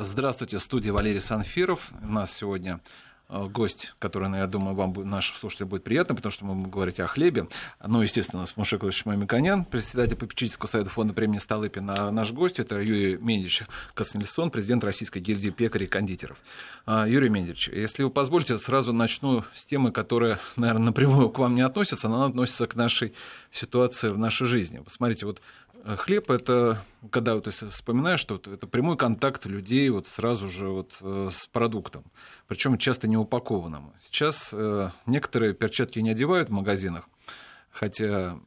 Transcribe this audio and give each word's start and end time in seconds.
Здравствуйте, 0.00 0.60
студия 0.60 0.92
Валерий 0.92 1.18
Санфиров. 1.18 1.90
У 2.00 2.06
нас 2.06 2.32
сегодня 2.32 2.78
Э, 3.30 3.46
гость, 3.46 3.94
который, 3.98 4.30
я 4.38 4.46
думаю, 4.46 4.74
вам, 4.74 4.94
нашим 5.08 5.36
слушателям 5.36 5.68
будет 5.68 5.84
приятно, 5.84 6.14
потому 6.14 6.32
что 6.32 6.46
мы 6.46 6.54
будем 6.54 6.70
говорить 6.70 6.98
о 6.98 7.06
хлебе. 7.06 7.48
Ну, 7.86 8.00
естественно, 8.00 8.46
с 8.46 8.56
Мушекович 8.56 9.04
Мамиконян, 9.04 9.66
председатель 9.66 10.16
попечительского 10.16 10.66
совета 10.66 10.88
фонда 10.88 11.12
премии 11.12 11.36
Столыпин, 11.36 11.90
а 11.90 12.10
наш 12.10 12.32
гость– 12.32 12.58
это 12.58 12.80
Юрий 12.80 13.18
Мендич 13.18 13.64
Коснельсон, 13.92 14.50
президент 14.50 14.82
Российской 14.82 15.18
гильдии 15.18 15.50
пекарей 15.50 15.86
и 15.86 15.90
кондитеров. 15.90 16.38
А, 16.86 17.06
Юрий 17.06 17.28
Мендич, 17.28 17.68
если 17.68 18.02
вы 18.02 18.08
позволите, 18.08 18.56
сразу 18.56 18.94
начну 18.94 19.44
с 19.52 19.66
темы, 19.66 19.92
которая, 19.92 20.40
наверное, 20.56 20.86
напрямую 20.86 21.28
к 21.28 21.38
вам 21.38 21.54
не 21.54 21.62
относится, 21.62 22.08
но 22.08 22.16
она 22.16 22.26
относится 22.26 22.66
к 22.66 22.76
нашей 22.76 23.12
ситуации 23.50 24.08
в 24.08 24.16
нашей 24.16 24.46
жизни. 24.46 24.78
Посмотрите, 24.78 25.26
вот 25.26 25.42
хлеб 25.96 26.30
это, 26.30 26.84
когда 27.10 27.34
вот 27.34 27.46
если 27.46 27.68
вспоминаешь, 27.68 28.20
что 28.20 28.36
это 28.36 28.66
прямой 28.66 28.96
контакт 28.96 29.46
людей 29.46 29.88
вот 29.90 30.06
сразу 30.06 30.48
же 30.48 30.68
вот 30.68 30.92
э, 31.00 31.28
с 31.32 31.46
продуктом, 31.46 32.04
причем 32.46 32.78
часто 32.78 33.08
не 33.08 33.16
упакованным. 33.16 33.92
Сейчас 34.02 34.50
э, 34.52 34.90
некоторые 35.06 35.54
перчатки 35.54 35.98
не 36.00 36.10
одевают 36.10 36.48
в 36.48 36.52
магазинах, 36.52 37.08
хотя 37.70 38.38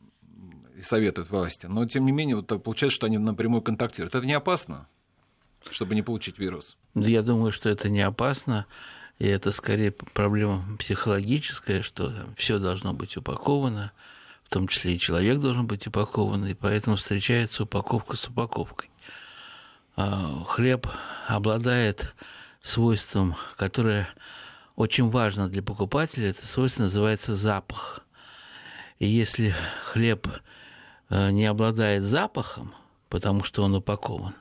и 0.78 0.82
советуют 0.82 1.30
власти, 1.30 1.68
но 1.68 1.86
тем 1.86 2.06
не 2.06 2.12
менее 2.12 2.36
вот 2.38 2.48
получается, 2.64 2.96
что 2.96 3.08
они 3.08 3.18
напрямую 3.18 3.62
контактируют. 3.62 4.16
Это 4.16 4.26
не 4.26 4.34
опасно, 4.34 4.88
чтобы 5.70 5.96
не 5.96 6.02
получить 6.02 6.40
вирус? 6.40 6.78
Я 6.96 7.22
думаю, 7.22 7.52
что 7.52 7.70
это 7.70 7.90
не 7.90 8.02
опасно. 8.02 8.66
И 9.20 9.28
это 9.28 9.52
скорее 9.52 9.92
проблема 9.92 10.66
психологическая, 10.80 11.84
что 11.84 12.12
все 12.38 12.58
должно 12.58 12.92
быть 12.92 13.18
упаковано, 13.18 13.92
в 14.52 14.54
том 14.54 14.68
числе 14.68 14.96
и 14.96 15.00
человек 15.00 15.40
должен 15.40 15.66
быть 15.66 15.88
упакован, 15.88 16.46
и 16.46 16.54
поэтому 16.54 16.98
встречается 16.98 17.64
упаковка 17.64 18.18
с 18.18 18.28
упаковкой. 18.28 18.90
А, 19.96 20.44
хлеб 20.44 20.88
обладает 21.26 22.14
свойством, 22.62 23.38
которое 23.56 24.10
очень 24.76 25.10
важно 25.10 25.48
для 25.48 25.64
покупателя, 25.64 26.32
это 26.32 26.46
свойство 26.46 26.84
называется 26.84 27.34
запах. 27.34 28.02
И 29.00 29.08
если 29.08 29.56
хлеб 29.86 30.28
э, 31.10 31.32
не 31.32 31.46
обладает 31.46 32.04
запахом, 32.04 32.76
потому 33.08 33.46
что 33.46 33.64
он 33.64 33.76
упакован, 33.76 34.36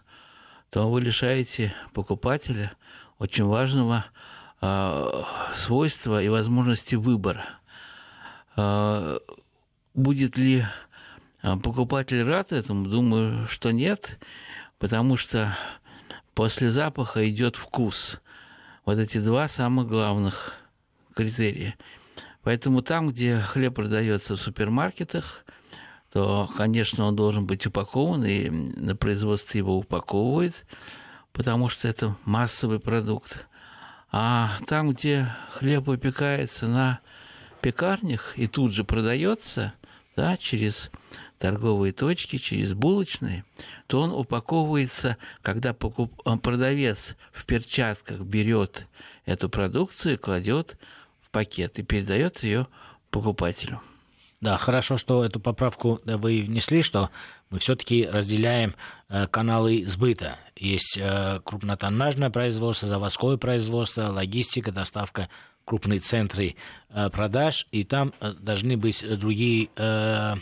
то 0.70 0.90
вы 0.90 1.02
лишаете 1.02 1.72
покупателя 1.94 2.72
очень 3.20 3.44
важного 3.44 4.06
а, 4.60 5.24
свойства 5.54 6.20
и 6.20 6.28
возможности 6.28 6.96
выбора. 6.96 7.44
Будет 10.00 10.38
ли 10.38 10.64
а, 11.42 11.58
покупатель 11.58 12.22
рад 12.22 12.52
этому? 12.52 12.88
Думаю, 12.88 13.46
что 13.48 13.70
нет, 13.70 14.18
потому 14.78 15.18
что 15.18 15.54
после 16.32 16.70
запаха 16.70 17.28
идет 17.28 17.56
вкус. 17.56 18.18
Вот 18.86 18.96
эти 18.96 19.18
два 19.18 19.46
самых 19.46 19.88
главных 19.88 20.54
критерия. 21.14 21.76
Поэтому 22.42 22.80
там, 22.80 23.10
где 23.10 23.40
хлеб 23.40 23.74
продается 23.74 24.36
в 24.36 24.40
супермаркетах, 24.40 25.44
то, 26.14 26.50
конечно, 26.56 27.04
он 27.04 27.14
должен 27.14 27.44
быть 27.44 27.66
упакован, 27.66 28.24
и 28.24 28.48
на 28.48 28.96
производстве 28.96 29.58
его 29.58 29.76
упаковывают, 29.76 30.64
потому 31.34 31.68
что 31.68 31.88
это 31.88 32.16
массовый 32.24 32.80
продукт. 32.80 33.46
А 34.10 34.52
там, 34.66 34.92
где 34.92 35.36
хлеб 35.50 35.88
выпекается 35.88 36.68
на 36.68 37.00
пекарнях 37.60 38.38
и 38.38 38.46
тут 38.46 38.72
же 38.72 38.82
продается, 38.82 39.74
да, 40.20 40.36
через 40.36 40.90
торговые 41.38 41.94
точки, 41.94 42.36
через 42.36 42.74
булочные, 42.74 43.42
то 43.86 44.02
он 44.02 44.12
упаковывается, 44.12 45.16
когда 45.40 45.72
покуп... 45.72 46.12
Э, 46.26 46.36
продавец 46.36 47.16
в 47.32 47.46
перчатках 47.46 48.20
берет 48.20 48.86
эту 49.24 49.48
продукцию, 49.48 50.18
кладет 50.18 50.76
в 51.22 51.30
пакет 51.30 51.78
и 51.78 51.82
передает 51.82 52.42
ее 52.42 52.66
покупателю. 53.10 53.80
Да, 54.42 54.58
хорошо, 54.58 54.98
что 54.98 55.24
эту 55.24 55.40
поправку 55.40 56.00
вы 56.04 56.42
внесли, 56.42 56.82
что 56.82 57.08
мы 57.48 57.58
все-таки 57.58 58.04
разделяем 58.04 58.74
э, 59.08 59.26
каналы 59.26 59.86
сбыта. 59.86 60.36
Есть 60.54 60.98
э, 60.98 61.40
крупнотоннажное 61.42 62.28
производство, 62.28 62.86
заводское 62.86 63.38
производство, 63.38 64.08
логистика, 64.08 64.70
доставка 64.70 65.30
крупные 65.70 66.00
центры 66.00 66.56
э, 66.88 67.10
продаж, 67.10 67.68
и 67.70 67.84
там 67.84 68.12
э, 68.20 68.32
должны 68.40 68.76
быть 68.76 69.04
другие 69.18 69.68
э, 69.76 70.34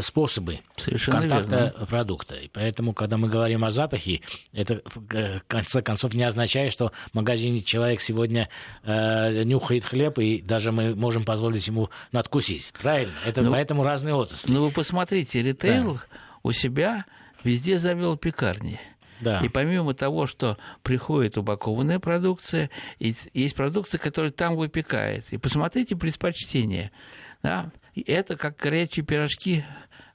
способы 0.00 0.60
Совершенно 0.76 1.20
контакта 1.20 1.56
верно. 1.56 1.86
продукта. 1.86 2.34
И 2.36 2.48
поэтому, 2.48 2.94
когда 2.94 3.18
мы 3.18 3.28
говорим 3.28 3.62
о 3.62 3.70
запахе, 3.70 4.22
это 4.54 4.80
в 4.86 5.42
конце 5.46 5.82
концов 5.82 6.14
не 6.14 6.22
означает, 6.22 6.72
что 6.72 6.92
в 7.12 7.14
магазине 7.14 7.60
человек 7.60 8.00
сегодня 8.00 8.48
э, 8.84 9.42
нюхает 9.44 9.84
хлеб, 9.84 10.18
и 10.18 10.40
даже 10.40 10.72
мы 10.72 10.94
можем 10.94 11.26
позволить 11.26 11.66
ему 11.66 11.90
надкусить. 12.10 12.72
Правильно? 12.80 13.12
Это 13.26 13.42
ну, 13.42 13.50
поэтому 13.50 13.84
разные 13.84 14.14
отрасли. 14.14 14.50
Ну 14.50 14.64
вы 14.64 14.70
посмотрите, 14.70 15.42
ритейл 15.42 15.96
да. 15.96 16.00
у 16.42 16.52
себя 16.52 17.04
везде 17.42 17.76
завел 17.76 18.16
пекарни. 18.16 18.80
Да. 19.24 19.40
И 19.40 19.48
помимо 19.48 19.94
того, 19.94 20.26
что 20.26 20.58
приходит 20.82 21.38
упакованная 21.38 21.98
продукция, 21.98 22.70
есть 23.00 23.56
продукция, 23.56 23.98
которая 23.98 24.30
там 24.30 24.54
выпекает. 24.56 25.24
И 25.32 25.38
посмотрите 25.38 25.96
предпочтение. 25.96 26.92
Да? 27.42 27.70
Это 28.06 28.36
как 28.36 28.56
горячие 28.56 29.04
пирожки 29.04 29.64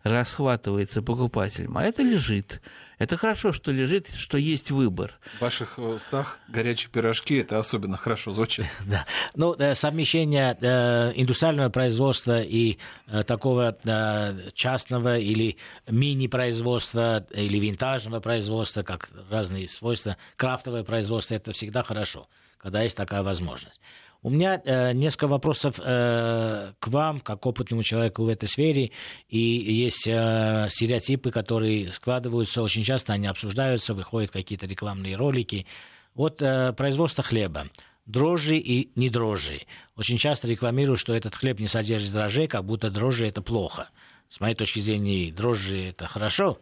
расхватывается 0.04 1.02
покупателем, 1.02 1.78
а 1.78 1.84
это 1.84 2.04
лежит. 2.04 2.62
Это 3.00 3.16
хорошо, 3.16 3.54
что 3.54 3.72
лежит, 3.72 4.10
что 4.10 4.38
есть 4.38 4.72
выбор. 4.72 5.18
В 5.38 5.42
ваших 5.42 5.80
устах 5.80 6.38
горячие 6.50 6.92
пирожки 6.92 7.38
это 7.38 7.58
особенно 7.58 7.96
хорошо 7.96 8.32
звучит. 8.34 8.66
Да. 8.86 9.06
Ну, 9.36 9.54
э, 9.54 9.76
совмещение 9.76 10.58
э, 10.60 11.14
индустриального 11.16 11.70
производства 11.70 12.42
и 12.42 12.78
э, 13.08 13.24
такого 13.24 13.78
частного 14.54 15.18
или 15.18 15.58
мини-производства 15.88 17.26
или 17.32 17.58
винтажного 17.60 18.20
производства, 18.20 18.84
как 18.84 19.10
разные 19.30 19.68
свойства, 19.68 20.18
крафтовое 20.36 20.84
производство, 20.84 21.36
это 21.36 21.54
всегда 21.54 21.84
хорошо, 21.84 22.28
когда 22.58 22.82
есть 22.82 22.98
такая 22.98 23.24
возможность. 23.24 23.80
У 24.22 24.30
меня 24.30 24.62
э, 24.66 24.92
несколько 24.92 25.28
вопросов 25.28 25.80
э, 25.80 26.74
к 26.78 26.88
вам, 26.90 27.22
как 27.22 27.46
опытному 27.46 27.84
человеку 27.84 28.24
в 28.24 28.28
этой 28.28 28.50
сфере. 28.50 28.92
И 29.30 29.40
есть 29.40 30.06
э, 30.08 30.68
стереотипы, 30.70 31.32
которые 31.32 31.94
складываются 31.94 32.62
очень 32.62 32.84
часто, 32.84 33.14
они 33.14 33.28
обсуждаются, 33.28 33.94
выходят 33.94 34.32
какие-то 34.32 34.66
рекламные 34.66 35.16
ролики. 35.16 35.66
Вот 36.16 36.42
э, 36.42 36.74
производство 36.74 37.24
хлеба. 37.24 37.70
Дрожжи 38.06 38.58
и 38.58 38.92
не 38.96 39.10
дрожжи. 39.10 39.62
Очень 39.96 40.18
часто 40.18 40.48
рекламируют, 40.48 41.00
что 41.00 41.14
этот 41.14 41.36
хлеб 41.36 41.60
не 41.60 41.68
содержит 41.68 42.12
дрожжей, 42.12 42.48
как 42.48 42.66
будто 42.66 42.90
дрожжи 42.90 43.26
это 43.26 43.42
плохо. 43.42 43.90
С 44.28 44.42
моей 44.42 44.56
точки 44.56 44.80
зрения, 44.80 45.32
дрожжи 45.32 45.90
это 45.90 46.08
хорошо, 46.08 46.60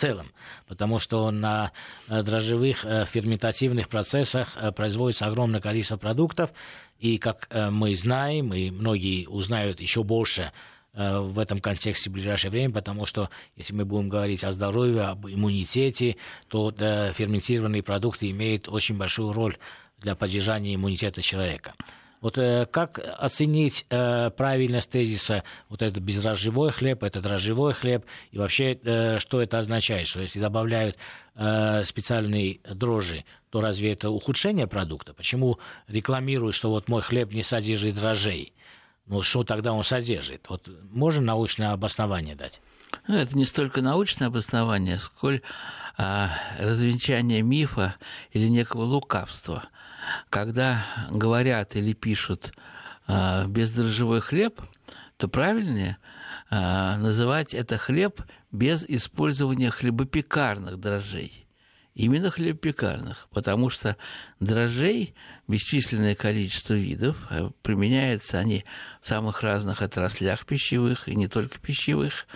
целом, 0.00 0.32
потому 0.66 0.98
что 0.98 1.30
на 1.30 1.72
э, 2.08 2.22
дрожжевых 2.22 2.84
э, 2.84 3.04
ферментативных 3.04 3.88
процессах 3.88 4.56
э, 4.56 4.72
производится 4.72 5.26
огромное 5.26 5.60
количество 5.60 5.98
продуктов, 5.98 6.50
и 6.98 7.18
как 7.18 7.48
мы 7.70 7.96
знаем, 7.96 8.52
и 8.52 8.70
многие 8.70 9.26
узнают 9.26 9.80
еще 9.80 10.02
больше 10.02 10.52
в 10.92 11.38
этом 11.38 11.58
контексте 11.58 12.10
в 12.10 12.12
ближайшее 12.12 12.50
время, 12.50 12.74
потому 12.74 13.06
что 13.06 13.30
если 13.56 13.72
мы 13.72 13.86
будем 13.86 14.10
говорить 14.10 14.44
о 14.44 14.52
здоровье, 14.52 15.04
об 15.04 15.26
иммунитете, 15.26 16.16
то 16.48 16.70
ферментированные 16.70 17.82
продукты 17.82 18.30
имеют 18.30 18.68
очень 18.68 18.98
большую 18.98 19.32
роль 19.32 19.56
для 19.98 20.14
поддержания 20.14 20.74
иммунитета 20.74 21.22
человека. 21.22 21.72
Вот 22.20 22.36
э, 22.36 22.66
как 22.66 22.98
оценить 22.98 23.86
э, 23.88 24.30
правильность 24.30 24.90
тезиса 24.90 25.42
вот 25.70 25.80
это 25.80 26.00
бездрожжевой 26.00 26.70
хлеб, 26.70 27.02
это 27.02 27.20
дрожжевой 27.22 27.72
хлеб, 27.72 28.04
и 28.30 28.38
вообще 28.38 28.74
э, 28.74 29.18
что 29.18 29.40
это 29.40 29.58
означает, 29.58 30.06
что 30.06 30.20
если 30.20 30.40
добавляют 30.40 30.96
специальные 31.84 32.60
дрожжи, 32.68 33.24
то 33.48 33.62
разве 33.62 33.92
это 33.92 34.10
ухудшение 34.10 34.66
продукта? 34.66 35.14
Почему 35.14 35.58
рекламируют, 35.86 36.54
что 36.54 36.68
вот 36.68 36.88
мой 36.88 37.00
хлеб 37.00 37.32
не 37.32 37.42
содержит 37.42 37.94
дрожжей? 37.94 38.52
Ну 39.06 39.22
что 39.22 39.42
тогда 39.42 39.72
он 39.72 39.82
содержит? 39.82 40.50
Вот 40.50 40.68
можно 40.90 41.22
научное 41.22 41.70
обоснование 41.70 42.34
дать? 42.34 42.60
Ну, 43.08 43.14
это 43.14 43.38
не 43.38 43.46
столько 43.46 43.80
научное 43.80 44.28
обоснование, 44.28 44.98
сколь 44.98 45.40
а, 45.96 46.32
развенчание 46.58 47.40
мифа 47.40 47.94
или 48.32 48.46
некого 48.48 48.82
лукавства– 48.82 49.64
когда 50.28 50.86
говорят 51.10 51.76
или 51.76 51.92
пишут 51.92 52.52
э, 53.06 53.46
бездрожжевой 53.46 54.20
хлеб, 54.20 54.60
то 55.16 55.28
правильнее 55.28 55.98
э, 56.50 56.96
называть 56.96 57.54
это 57.54 57.78
хлеб 57.78 58.22
без 58.52 58.84
использования 58.84 59.70
хлебопекарных 59.70 60.78
дрожжей. 60.78 61.46
Именно 61.94 62.30
хлебопекарных, 62.30 63.28
потому 63.30 63.68
что 63.68 63.96
дрожжей 64.38 65.14
бесчисленное 65.48 66.14
количество 66.14 66.74
видов, 66.74 67.16
а 67.30 67.50
применяются 67.62 68.38
они 68.38 68.64
в 69.02 69.08
самых 69.08 69.42
разных 69.42 69.82
отраслях 69.82 70.46
пищевых 70.46 71.08
и 71.08 71.16
не 71.16 71.28
только 71.28 71.58
пищевых, 71.58 72.26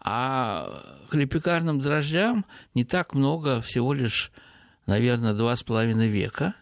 а 0.00 0.84
хлебопекарным 1.08 1.80
дрожжам 1.80 2.44
не 2.74 2.84
так 2.84 3.14
много, 3.14 3.60
всего 3.60 3.92
лишь 3.94 4.30
наверное, 4.90 5.34
два 5.34 5.54
с 5.54 5.62
половиной 5.62 6.08
века, 6.08 6.54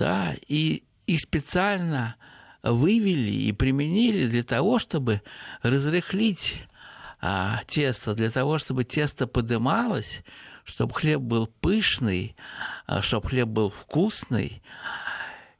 да, 0.00 0.34
и 0.48 0.82
их 1.06 1.20
специально 1.20 2.16
вывели 2.62 3.32
и 3.32 3.52
применили 3.52 4.26
для 4.28 4.42
того, 4.42 4.78
чтобы 4.78 5.20
разрыхлить 5.60 6.62
а, 7.20 7.60
тесто, 7.66 8.14
для 8.14 8.30
того, 8.30 8.56
чтобы 8.56 8.84
тесто 8.84 9.26
подымалось, 9.26 10.24
чтобы 10.64 10.94
хлеб 10.94 11.20
был 11.20 11.48
пышный, 11.48 12.34
а, 12.86 13.02
чтобы 13.02 13.28
хлеб 13.28 13.48
был 13.48 13.68
вкусный. 13.68 14.62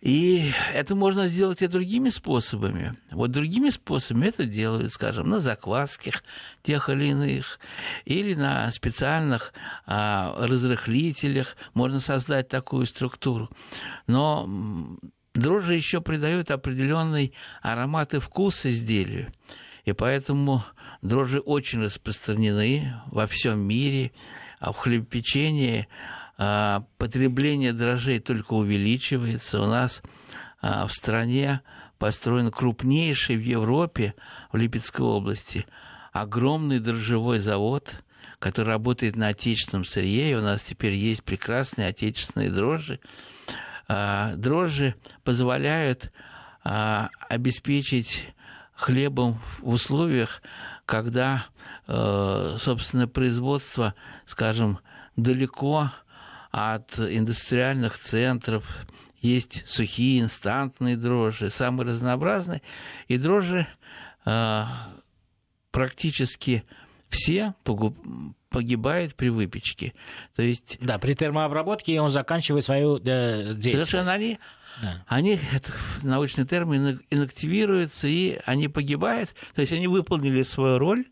И 0.00 0.52
это 0.73 0.94
можно 0.94 1.26
сделать 1.26 1.61
и 1.61 1.67
другими 1.67 2.08
способами. 2.08 2.94
Вот 3.11 3.32
другими 3.32 3.69
способами 3.69 4.29
это 4.29 4.47
делают, 4.47 4.93
скажем, 4.93 5.29
на 5.29 5.41
заквасках 5.41 6.25
тех 6.62 6.88
или 6.88 7.08
иных, 7.08 7.61
или 8.06 8.35
на 8.35 8.70
специальных 8.70 9.52
а, 9.85 10.35
разрыхлителях 10.47 11.56
можно 11.75 12.00
создать 12.00 12.49
такую 12.49 12.87
структуру. 12.87 13.50
Но 14.06 14.49
дрожжи 15.35 15.75
еще 15.75 16.00
придают 16.00 16.50
определенный 16.50 17.35
аромат 17.61 18.14
и 18.14 18.20
вкус 18.20 18.64
изделию. 18.64 19.31
И 19.85 19.93
поэтому 19.93 20.64
дрожжи 21.02 21.41
очень 21.41 21.82
распространены 21.82 22.94
во 23.06 23.26
всем 23.26 23.61
мире, 23.61 24.12
а 24.61 24.73
в 24.73 24.79
хлебопечении 24.79 25.88
потребление 26.96 27.75
дрожжей 27.75 28.19
только 28.19 28.54
увеличивается. 28.54 29.60
У 29.60 29.66
нас 29.66 30.02
а, 30.62 30.87
в 30.87 30.92
стране 30.92 31.60
построен 31.98 32.50
крупнейший 32.50 33.37
в 33.37 33.42
Европе, 33.42 34.14
в 34.50 34.56
Липецкой 34.56 35.04
области, 35.04 35.66
огромный 36.12 36.78
дрожжевой 36.78 37.40
завод, 37.40 38.02
который 38.38 38.69
работает 38.69 39.16
на 39.16 39.28
отечественном 39.28 39.84
сырье, 39.84 40.31
и 40.31 40.34
у 40.34 40.40
нас 40.40 40.62
теперь 40.62 40.94
есть 40.94 41.22
прекрасные 41.25 41.88
отечественные 41.88 42.50
дрожжи. 42.50 43.00
А, 43.87 44.34
дрожжи 44.34 44.94
позволяют 45.25 46.10
обеспечить 46.62 48.28
хлебом 48.75 49.40
в 49.60 49.69
условиях, 49.69 50.42
когда, 50.84 51.46
э, 51.87 52.56
собственно, 52.58 53.08
производство, 53.08 53.94
скажем, 54.26 54.78
далеко 55.16 55.90
от 56.50 56.99
индустриальных 56.99 57.99
центров, 57.99 58.64
есть 59.20 59.67
сухие 59.67 60.20
инстантные 60.20 60.97
дрожжи, 60.97 61.50
самые 61.50 61.88
разнообразные, 61.88 62.62
и 63.06 63.19
дрожжи 63.19 63.67
э, 64.25 64.64
практически 65.70 66.64
все 67.08 67.55
погибают 68.50 69.14
при 69.14 69.29
выпечке. 69.29 69.94
То 70.35 70.43
есть... 70.43 70.79
Да, 70.81 70.99
при 70.99 71.14
термообработке 71.14 72.00
он 72.00 72.11
заканчивает 72.11 72.64
свою 72.64 72.97
э, 72.97 73.00
деятельность. 73.00 73.91
Совершенно 73.91 74.12
они, 74.12 74.38
да. 74.82 75.05
они 75.06 75.38
это 75.52 75.73
научный 76.02 76.47
термин, 76.47 77.00
инактивируются, 77.11 78.08
и 78.08 78.41
они 78.47 78.69
погибают. 78.69 79.35
То 79.55 79.61
есть 79.61 79.73
они 79.73 79.87
выполнили 79.87 80.43
свою 80.43 80.79
роль, 80.79 81.05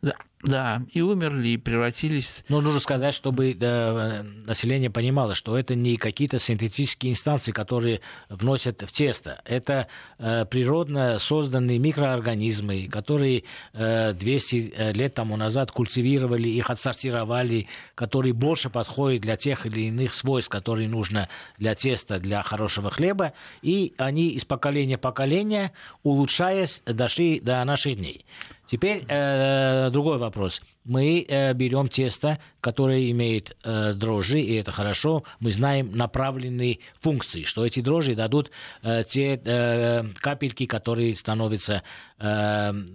да, 0.00 0.14
да, 0.42 0.82
и 0.92 1.00
умерли, 1.00 1.50
и 1.50 1.56
превратились... 1.56 2.42
Ну, 2.48 2.60
нужно 2.60 2.80
сказать, 2.80 3.14
чтобы 3.14 3.54
да, 3.54 4.24
население 4.44 4.90
понимало, 4.90 5.36
что 5.36 5.56
это 5.56 5.76
не 5.76 5.96
какие-то 5.96 6.40
синтетические 6.40 7.12
инстанции, 7.12 7.52
которые 7.52 8.00
вносят 8.28 8.82
в 8.82 8.92
тесто. 8.92 9.40
Это 9.44 9.86
э, 10.18 10.44
природно 10.46 11.20
созданные 11.20 11.78
микроорганизмы, 11.78 12.88
которые 12.88 13.44
э, 13.72 14.14
200 14.14 14.74
э, 14.76 14.92
лет 14.92 15.14
тому 15.14 15.36
назад 15.36 15.70
культивировали, 15.70 16.48
их 16.48 16.70
отсортировали, 16.70 17.68
которые 17.94 18.32
больше 18.32 18.68
подходят 18.68 19.22
для 19.22 19.36
тех 19.36 19.64
или 19.64 19.82
иных 19.82 20.12
свойств, 20.12 20.50
которые 20.50 20.88
нужно 20.88 21.28
для 21.58 21.76
теста, 21.76 22.18
для 22.18 22.42
хорошего 22.42 22.90
хлеба, 22.90 23.32
и 23.62 23.94
они 23.96 24.30
из 24.30 24.44
поколения 24.44 24.96
в 24.96 25.00
поколение, 25.00 25.70
улучшаясь, 26.02 26.82
дошли 26.84 27.38
до 27.38 27.64
наших 27.64 27.96
дней. 27.96 28.24
Теперь 28.72 29.04
э, 29.06 29.90
другой 29.90 30.16
вопрос. 30.16 30.62
Мы 30.84 31.24
э, 31.28 31.52
берем 31.54 31.88
тесто, 31.88 32.38
которое 32.60 33.10
имеет 33.10 33.56
э, 33.64 33.92
дрожжи, 33.94 34.40
и 34.40 34.54
это 34.54 34.72
хорошо. 34.72 35.24
Мы 35.38 35.52
знаем 35.52 35.92
направленные 35.96 36.80
функции, 37.00 37.44
что 37.44 37.64
эти 37.64 37.80
дрожжи 37.80 38.14
дадут 38.14 38.50
э, 38.82 39.04
те 39.08 39.40
э, 39.44 40.04
капельки, 40.20 40.66
которые 40.66 41.14
становятся 41.14 41.82
э, 42.18 42.24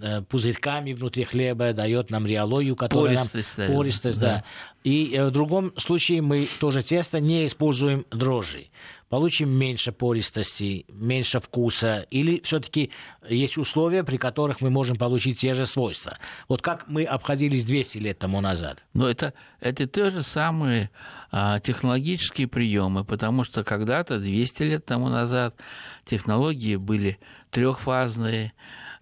э, 0.02 0.22
пузырьками 0.24 0.94
внутри 0.94 1.24
хлеба, 1.24 1.74
дает 1.74 2.10
нам 2.10 2.28
реалою, 2.28 2.76
которая 2.76 3.18
пористость, 3.18 3.58
нам 3.58 3.74
пористость, 3.74 4.20
да. 4.20 4.28
да. 4.28 4.44
И 4.84 5.14
э, 5.14 5.26
в 5.26 5.32
другом 5.32 5.74
случае 5.78 6.22
мы 6.22 6.48
тоже 6.60 6.84
тесто 6.84 7.20
не 7.20 7.46
используем 7.46 8.06
дрожжи 8.12 8.68
получим 9.10 9.50
меньше 9.50 9.92
пористости, 9.92 10.86
меньше 10.90 11.40
вкуса, 11.40 12.06
или 12.10 12.42
все-таки 12.44 12.92
есть 13.30 13.58
условия, 13.58 14.04
при 14.04 14.18
которых 14.18 14.62
мы 14.62 14.70
можем 14.70 14.98
получить 14.98 15.40
те 15.40 15.54
же 15.54 15.66
свойства. 15.66 16.18
Вот 16.48 16.62
как 16.62 16.88
мы 16.88 17.04
обходились 17.04 17.66
200 17.78 17.98
лет 18.00 18.20
тому 18.20 18.42
назад. 18.42 18.84
Но 18.94 19.08
это, 19.08 19.34
это 19.60 19.86
те 19.86 20.10
же 20.10 20.24
самые 20.24 20.90
а, 21.32 21.60
технологические 21.60 22.48
приемы, 22.48 23.04
потому 23.06 23.44
что 23.44 23.64
когда-то, 23.64 24.18
200 24.18 24.64
лет 24.64 24.86
тому 24.86 25.10
назад, 25.10 25.56
технологии 26.04 26.76
были 26.76 27.20
трехфазные, 27.52 28.54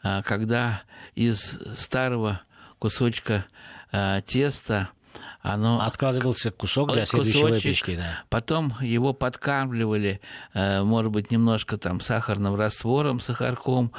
а, 0.03 0.21
когда 0.23 0.81
из 1.15 1.57
старого 1.77 2.41
кусочка 2.79 3.45
а, 3.93 4.19
теста 4.21 4.89
оно... 5.45 5.79
Откладывался 5.81 6.49
кусок 6.49 6.91
для 6.93 7.05
следующей 7.05 7.43
выпечки, 7.43 7.95
да. 7.95 8.23
Потом 8.29 8.73
его 8.81 9.13
подкармливали, 9.13 10.19
э, 10.53 10.81
может 10.81 11.11
быть, 11.11 11.29
немножко 11.29 11.77
там 11.77 12.01
сахарным 12.01 12.55
раствором, 12.55 13.19
сахарком. 13.19 13.91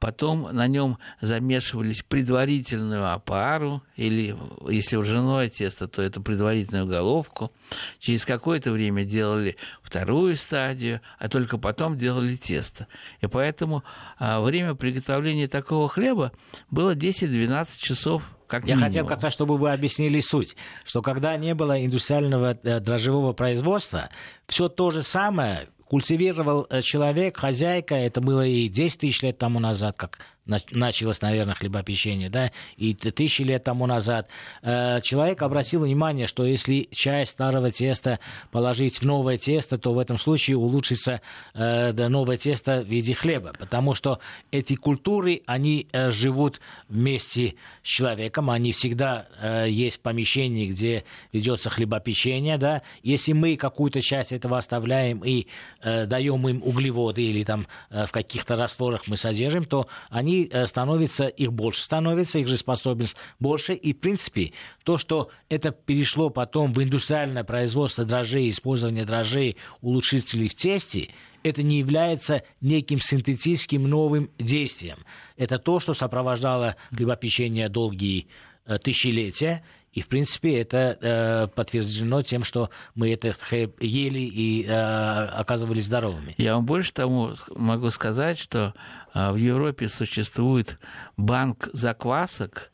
Потом 0.00 0.48
на 0.52 0.66
нем 0.66 0.98
замешивались 1.20 2.02
предварительную 2.02 3.12
опару, 3.12 3.82
или 3.96 4.36
если 4.68 4.96
ржаное 4.96 5.48
тесто, 5.48 5.86
то 5.86 6.02
это 6.02 6.20
предварительную 6.20 6.86
головку. 6.86 7.52
Через 8.00 8.24
какое-то 8.24 8.72
время 8.72 9.04
делали 9.04 9.56
вторую 9.82 10.34
стадию, 10.34 11.00
а 11.18 11.28
только 11.28 11.58
потом 11.58 11.96
делали 11.96 12.34
тесто. 12.34 12.88
И 13.20 13.26
поэтому 13.28 13.84
а, 14.18 14.40
время 14.40 14.74
приготовления 14.74 15.46
такого 15.46 15.88
хлеба 15.88 16.32
было 16.70 16.94
10-12 16.94 17.68
часов 17.78 18.22
как 18.48 18.66
Я 18.66 18.76
хотел 18.76 19.06
как 19.06 19.22
раз, 19.22 19.32
чтобы 19.32 19.56
вы 19.56 19.70
объяснили 19.70 20.20
суть, 20.20 20.56
что 20.84 21.02
когда 21.02 21.36
не 21.36 21.54
было 21.54 21.84
индустриального 21.84 22.58
э, 22.62 22.80
дрожжевого 22.80 23.32
производства, 23.34 24.08
все 24.46 24.68
то 24.68 24.90
же 24.90 25.02
самое 25.02 25.68
культивировал 25.84 26.66
э, 26.68 26.80
человек, 26.82 27.36
хозяйка, 27.36 27.94
это 27.94 28.20
было 28.20 28.46
и 28.46 28.68
10 28.68 29.00
тысяч 29.00 29.22
лет 29.22 29.38
тому 29.38 29.60
назад, 29.60 29.96
как 29.96 30.18
началось, 30.48 31.20
наверное, 31.20 31.54
хлебопечение, 31.54 32.30
да, 32.30 32.50
и 32.76 32.94
тысячи 32.94 33.42
лет 33.42 33.64
тому 33.64 33.86
назад, 33.86 34.28
э, 34.62 35.00
человек 35.02 35.42
обратил 35.42 35.82
внимание, 35.82 36.26
что 36.26 36.44
если 36.44 36.88
часть 36.90 37.32
старого 37.32 37.70
теста 37.70 38.18
положить 38.50 38.98
в 38.98 39.04
новое 39.04 39.36
тесто, 39.36 39.78
то 39.78 39.92
в 39.92 39.98
этом 39.98 40.16
случае 40.16 40.56
улучшится 40.56 41.20
э, 41.54 41.92
новое 42.08 42.38
тесто 42.38 42.80
в 42.80 42.86
виде 42.86 43.14
хлеба, 43.14 43.52
потому 43.58 43.94
что 43.94 44.20
эти 44.50 44.74
культуры, 44.74 45.42
они 45.46 45.86
э, 45.92 46.10
живут 46.10 46.60
вместе 46.88 47.54
с 47.82 47.86
человеком, 47.86 48.50
они 48.50 48.72
всегда 48.72 49.26
есть 49.66 49.98
в 49.98 50.00
помещении, 50.00 50.68
где 50.68 51.04
ведется 51.32 51.70
хлебопечение, 51.70 52.56
да, 52.56 52.82
если 53.02 53.32
мы 53.32 53.56
какую-то 53.56 54.00
часть 54.00 54.32
этого 54.32 54.58
оставляем 54.58 55.22
и 55.24 55.46
даем 55.82 56.48
им 56.48 56.62
углеводы 56.62 57.22
или 57.22 57.44
там 57.44 57.66
в 57.90 58.10
каких-то 58.10 58.56
растворах 58.56 59.06
мы 59.06 59.16
содержим, 59.16 59.64
то 59.64 59.88
они 60.10 60.37
Э, 60.46 60.66
становится, 60.66 61.26
их 61.26 61.52
больше 61.52 61.82
становится, 61.82 62.38
их 62.38 62.46
жизнеспособность 62.46 63.16
больше. 63.40 63.74
И, 63.74 63.92
в 63.92 63.98
принципе, 63.98 64.52
то, 64.84 64.98
что 64.98 65.30
это 65.48 65.70
перешло 65.70 66.30
потом 66.30 66.72
в 66.72 66.82
индустриальное 66.82 67.44
производство 67.44 68.04
дрожжей, 68.04 68.50
использование 68.50 69.04
дрожжей, 69.04 69.56
улучшителей 69.80 70.48
в 70.48 70.54
тесте, 70.54 71.08
это 71.42 71.62
не 71.62 71.78
является 71.78 72.42
неким 72.60 73.00
синтетическим 73.00 73.88
новым 73.88 74.30
действием. 74.38 74.98
Это 75.36 75.58
то, 75.58 75.80
что 75.80 75.94
сопровождало 75.94 76.76
хлебопечение 76.90 77.68
долгие 77.68 78.28
э, 78.66 78.78
тысячелетия, 78.78 79.64
и, 79.92 80.00
в 80.00 80.08
принципе, 80.08 80.60
это 80.60 80.98
э, 81.00 81.46
подтверждено 81.48 82.22
тем, 82.22 82.44
что 82.44 82.70
мы 82.94 83.12
это 83.12 83.34
ели 83.80 84.20
и 84.20 84.64
э, 84.64 84.70
оказывались 84.70 85.86
здоровыми. 85.86 86.34
Я 86.38 86.54
вам 86.54 86.66
больше 86.66 86.92
тому 86.92 87.34
могу 87.54 87.90
сказать, 87.90 88.38
что 88.38 88.74
э, 89.14 89.32
в 89.32 89.36
Европе 89.36 89.88
существует 89.88 90.78
банк 91.16 91.68
заквасок, 91.72 92.70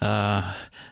э, 0.00 0.42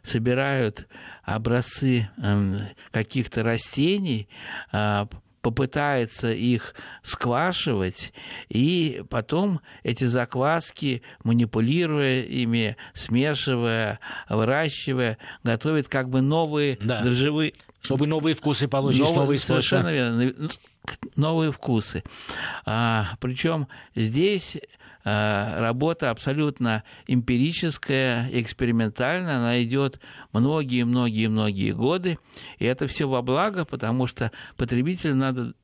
собирают 0.02 0.88
образцы 1.22 2.08
э, 2.16 2.56
каких-то 2.90 3.42
растений, 3.42 4.28
э, 4.72 5.06
попытается 5.48 6.30
их 6.30 6.74
сквашивать, 7.02 8.12
и 8.50 9.02
потом 9.08 9.60
эти 9.82 10.04
закваски, 10.04 11.02
манипулируя 11.24 12.22
ими, 12.22 12.76
смешивая, 12.92 13.98
выращивая, 14.28 15.16
готовит 15.44 15.88
как 15.88 16.10
бы 16.10 16.20
новые 16.20 16.76
да. 16.82 17.00
дрожжевые 17.00 17.54
Чтобы 17.80 18.06
новые 18.06 18.34
вкусы 18.34 18.68
получить, 18.68 19.00
новые, 19.00 19.18
новые 19.20 19.38
Совершенно 19.38 19.90
верно. 19.90 20.50
Новые 21.16 21.50
вкусы. 21.50 22.02
А, 22.66 23.14
причем 23.20 23.68
здесь 23.94 24.58
работа 25.04 26.10
абсолютно 26.10 26.82
эмпирическая, 27.06 28.28
экспериментальная, 28.32 29.36
она 29.36 29.62
идет 29.62 30.00
многие-многие-многие 30.32 31.72
годы, 31.72 32.18
и 32.58 32.64
это 32.66 32.86
все 32.88 33.08
во 33.08 33.22
благо, 33.22 33.64
потому 33.64 34.06
что 34.06 34.32
потребителю 34.56 35.14
надо 35.14 35.54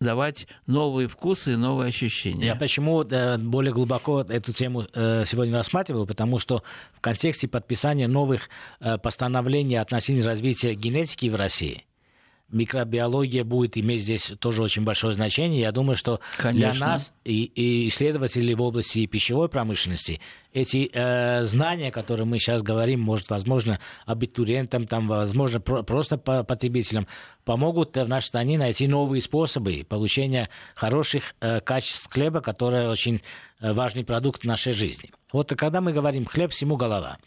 давать 0.00 0.46
новые 0.66 1.08
вкусы 1.08 1.54
и 1.54 1.56
новые 1.56 1.88
ощущения. 1.88 2.46
Я 2.46 2.56
почему 2.56 3.02
э, 3.02 3.38
более 3.38 3.72
глубоко 3.72 4.20
эту 4.20 4.52
тему 4.52 4.86
э, 4.92 5.24
сегодня 5.24 5.56
рассматривал, 5.56 6.06
потому 6.06 6.38
что 6.38 6.62
в 6.92 7.00
контексте 7.00 7.48
подписания 7.48 8.06
новых 8.06 8.48
э, 8.80 8.98
постановлений 8.98 9.76
относительно 9.76 10.26
развития 10.26 10.74
генетики 10.74 11.28
в 11.28 11.34
России– 11.34 11.84
микробиология 12.54 13.44
будет 13.44 13.76
иметь 13.76 14.02
здесь 14.02 14.32
тоже 14.38 14.62
очень 14.62 14.84
большое 14.84 15.12
значение. 15.14 15.60
Я 15.60 15.72
думаю, 15.72 15.96
что 15.96 16.20
Конечно. 16.38 16.72
для 16.72 16.80
нас 16.80 17.14
и, 17.24 17.44
и 17.44 17.88
исследователей 17.88 18.54
в 18.54 18.62
области 18.62 19.06
пищевой 19.06 19.48
промышленности 19.48 20.20
эти 20.54 20.88
э, 20.92 21.42
знания, 21.44 21.90
которые 21.90 22.26
мы 22.26 22.38
сейчас 22.38 22.62
говорим, 22.62 23.00
может, 23.00 23.28
возможно, 23.28 23.80
абитуриентам, 24.06 24.86
там, 24.86 25.08
возможно, 25.08 25.60
про, 25.60 25.82
просто 25.82 26.16
по 26.16 26.44
потребителям, 26.44 27.08
помогут 27.44 27.96
в 27.96 28.08
нашей 28.08 28.28
стране 28.28 28.56
найти 28.56 28.86
новые 28.86 29.20
способы 29.20 29.84
получения 29.86 30.48
хороших 30.76 31.34
э, 31.40 31.60
качеств 31.60 32.10
хлеба, 32.10 32.40
который 32.40 32.88
очень 32.88 33.20
э, 33.60 33.72
важный 33.72 34.04
продукт 34.04 34.44
нашей 34.44 34.72
жизни. 34.72 35.10
Вот 35.32 35.52
когда 35.56 35.80
мы 35.80 35.92
говорим 35.92 36.24
хлеб, 36.24 36.52
всему 36.52 36.76
голова. 36.76 37.18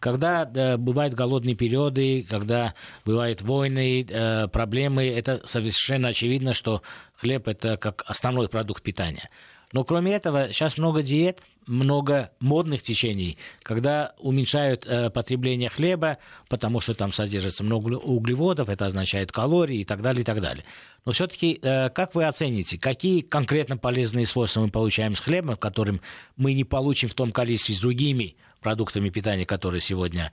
Когда 0.00 0.50
э, 0.52 0.76
бывают 0.76 1.14
голодные 1.14 1.54
периоды, 1.54 2.26
когда 2.28 2.74
бывают 3.04 3.42
войны, 3.42 4.06
э, 4.08 4.48
проблемы, 4.48 5.04
это 5.06 5.40
совершенно 5.44 6.08
очевидно, 6.08 6.54
что 6.54 6.82
хлеб 7.16 7.48
это 7.48 7.76
как 7.76 8.04
основной 8.06 8.48
продукт 8.48 8.82
питания. 8.82 9.30
Но 9.72 9.84
кроме 9.84 10.12
этого, 10.12 10.52
сейчас 10.52 10.78
много 10.78 11.02
диет, 11.02 11.40
много 11.66 12.30
модных 12.38 12.82
течений, 12.82 13.38
когда 13.62 14.14
уменьшают 14.18 14.86
э, 14.86 15.10
потребление 15.10 15.68
хлеба, 15.68 16.18
потому 16.48 16.80
что 16.80 16.94
там 16.94 17.12
содержится 17.12 17.64
много 17.64 17.96
углеводов, 17.96 18.68
это 18.68 18.86
означает 18.86 19.32
калории 19.32 19.80
и 19.80 19.84
так 19.84 20.00
далее, 20.00 20.22
и 20.22 20.24
так 20.24 20.40
далее. 20.40 20.64
Но 21.04 21.12
все-таки, 21.12 21.58
э, 21.60 21.90
как 21.90 22.14
вы 22.14 22.24
оцените, 22.24 22.78
какие 22.78 23.20
конкретно 23.20 23.76
полезные 23.76 24.26
свойства 24.26 24.60
мы 24.60 24.70
получаем 24.70 25.16
с 25.16 25.20
хлебом, 25.20 25.56
которым 25.56 26.00
мы 26.36 26.54
не 26.54 26.64
получим 26.64 27.08
в 27.08 27.14
том 27.14 27.32
количестве 27.32 27.74
с 27.74 27.80
другими 27.80 28.36
продуктами 28.66 29.10
питания, 29.10 29.46
которые 29.46 29.80
сегодня 29.80 30.32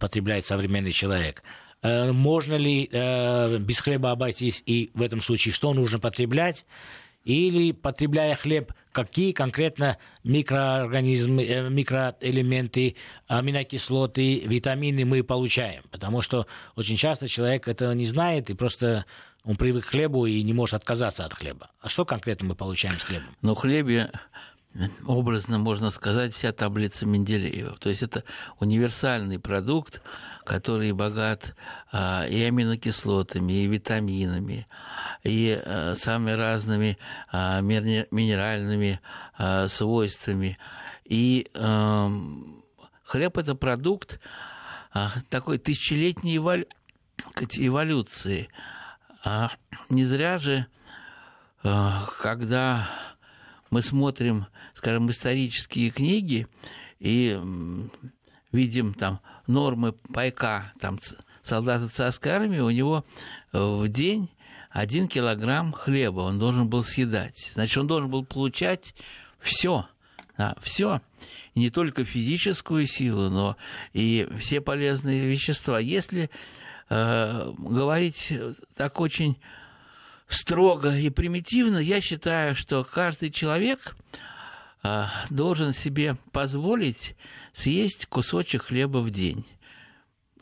потребляет 0.00 0.46
современный 0.46 0.92
человек. 0.92 1.42
Э, 1.82 2.12
можно 2.12 2.54
ли 2.54 2.88
э, 2.90 3.58
без 3.58 3.80
хлеба 3.80 4.10
обойтись 4.10 4.62
и 4.64 4.90
в 4.94 5.02
этом 5.02 5.20
случае 5.20 5.52
что 5.52 5.74
нужно 5.74 5.98
потреблять? 5.98 6.64
Или, 7.26 7.72
потребляя 7.72 8.36
хлеб, 8.36 8.72
какие 8.90 9.32
конкретно 9.32 9.98
микроорганизмы, 10.22 11.44
э, 11.44 11.68
микроэлементы, 11.68 12.96
аминокислоты, 13.26 14.38
витамины 14.46 15.04
мы 15.04 15.22
получаем? 15.22 15.82
Потому 15.90 16.22
что 16.22 16.46
очень 16.76 16.96
часто 16.96 17.28
человек 17.28 17.68
этого 17.68 17.92
не 17.92 18.06
знает 18.06 18.48
и 18.48 18.54
просто 18.54 19.04
он 19.44 19.56
привык 19.56 19.84
к 19.84 19.90
хлебу 19.90 20.24
и 20.24 20.42
не 20.42 20.54
может 20.54 20.76
отказаться 20.76 21.26
от 21.26 21.34
хлеба. 21.34 21.70
А 21.82 21.90
что 21.90 22.06
конкретно 22.06 22.48
мы 22.48 22.54
получаем 22.54 22.98
с 22.98 23.04
хлебом? 23.04 23.28
Ну, 23.42 23.54
хлебе 23.54 24.10
образно 25.06 25.58
можно 25.58 25.90
сказать, 25.90 26.34
вся 26.34 26.52
таблица 26.52 27.06
Менделеева. 27.06 27.76
То 27.78 27.90
есть 27.90 28.02
это 28.02 28.24
универсальный 28.58 29.38
продукт, 29.38 30.02
который 30.44 30.92
богат 30.92 31.54
а, 31.92 32.26
и 32.26 32.42
аминокислотами, 32.42 33.52
и 33.52 33.66
витаминами, 33.66 34.66
и 35.22 35.50
а, 35.64 35.94
самыми 35.96 36.32
разными 36.32 36.98
а, 37.30 37.60
минеральными 37.60 39.00
свойствами. 39.68 40.58
И 41.04 41.48
а, 41.54 42.10
хлеб 43.04 43.38
это 43.38 43.54
продукт 43.54 44.20
такой 45.28 45.58
тысячелетней 45.58 46.36
эволю... 46.36 46.66
эволюции. 47.56 48.48
Не 49.88 50.04
зря 50.04 50.38
же, 50.38 50.66
когда 51.62 52.88
мы 53.70 53.82
смотрим, 53.82 54.46
скажем, 54.84 55.10
исторические 55.10 55.88
книги 55.88 56.46
и 56.98 57.40
видим 58.52 58.92
там 58.92 59.20
нормы 59.46 59.92
пайка 59.92 60.74
там, 60.78 61.00
солдата 61.42 61.88
царской 61.88 62.32
армии, 62.32 62.58
у 62.58 62.68
него 62.68 63.02
э, 63.54 63.58
в 63.58 63.88
день 63.88 64.30
один 64.68 65.08
килограмм 65.08 65.72
хлеба 65.72 66.20
он 66.20 66.38
должен 66.38 66.68
был 66.68 66.82
съедать. 66.82 67.52
Значит, 67.54 67.78
он 67.78 67.86
должен 67.86 68.10
был 68.10 68.26
получать 68.26 68.94
все, 69.38 69.88
да, 70.36 70.54
все. 70.60 71.00
не 71.54 71.70
только 71.70 72.04
физическую 72.04 72.86
силу, 72.86 73.30
но 73.30 73.56
и 73.94 74.28
все 74.38 74.60
полезные 74.60 75.26
вещества. 75.26 75.80
Если 75.80 76.28
э, 76.90 77.52
говорить 77.56 78.34
так 78.76 79.00
очень 79.00 79.38
строго 80.28 80.94
и 80.94 81.08
примитивно, 81.08 81.78
я 81.78 82.02
считаю, 82.02 82.54
что 82.54 82.84
каждый 82.84 83.30
человек 83.30 83.96
должен 85.30 85.72
себе 85.72 86.16
позволить 86.32 87.14
съесть 87.52 88.06
кусочек 88.06 88.64
хлеба 88.64 88.98
в 88.98 89.10
день. 89.10 89.46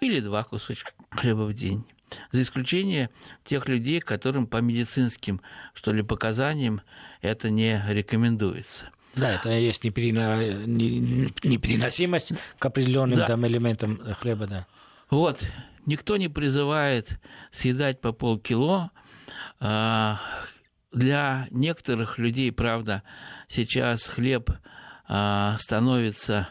Или 0.01 0.21
два 0.21 0.45
кусочка 0.45 0.93
хлеба 1.11 1.43
в 1.43 1.53
день. 1.55 1.85
За 2.33 2.43
исключением 2.43 3.09
тех 3.45 3.69
людей, 3.69 4.01
которым 4.01 4.47
по 4.47 4.59
медицинским, 4.59 5.41
что 5.75 5.93
ли, 5.93 6.03
показаниям 6.03 6.83
это 7.21 7.51
не 7.51 7.85
рекомендуется. 7.89 8.91
Да, 9.15 9.33
это 9.33 9.51
есть 9.51 9.85
непереносимость 9.85 12.33
к 12.59 12.67
определенным 12.67 13.19
да. 13.19 13.27
там 13.27 13.47
элементам 13.47 14.01
хлеба, 14.15 14.47
да. 14.47 14.67
Вот, 15.11 15.47
никто 15.87 16.17
не 16.17 16.29
призывает 16.29 17.21
съедать 17.51 18.01
по 18.01 18.13
полкило, 18.13 18.91
а, 19.61 20.19
для 20.93 21.47
некоторых 21.51 22.19
людей, 22.19 22.53
правда, 22.53 23.03
сейчас 23.53 24.07
хлеб 24.07 24.51
а, 25.09 25.57
становится 25.59 26.49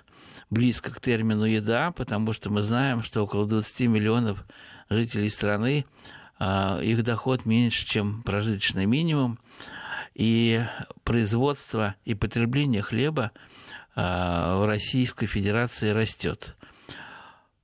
близко 0.50 0.92
к 0.92 1.00
термину 1.00 1.46
еда, 1.46 1.92
потому 1.92 2.34
что 2.34 2.50
мы 2.50 2.62
знаем, 2.62 3.04
что 3.04 3.24
около 3.24 3.46
20 3.46 3.88
миллионов 3.88 4.46
жителей 4.90 5.30
страны 5.30 5.86
а, 6.38 6.80
их 6.80 7.04
доход 7.04 7.46
меньше, 7.46 7.86
чем 7.86 8.22
прожиточный 8.24 8.86
минимум, 8.86 9.40
и 10.14 10.64
производство 11.04 11.96
и 12.06 12.14
потребление 12.14 12.82
хлеба 12.82 13.32
в 13.96 14.66
Российской 14.68 15.26
Федерации 15.26 15.90
растет. 15.90 16.56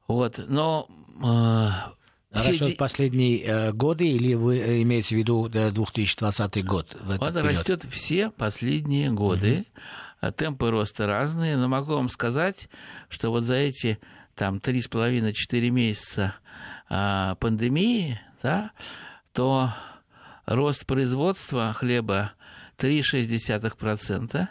Вот. 0.08 0.40
Но 0.48 0.88
Растет 2.38 2.74
в 2.74 2.78
последние 2.78 3.42
э, 3.42 3.72
годы 3.72 4.08
или 4.08 4.34
вы 4.34 4.60
э, 4.60 4.82
имеете 4.84 5.16
в 5.16 5.18
виду 5.20 5.50
2020 5.50 6.66
год? 6.66 6.96
В 7.02 7.18
Он 7.22 7.38
растет 7.38 7.86
все 7.90 8.30
последние 8.30 9.12
годы. 9.12 9.66
Угу. 10.22 10.32
Темпы 10.34 10.72
роста 10.72 11.06
разные, 11.06 11.58
но 11.58 11.68
могу 11.68 11.94
вам 11.94 12.10
сказать, 12.10 12.70
что 13.08 13.30
вот 13.30 13.44
за 13.44 13.56
эти 13.56 14.00
там 14.34 14.60
три 14.60 14.82
с 14.82 14.88
половиной 14.88 15.34
четыре 15.34 15.70
месяца 15.70 16.36
а, 16.90 17.36
пандемии, 17.36 18.20
да, 18.42 18.72
то 19.34 19.74
рост 20.46 20.86
производства 20.86 21.74
хлеба 21.74 22.34
3,6%, 22.78 24.48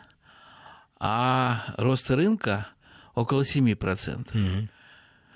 а 0.99 1.65
рост 1.77 2.11
рынка 2.11 2.69
около 3.15 3.43
7%. 3.43 4.29
Угу. 4.31 4.69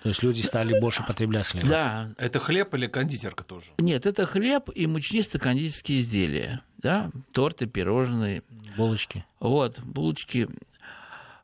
То 0.03 0.09
есть 0.09 0.23
люди 0.23 0.41
стали 0.41 0.79
больше 0.81 1.05
потреблять 1.07 1.47
хлеб. 1.47 1.65
Да. 1.65 2.11
Это 2.17 2.39
хлеб 2.41 2.75
или 2.75 2.87
кондитерка 2.87 3.45
тоже? 3.45 3.73
Нет, 3.79 4.07
это 4.07 4.25
хлеб 4.25 4.71
и 4.75 4.87
мучнисто-кондитерские 4.87 6.01
изделия. 6.01 6.63
Да? 6.79 7.11
Торты, 7.33 7.67
пирожные. 7.67 8.43
Булочки. 8.77 9.27
Вот, 9.41 9.79
булочки. 9.81 10.49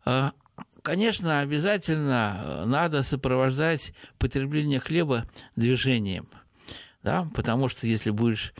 А, 0.07 0.33
конечно, 0.83 1.41
обязательно 1.41 2.65
надо 2.65 3.03
сопровождать 3.03 3.93
потребление 4.19 4.81
хлеба 4.81 5.29
движением. 5.55 6.29
Да? 7.03 7.29
Потому 7.35 7.69
что 7.69 7.87
если 7.87 8.11
будешь 8.11 8.55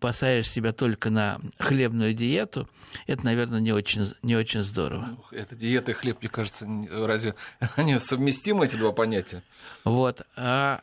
посадишь 0.00 0.50
себя 0.50 0.72
только 0.72 1.10
на 1.10 1.40
хлебную 1.58 2.14
диету, 2.14 2.68
это, 3.06 3.24
наверное, 3.24 3.60
не 3.60 3.72
очень, 3.72 4.12
не 4.22 4.34
очень 4.34 4.62
здорово. 4.62 5.18
Эта 5.30 5.54
диета 5.54 5.92
и 5.92 5.94
хлеб, 5.94 6.18
мне 6.20 6.28
кажется, 6.28 6.66
разве 6.90 7.34
они 7.76 7.98
совместимы, 7.98 8.64
эти 8.64 8.76
два 8.76 8.92
понятия? 8.92 9.42
Вот. 9.84 10.22
А, 10.36 10.82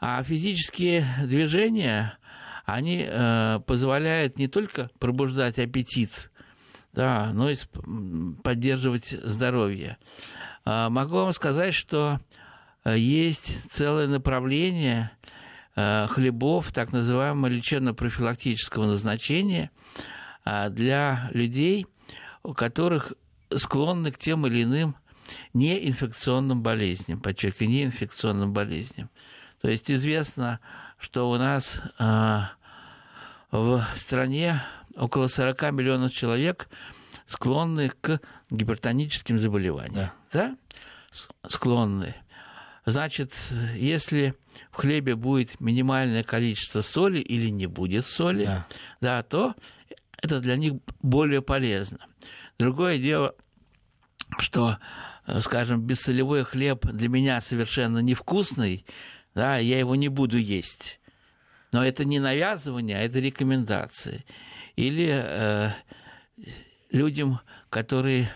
а 0.00 0.22
физические 0.24 1.06
движения, 1.24 2.18
они 2.64 3.06
э, 3.06 3.60
позволяют 3.66 4.38
не 4.38 4.48
только 4.48 4.90
пробуждать 4.98 5.58
аппетит, 5.58 6.30
да, 6.92 7.30
но 7.32 7.50
и 7.50 7.56
поддерживать 8.42 9.10
здоровье. 9.22 9.98
А 10.64 10.88
могу 10.90 11.16
вам 11.16 11.32
сказать, 11.32 11.74
что 11.74 12.20
э, 12.84 12.98
есть 12.98 13.70
целое 13.70 14.08
направление– 14.08 15.10
хлебов 15.74 16.72
так 16.72 16.92
называемого 16.92 17.46
лечебно-профилактического 17.46 18.86
назначения 18.86 19.70
а, 20.44 20.68
для 20.68 21.30
людей, 21.32 21.86
у 22.42 22.52
которых 22.52 23.12
склонны 23.54 24.10
к 24.10 24.18
тем 24.18 24.46
или 24.46 24.64
иным 24.64 24.96
неинфекционным 25.54 26.62
болезням, 26.62 27.20
подчеркиваю, 27.20 27.70
неинфекционным 27.70 28.52
болезням. 28.52 29.08
То 29.60 29.70
есть 29.70 29.90
известно, 29.90 30.60
что 30.98 31.30
у 31.30 31.36
нас 31.36 31.80
а, 31.98 32.52
в 33.50 33.84
стране 33.94 34.62
около 34.96 35.28
40 35.28 35.72
миллионов 35.72 36.12
человек 36.12 36.68
склонны 37.26 37.90
к 38.00 38.20
гипертоническим 38.50 39.38
заболеваниям. 39.38 39.94
Да? 39.94 40.12
да? 40.32 40.56
Склонны. 41.48 42.16
Значит, 42.84 43.32
если 43.76 44.34
в 44.70 44.76
хлебе 44.76 45.14
будет 45.14 45.60
минимальное 45.60 46.24
количество 46.24 46.80
соли 46.80 47.20
или 47.20 47.48
не 47.48 47.66
будет 47.66 48.06
соли, 48.06 48.44
да. 48.44 48.66
Да, 49.00 49.22
то 49.22 49.54
это 50.20 50.40
для 50.40 50.56
них 50.56 50.74
более 51.00 51.42
полезно. 51.42 51.98
Другое 52.58 52.98
дело, 52.98 53.34
что, 54.38 54.78
скажем, 55.40 55.82
бессолевой 55.82 56.44
хлеб 56.44 56.84
для 56.86 57.08
меня 57.08 57.40
совершенно 57.40 57.98
невкусный, 57.98 58.84
да, 59.34 59.58
я 59.58 59.78
его 59.78 59.94
не 59.94 60.08
буду 60.08 60.36
есть. 60.36 61.00
Но 61.72 61.84
это 61.84 62.04
не 62.04 62.20
навязывание, 62.20 62.98
а 62.98 63.02
это 63.02 63.18
рекомендации. 63.18 64.24
Или 64.76 65.08
э, 65.10 65.70
людям, 66.90 67.40
которые 67.70 68.30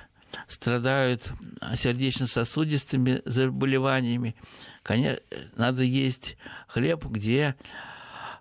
страдают 0.48 1.32
сердечно-сосудистыми 1.76 3.22
заболеваниями, 3.24 4.36
конечно, 4.82 5.20
надо 5.56 5.82
есть 5.82 6.36
хлеб, 6.68 7.04
где 7.06 7.56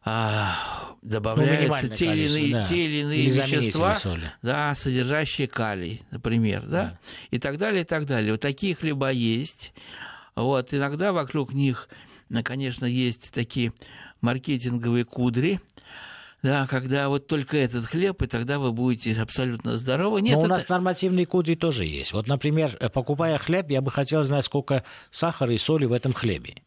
а, 0.07 0.55
добавляются 1.01 1.87
ну, 1.87 1.95
те, 1.95 2.05
или 2.13 2.29
иные, 2.29 2.51
да. 2.53 2.67
те 2.67 2.85
или 2.85 3.01
иные 3.01 3.19
или 3.23 3.41
вещества, 3.41 3.97
да, 4.43 4.75
содержащие 4.75 5.47
калий, 5.47 6.03
например, 6.11 6.61
да? 6.61 6.69
да, 6.69 6.99
и 7.31 7.39
так 7.39 7.57
далее, 7.57 7.81
и 7.81 7.85
так 7.85 8.05
далее. 8.05 8.33
Вот 8.33 8.41
такие 8.41 8.75
хлеба 8.75 9.09
есть. 9.09 9.73
Вот, 10.35 10.73
иногда 10.73 11.11
вокруг 11.11 11.53
них, 11.53 11.89
конечно, 12.43 12.85
есть 12.85 13.31
такие 13.33 13.73
маркетинговые 14.21 15.05
кудри, 15.05 15.59
да, 16.45 16.67
когда 16.67 17.09
вот 17.09 17.25
только 17.25 17.57
этот 17.57 17.87
хлеб, 17.87 18.21
и 18.21 18.27
тогда 18.27 18.59
вы 18.59 18.71
будете 18.71 19.19
абсолютно 19.19 19.77
здоровы. 19.77 20.21
Нет, 20.21 20.35
Но 20.35 20.41
у 20.41 20.45
это... 20.45 20.53
нас 20.53 20.69
нормативные 20.69 21.25
кудри 21.25 21.55
тоже 21.55 21.85
есть. 21.85 22.13
Вот, 22.13 22.27
например, 22.27 22.77
покупая 22.93 23.39
хлеб, 23.39 23.71
я 23.71 23.81
бы 23.81 23.89
хотел 23.89 24.21
знать, 24.21 24.45
сколько 24.45 24.83
сахара 25.09 25.51
и 25.51 25.57
соли 25.57 25.85
в 25.85 25.91
этом 25.91 26.13
хлебе. 26.13 26.57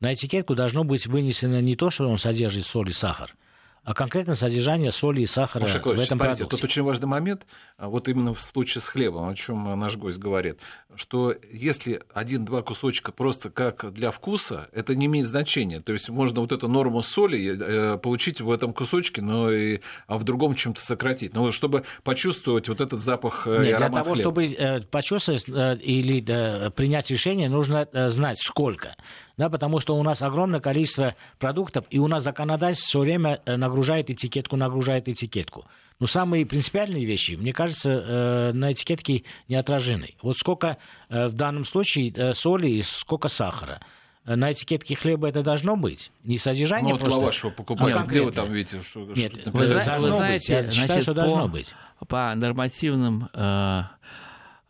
На 0.00 0.14
этикетку 0.14 0.56
должно 0.56 0.82
быть 0.82 1.06
вынесено 1.06 1.60
не 1.60 1.76
то, 1.76 1.92
что 1.92 2.08
он 2.08 2.18
содержит 2.18 2.66
соль 2.66 2.90
и 2.90 2.92
сахар, 2.92 3.36
а 3.82 3.94
конкретно 3.94 4.34
содержание 4.34 4.92
соли 4.92 5.22
и 5.22 5.26
сахара 5.26 5.62
Маша 5.62 5.78
в 5.78 5.80
этом 5.80 5.94
смотрите, 5.94 6.16
продукте. 6.16 6.44
Тут 6.44 6.64
очень 6.64 6.82
важный 6.82 7.08
момент, 7.08 7.46
а 7.78 7.88
вот 7.88 8.08
именно 8.08 8.34
в 8.34 8.42
случае 8.42 8.82
с 8.82 8.88
хлебом, 8.88 9.28
о 9.28 9.34
чем 9.34 9.78
наш 9.78 9.96
гость 9.96 10.18
говорит, 10.18 10.58
что 10.96 11.34
если 11.50 12.02
один-два 12.12 12.62
кусочка 12.62 13.10
просто 13.10 13.50
как 13.50 13.92
для 13.92 14.10
вкуса, 14.10 14.68
это 14.72 14.94
не 14.94 15.06
имеет 15.06 15.26
значения. 15.26 15.80
То 15.80 15.92
есть 15.92 16.10
можно 16.10 16.40
вот 16.42 16.52
эту 16.52 16.68
норму 16.68 17.00
соли 17.02 17.58
э, 17.58 17.98
получить 17.98 18.40
в 18.40 18.50
этом 18.50 18.74
кусочке, 18.74 19.22
но 19.22 19.50
и, 19.50 19.80
а 20.06 20.18
в 20.18 20.24
другом 20.24 20.54
чем-то 20.54 20.80
сократить. 20.80 21.32
Но 21.34 21.50
чтобы 21.50 21.84
почувствовать 22.02 22.68
вот 22.68 22.80
этот 22.80 23.00
запах 23.00 23.46
э, 23.46 23.58
Нет, 23.58 23.66
и 23.66 23.70
аромат 23.72 23.90
Для 23.90 24.02
того, 24.02 24.14
хлеба. 24.14 24.30
чтобы 24.30 24.46
э, 24.46 24.80
почувствовать 24.82 25.44
или 25.48 26.70
принять 26.70 27.10
решение, 27.10 27.48
нужно 27.48 27.88
знать, 28.10 28.38
сколько 28.38 28.94
да, 29.36 29.48
потому 29.48 29.80
что 29.80 29.96
у 29.96 30.02
нас 30.02 30.22
огромное 30.22 30.60
количество 30.60 31.14
продуктов, 31.38 31.86
и 31.90 31.98
у 31.98 32.08
нас 32.08 32.22
законодательство 32.22 32.88
все 32.88 33.00
время 33.00 33.40
э, 33.44 33.56
нагружает 33.56 34.10
этикетку, 34.10 34.56
нагружает 34.56 35.08
этикетку. 35.08 35.66
Но 35.98 36.06
самые 36.06 36.46
принципиальные 36.46 37.04
вещи, 37.04 37.32
мне 37.32 37.52
кажется, 37.52 37.90
э, 37.90 38.52
на 38.52 38.72
этикетке 38.72 39.24
не 39.48 39.56
отражены. 39.56 40.14
Вот 40.22 40.36
сколько 40.36 40.78
э, 41.08 41.26
в 41.28 41.34
данном 41.34 41.64
случае 41.64 42.34
соли 42.34 42.68
и 42.68 42.82
сколько 42.82 43.28
сахара 43.28 43.80
на 44.24 44.52
этикетке 44.52 44.94
хлеба 44.94 45.28
это 45.28 45.42
должно 45.42 45.76
быть. 45.76 46.10
Не 46.24 46.38
содержание 46.38 46.92
ну, 46.92 46.98
вот 46.98 47.00
просто... 47.00 47.18
лаваш 47.18 47.44
вы 47.44 47.50
покупаете, 47.50 48.00
а 48.00 48.02
где 48.04 48.22
вы 48.22 48.32
там 48.32 48.52
видите? 48.52 48.82
Что, 48.82 49.00
Нет, 49.00 49.32
что 49.32 49.50
вы, 49.50 49.60
вы 49.60 49.66
знаете, 49.66 50.20
быть. 50.34 50.48
Я 50.48 50.62
значит, 50.62 50.80
считаю, 50.80 51.02
что 51.02 51.14
по, 51.14 51.20
должно 51.20 51.48
быть. 51.48 51.68
По 52.06 52.34
нормативным 52.34 53.28
э, 53.32 53.82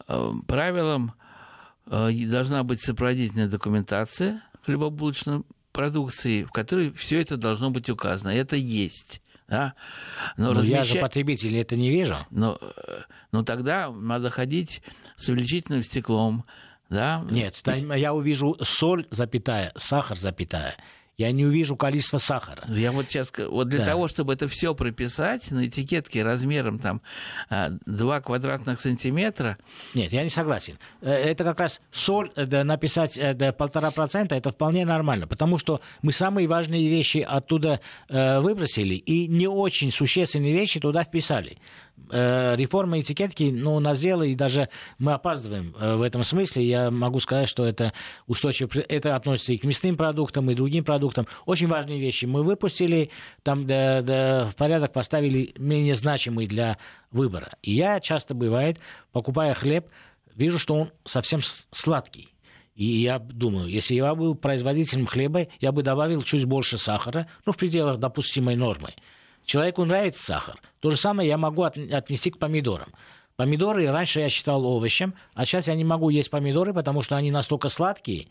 э, 0.09 0.33
правилам 0.47 1.15
э, 1.87 2.11
должна 2.27 2.63
быть 2.63 2.81
сопроводительная 2.81 3.49
документация, 3.49 4.43
хлебобулочной 4.65 5.43
продукции, 5.73 6.45
в 6.45 6.51
которой 6.51 6.93
все 6.93 7.21
это 7.21 7.37
должно 7.37 7.71
быть 7.71 7.89
указано. 7.89 8.31
Это 8.31 8.57
есть. 8.57 9.23
Да? 9.49 9.75
Но, 10.37 10.53
но 10.53 10.61
размещать... 10.61 10.87
я 10.89 10.95
же 10.95 11.01
потребитель 11.01 11.57
это 11.57 11.77
не 11.77 11.91
вижу. 11.91 12.27
Но, 12.31 12.59
э, 12.61 13.01
но 13.33 13.43
тогда 13.43 13.91
надо 13.91 14.31
ходить 14.31 14.83
с 15.17 15.29
увеличительным 15.29 15.83
стеклом. 15.83 16.45
Да? 16.89 17.25
Нет, 17.31 17.63
я 17.67 18.15
увижу 18.15 18.57
соль, 18.63 19.07
запятая, 19.11 19.73
сахар, 19.77 20.17
запятая 20.17 20.77
я 21.21 21.33
не 21.33 21.45
увижу 21.45 21.77
количество 21.77 22.17
сахара. 22.17 22.65
Я 22.69 22.93
вот 22.93 23.11
сейчас, 23.11 23.31
вот 23.37 23.69
для 23.69 23.81
да. 23.81 23.85
того, 23.85 24.09
чтобы 24.09 24.33
это 24.33 24.49
все 24.49 24.75
прописать 24.75 25.51
на 25.51 25.67
этикетке 25.67 26.23
размером 26.23 26.79
там 26.79 27.03
2 27.51 28.17
а, 28.17 28.21
квадратных 28.23 28.81
сантиметра. 28.81 29.59
Нет, 29.93 30.15
я 30.15 30.23
не 30.25 30.31
согласен. 30.31 30.79
Э, 31.03 31.11
это 31.11 31.45
как 31.45 31.61
раз 31.61 31.83
соль 31.93 32.33
э, 32.37 32.47
да, 32.47 32.65
написать 32.65 33.19
э, 33.19 33.35
до 33.35 33.53
полтора 33.53 33.91
процента, 33.91 34.35
это 34.35 34.51
вполне 34.51 34.87
нормально, 34.87 35.27
потому 35.27 35.59
что 35.59 35.83
мы 36.01 36.13
самые 36.13 36.49
важные 36.49 36.89
вещи 36.89 37.19
оттуда 37.19 37.81
выбросили 38.09 38.95
и 38.95 39.27
не 39.29 39.47
очень 39.47 39.93
существенные 39.93 40.55
вещи 40.55 40.81
туда 40.81 41.05
вписали. 41.05 41.59
Э, 42.11 42.57
реформа 42.57 43.01
этикетки 43.01 43.45
ну, 43.45 43.79
назрела, 43.79 44.23
и 44.23 44.35
даже 44.35 44.69
мы 44.99 45.13
опаздываем 45.13 45.75
э, 45.79 45.97
в 45.97 46.03
этом 46.03 46.25
смысле. 46.25 46.67
Я 46.67 46.91
могу 46.91 47.21
сказать, 47.21 47.49
что 47.49 47.65
это 47.65 47.93
устойчиво, 48.27 48.71
это 48.89 49.17
относится 49.17 49.53
и 49.53 49.59
к 49.59 49.65
мясным 49.65 49.97
продуктам, 49.97 50.51
и 50.51 50.55
другим 50.55 50.85
продуктам. 50.85 51.27
Очень 51.47 51.69
важные 51.69 52.01
вещи 52.01 52.25
мы 52.25 52.43
выпустили, 52.43 53.11
там 53.43 53.67
да, 53.67 54.03
да, 54.03 54.47
в 54.47 54.57
порядок 54.57 54.93
поставили 54.93 55.55
менее 55.57 55.95
значимые 55.95 56.49
для 56.49 56.79
выбора. 57.11 57.53
И 57.63 57.73
я 57.73 58.01
часто, 58.01 58.35
бывает, 58.35 58.79
покупая 59.13 59.55
хлеб, 59.55 59.87
вижу, 60.35 60.59
что 60.59 60.75
он 60.75 60.91
совсем 61.05 61.41
сладкий. 61.71 62.31
И 62.75 62.85
я 62.85 63.19
думаю, 63.19 63.69
если 63.69 63.95
я 63.95 64.15
был 64.15 64.35
производителем 64.35 65.07
хлеба, 65.07 65.49
я 65.61 65.71
бы 65.71 65.83
добавил 65.83 66.23
чуть 66.23 66.45
больше 66.47 66.79
сахара, 66.79 67.27
ну, 67.45 67.53
в 67.53 67.57
пределах 67.57 67.99
допустимой 67.99 68.57
нормы. 68.57 68.95
Человеку 69.45 69.85
нравится 69.85 70.23
сахар. 70.23 70.61
То 70.81 70.91
же 70.91 70.97
самое 70.97 71.29
я 71.29 71.37
могу 71.37 71.63
отнести 71.63 72.31
к 72.31 72.39
помидорам. 72.39 72.93
Помидоры 73.37 73.91
раньше 73.91 74.21
я 74.21 74.29
считал 74.29 74.65
овощем, 74.67 75.15
а 75.35 75.47
сейчас 75.47 75.69
я 75.69 75.75
не 75.75 75.85
могу 75.85 76.11
есть 76.11 76.31
помидоры, 76.31 76.75
потому 76.75 77.03
что 77.03 77.17
они 77.17 77.31
настолько 77.31 77.69
сладкие, 77.69 78.29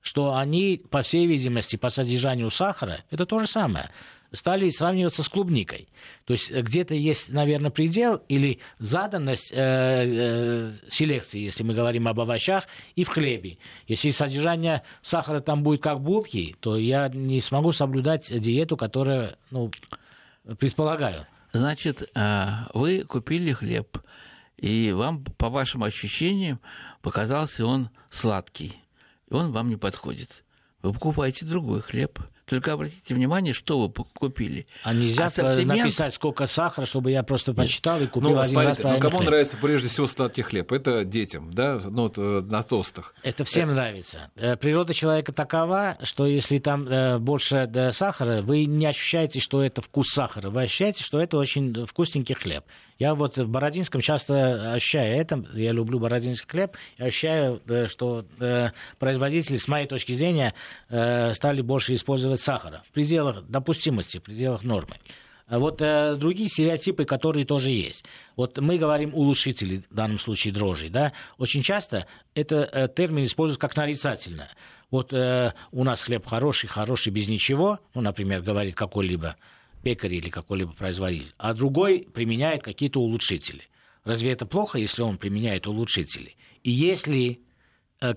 что 0.00 0.36
они, 0.36 0.80
по 0.90 1.02
всей 1.02 1.26
видимости, 1.26 1.76
по 1.76 1.88
содержанию 1.88 2.50
сахара, 2.50 3.00
это 3.10 3.26
то 3.26 3.40
же 3.40 3.46
самое, 3.46 3.90
стали 4.34 4.70
сравниваться 4.70 5.22
с 5.22 5.28
клубникой. 5.28 5.88
То 6.24 6.34
есть 6.34 6.50
э, 6.50 6.60
где-то 6.60 6.94
есть, 6.94 7.30
наверное, 7.30 7.70
предел 7.70 8.22
или 8.28 8.60
заданность 8.78 9.52
э, 9.52 9.56
э, 9.56 10.72
селекции, 10.88 11.40
если 11.40 11.62
мы 11.62 11.74
говорим 11.74 12.08
об 12.08 12.20
овощах, 12.20 12.66
и 12.94 13.04
в 13.04 13.08
хлебе. 13.08 13.58
Если 13.86 14.10
содержание 14.10 14.82
сахара 15.02 15.40
там 15.40 15.62
будет 15.62 15.82
как 15.82 16.00
булки, 16.00 16.56
то 16.60 16.76
я 16.76 17.08
не 17.08 17.40
смогу 17.40 17.72
соблюдать 17.72 18.32
диету, 18.40 18.76
которая 18.76 19.36
ну, 19.50 19.70
предполагаю. 20.58 21.26
Значит, 21.52 22.10
а, 22.14 22.68
вы 22.74 23.04
купили 23.04 23.52
хлеб, 23.52 23.98
и 24.56 24.92
вам, 24.92 25.24
по 25.24 25.48
вашим 25.48 25.84
ощущениям, 25.84 26.60
показался 27.02 27.66
он 27.66 27.90
сладкий, 28.10 28.82
и 29.28 29.34
он 29.34 29.52
вам 29.52 29.68
не 29.68 29.76
подходит. 29.76 30.44
Вы 30.82 30.92
покупаете 30.92 31.46
другой 31.46 31.80
хлеб– 31.80 32.18
только 32.46 32.72
обратите 32.72 33.14
внимание, 33.14 33.54
что 33.54 33.80
вы 33.80 33.90
купили. 33.90 34.66
А 34.82 34.92
нельзя 34.92 35.26
Ассортимент... 35.26 35.80
написать, 35.80 36.14
сколько 36.14 36.46
сахара, 36.46 36.84
чтобы 36.84 37.10
я 37.10 37.22
просто 37.22 37.54
почитал 37.54 38.00
и 38.02 38.06
купил 38.06 38.30
ну, 38.30 38.38
один 38.38 38.52
смотрите, 38.52 38.82
раз 38.82 38.94
ну, 38.94 39.00
кому 39.00 39.18
хлеб. 39.18 39.30
нравится 39.30 39.56
прежде 39.56 39.88
всего 39.88 40.06
сладкий 40.06 40.42
хлеб? 40.42 40.70
Это 40.72 41.04
детям, 41.04 41.52
да, 41.52 41.80
ну, 41.84 42.12
э, 42.14 42.42
на 42.46 42.62
тостах. 42.62 43.14
Это 43.22 43.44
всем 43.44 43.70
это... 43.70 43.76
нравится. 43.76 44.30
Э, 44.36 44.56
природа 44.56 44.92
человека 44.92 45.32
такова, 45.32 45.96
что 46.02 46.26
если 46.26 46.58
там 46.58 46.86
э, 46.86 47.18
больше 47.18 47.70
сахара, 47.92 48.42
вы 48.42 48.66
не 48.66 48.86
ощущаете, 48.86 49.40
что 49.40 49.62
это 49.62 49.80
вкус 49.80 50.10
сахара. 50.10 50.50
Вы 50.50 50.62
ощущаете, 50.62 51.02
что 51.02 51.18
это 51.18 51.38
очень 51.38 51.86
вкусненький 51.86 52.34
хлеб. 52.34 52.64
Я 52.98 53.14
вот 53.14 53.38
в 53.38 53.48
Бородинском 53.48 54.02
часто 54.02 54.72
ощущаю 54.72 55.18
это, 55.18 55.44
я 55.54 55.72
люблю 55.72 55.98
бородинский 55.98 56.48
хлеб, 56.48 56.76
я 56.96 57.06
ощущаю, 57.06 57.60
что 57.88 58.24
производители, 59.00 59.56
с 59.56 59.66
моей 59.66 59.88
точки 59.88 60.12
зрения, 60.12 60.54
стали 60.88 61.60
больше 61.60 61.94
использовать 61.94 62.33
сахара 62.36 62.82
в 62.88 62.92
пределах 62.92 63.42
допустимости, 63.46 64.18
в 64.18 64.22
пределах 64.22 64.62
нормы. 64.62 64.96
А 65.46 65.58
вот 65.58 65.82
э, 65.82 66.16
другие 66.16 66.48
стереотипы, 66.48 67.04
которые 67.04 67.44
тоже 67.44 67.70
есть. 67.70 68.04
Вот 68.34 68.58
мы 68.58 68.78
говорим 68.78 69.14
улучшители, 69.14 69.82
в 69.90 69.94
данном 69.94 70.18
случае 70.18 70.54
дрожжи, 70.54 70.88
да, 70.88 71.12
очень 71.36 71.62
часто 71.62 72.06
это 72.34 72.68
э, 72.72 72.88
термин 72.88 73.24
используют 73.24 73.60
как 73.60 73.76
нарицательное. 73.76 74.50
вот 74.90 75.12
э, 75.12 75.52
у 75.70 75.84
нас 75.84 76.02
хлеб 76.02 76.24
хороший, 76.26 76.68
хороший 76.68 77.12
без 77.12 77.28
ничего, 77.28 77.78
ну, 77.94 78.00
например, 78.00 78.40
говорит 78.40 78.74
какой-либо 78.74 79.36
пекарь 79.82 80.14
или 80.14 80.30
какой-либо 80.30 80.72
производитель, 80.72 81.34
а 81.36 81.52
другой 81.52 82.08
применяет 82.12 82.62
какие-то 82.62 83.00
улучшители. 83.00 83.64
Разве 84.04 84.32
это 84.32 84.46
плохо, 84.46 84.78
если 84.78 85.02
он 85.02 85.18
применяет 85.18 85.66
улучшители? 85.66 86.36
И 86.62 86.70
если 86.70 87.40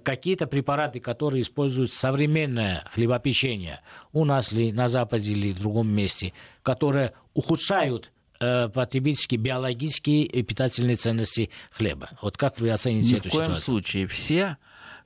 какие-то 0.04 0.48
препараты, 0.48 1.00
которые 1.00 1.42
используют 1.44 1.94
современное 1.94 2.86
хлебопечение 2.94 3.82
у 4.12 4.26
нас 4.26 4.52
ли 4.52 4.72
на 4.72 4.88
Западе 4.88 5.32
или 5.32 5.54
в 5.54 5.60
другом 5.60 5.90
месте, 5.90 6.34
которые 6.64 7.14
ухудшают 7.34 8.12
э, 8.40 8.70
потребительские, 8.70 9.40
биологические 9.40 10.26
и 10.26 10.44
питательные 10.44 10.98
ценности 10.98 11.50
хлеба. 11.72 12.10
Вот 12.22 12.38
как 12.38 12.60
вы 12.60 12.72
оцените 12.72 13.16
Ни 13.16 13.20
эту 13.20 13.30
в 13.30 13.32
коем 13.32 13.46
ситуацию? 13.46 13.64
случае 13.64 14.08
все 14.08 14.58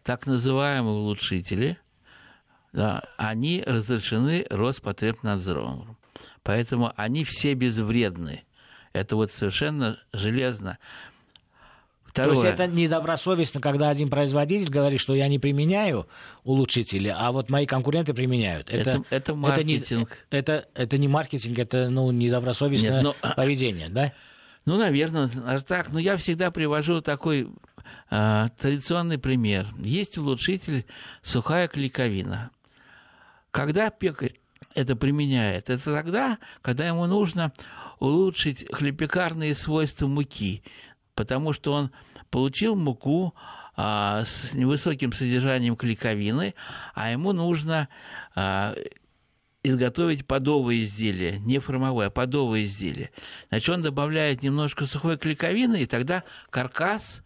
так 0.04 0.26
называемые 0.26 0.96
улучшители, 0.96 1.78
да, 2.74 3.04
они 3.18 3.64
разрешены 3.66 4.46
Роспотребнадзором. 4.50 5.98
Поэтому 6.44 6.94
они 6.96 7.24
все 7.24 7.54
безвредны. 7.54 8.44
Это 8.94 9.16
вот 9.16 9.32
совершенно 9.32 10.00
железно. 10.12 10.80
Второе. 12.12 12.36
То 12.36 12.42
есть 12.42 12.54
это 12.54 12.68
недобросовестно, 12.68 13.62
когда 13.62 13.90
один 13.90 14.10
производитель 14.10 14.70
говорит, 14.70 15.00
что 15.00 15.16
я 15.16 15.30
не 15.30 15.40
применяю 15.40 16.08
улучшители, 16.44 17.08
а 17.08 17.32
вот 17.32 17.50
мои 17.50 17.66
конкуренты 17.66 18.14
применяют. 18.14 18.70
Это- 18.70 19.04
это 19.10 19.34
маркетинг. 19.34 20.10
не, 20.30 20.38
это, 20.38 20.68
это 20.74 20.98
не 20.98 21.08
маркетинг, 21.08 21.58
это 21.58 21.90
ну, 21.90 22.12
недобросовестное 22.12 23.02
Нет, 23.02 23.16
ну, 23.24 23.34
поведение, 23.36 23.88
да? 23.88 24.14
Ну, 24.66 24.78
наверное, 24.78 25.30
аж 25.46 25.64
так. 25.64 25.90
Но 25.90 26.00
я 26.00 26.18
всегда 26.18 26.52
привожу 26.52 27.02
такой 27.02 27.48
а, 28.10 28.50
традиционный 28.60 29.18
пример. 29.18 29.68
Есть 29.80 30.18
улучшитель 30.18 30.86
сухая 31.24 31.68
клейковина. 31.70 32.52
Когда 33.52 33.90
пекарь 33.90 34.36
это 34.76 34.96
применяет? 34.96 35.70
Это 35.70 35.84
тогда, 35.84 36.38
когда 36.62 36.86
ему 36.86 37.06
нужно 37.06 37.52
улучшить 38.00 38.66
хлебопекарные 38.72 39.56
свойства 39.56 40.08
муки, 40.08 40.64
потому 41.22 41.54
что 41.54 41.74
он 41.74 41.92
получил 42.32 42.76
муку 42.76 43.36
а, 43.76 44.24
с 44.26 44.56
невысоким 44.56 45.14
содержанием 45.14 45.76
клейковины, 45.76 46.56
а 46.96 47.12
ему 47.12 47.32
нужно 47.32 47.90
а, 48.34 48.76
изготовить 49.62 50.26
подовое 50.26 50.80
изделие, 50.80 51.38
не 51.38 51.60
формовое, 51.60 52.08
а 52.08 52.10
подовое 52.10 52.64
изделие. 52.64 53.12
Значит, 53.50 53.70
он 53.70 53.82
добавляет 53.84 54.42
немножко 54.42 54.86
сухой 54.86 55.16
клейковины, 55.20 55.84
и 55.84 55.86
тогда 55.86 56.24
каркас 56.50 57.22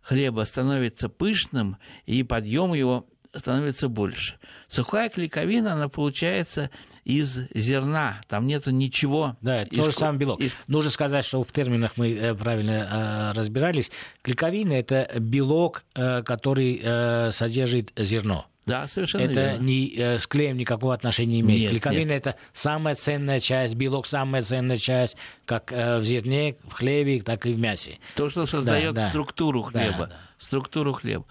хлеба 0.00 0.46
становится 0.46 1.10
пышным, 1.10 1.76
и 2.06 2.22
подъем 2.22 2.72
его 2.72 3.06
становится 3.38 3.88
больше. 3.88 4.36
Сухая 4.68 5.08
клейковина, 5.08 5.74
она 5.74 5.88
получается 5.88 6.70
из 7.04 7.38
зерна, 7.54 8.20
там 8.28 8.46
нету 8.46 8.70
ничего. 8.72 9.36
Да, 9.40 9.62
это 9.62 9.70
из 9.74 9.78
тот 9.78 9.86
же 9.86 9.92
ку- 9.92 10.00
самый 10.00 10.18
белок. 10.18 10.40
из- 10.40 10.56
Нужно 10.66 10.90
сказать, 10.90 11.24
что 11.24 11.42
в 11.44 11.52
терминах 11.52 11.92
мы 11.96 12.12
э, 12.12 12.34
правильно 12.34 13.32
э, 13.32 13.38
разбирались. 13.38 13.90
Клейковина– 14.22 14.72
это 14.74 15.08
белок, 15.20 15.84
э, 15.94 16.22
который 16.22 17.32
содержит 17.32 17.92
зерно. 17.96 18.46
Да, 18.66 18.86
совершенно 18.88 19.22
это 19.22 19.32
верно. 19.52 19.62
не, 19.62 19.94
э, 19.96 20.18
с 20.18 20.26
клеем 20.26 20.56
никакого 20.56 20.92
отношения 20.92 21.34
не 21.34 21.40
имеет. 21.40 21.60
Нет, 21.60 21.70
Клейковина 21.70 22.10
нет. 22.10 22.26
это 22.26 22.36
самая 22.52 22.96
ценная 22.96 23.38
часть, 23.40 23.76
белок 23.76 24.06
самая 24.06 24.42
ценная 24.42 24.76
часть, 24.76 25.16
как 25.44 25.72
э, 25.72 25.98
в 25.98 26.04
зерне, 26.04 26.56
в 26.68 26.72
хлебе, 26.72 27.22
так 27.22 27.46
и 27.46 27.54
в 27.54 27.58
мясе. 27.58 27.98
То, 28.16 28.28
что 28.28 28.44
создает 28.44 28.94
да. 28.94 29.08
структуру 29.10 29.70
Да, 29.72 29.80
хлеба. 29.80 30.06
да. 30.08 30.16
Структуру 30.38 30.92
хлеба. 30.94 31.24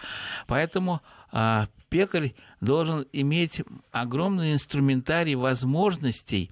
Поэтому 0.47 1.01
а, 1.31 1.67
пекарь 1.89 2.33
должен 2.61 3.05
иметь 3.11 3.61
огромный 3.91 4.53
инструментарий 4.53 5.35
возможностей 5.35 6.49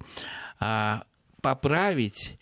а, 0.60 1.04
поправить 1.40 2.38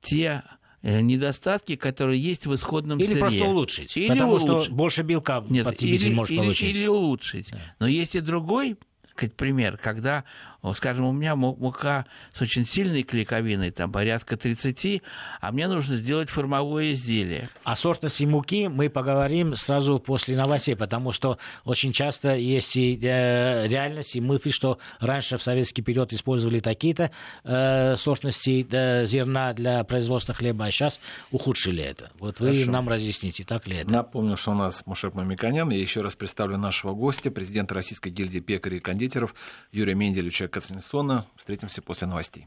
те 0.00 0.42
э, 0.44 0.57
недостатки, 1.00 1.76
которые 1.76 2.20
есть 2.20 2.46
в 2.46 2.54
исходном 2.54 2.98
Или 2.98 3.06
сырье. 3.06 3.20
просто 3.20 3.44
улучшить. 3.44 3.96
Или 3.96 4.08
потому 4.08 4.38
что 4.40 4.52
улучшить. 4.54 4.72
больше 4.72 5.02
белка 5.02 5.44
Нет, 5.48 5.64
потребитель 5.64 6.08
или, 6.08 6.14
может 6.14 6.30
или- 6.32 6.38
получить. 6.38 6.76
или 6.76 6.86
улучшить. 6.86 7.50
Но 7.78 7.86
есть 7.86 8.14
и 8.14 8.20
другой 8.20 8.76
пример, 9.36 9.78
когда, 9.78 10.24
скажем, 10.74 11.04
у 11.04 11.12
меня 11.12 11.36
му- 11.36 11.56
мука 11.56 12.06
с 12.32 12.42
очень 12.42 12.64
сильной 12.66 13.02
клейковиной, 13.02 13.70
там 13.70 13.92
порядка 13.92 14.36
30, 14.36 15.02
а 15.40 15.52
мне 15.52 15.68
нужно 15.68 15.96
сделать 15.96 16.30
формовое 16.30 16.92
изделие. 16.92 17.48
О 17.64 17.76
сортности 17.76 18.24
муки 18.24 18.68
мы 18.68 18.90
поговорим 18.90 19.54
сразу 19.54 19.98
после 20.00 20.36
новостей, 20.36 20.74
потому 20.74 21.12
что 21.12 21.38
очень 21.64 21.92
часто 21.92 22.34
есть 22.34 22.76
и 22.76 22.98
э, 23.00 23.68
реальность, 23.68 24.16
и 24.16 24.20
мысль, 24.20 24.50
что 24.50 24.78
раньше 25.00 25.38
в 25.38 25.42
советский 25.42 25.82
период 25.82 26.12
использовали 26.12 26.60
такие-то 26.60 27.12
э, 27.44 27.96
сортности 27.96 28.66
э, 28.70 29.06
зерна 29.06 29.52
для 29.52 29.84
производства 29.84 30.34
хлеба, 30.34 30.66
а 30.66 30.70
сейчас 30.72 31.00
ухудшили 31.30 31.82
это. 31.82 32.10
Вот 32.18 32.40
вы 32.40 32.52
Хорошо. 32.52 32.70
нам 32.70 32.88
разъясните, 32.88 33.44
так 33.44 33.66
ли 33.68 33.76
это? 33.78 33.92
Напомню, 33.92 34.36
что 34.36 34.50
у 34.50 34.54
нас 34.54 34.82
Мушек 34.86 35.14
Мамиканян. 35.14 35.70
Я 35.70 35.78
еще 35.78 36.00
раз 36.00 36.16
представлю 36.16 36.56
нашего 36.56 36.94
гостя, 36.94 37.30
президента 37.30 37.74
Российской 37.74 38.08
гильдии 38.10 38.40
пекарей 38.40 38.78
и 38.78 38.80
кондитеров 38.80 39.34
Юрия 39.72 39.94
Менделевича 39.94 40.47
Кацинсона. 40.48 41.26
Встретимся 41.36 41.82
после 41.82 42.06
новостей. 42.06 42.46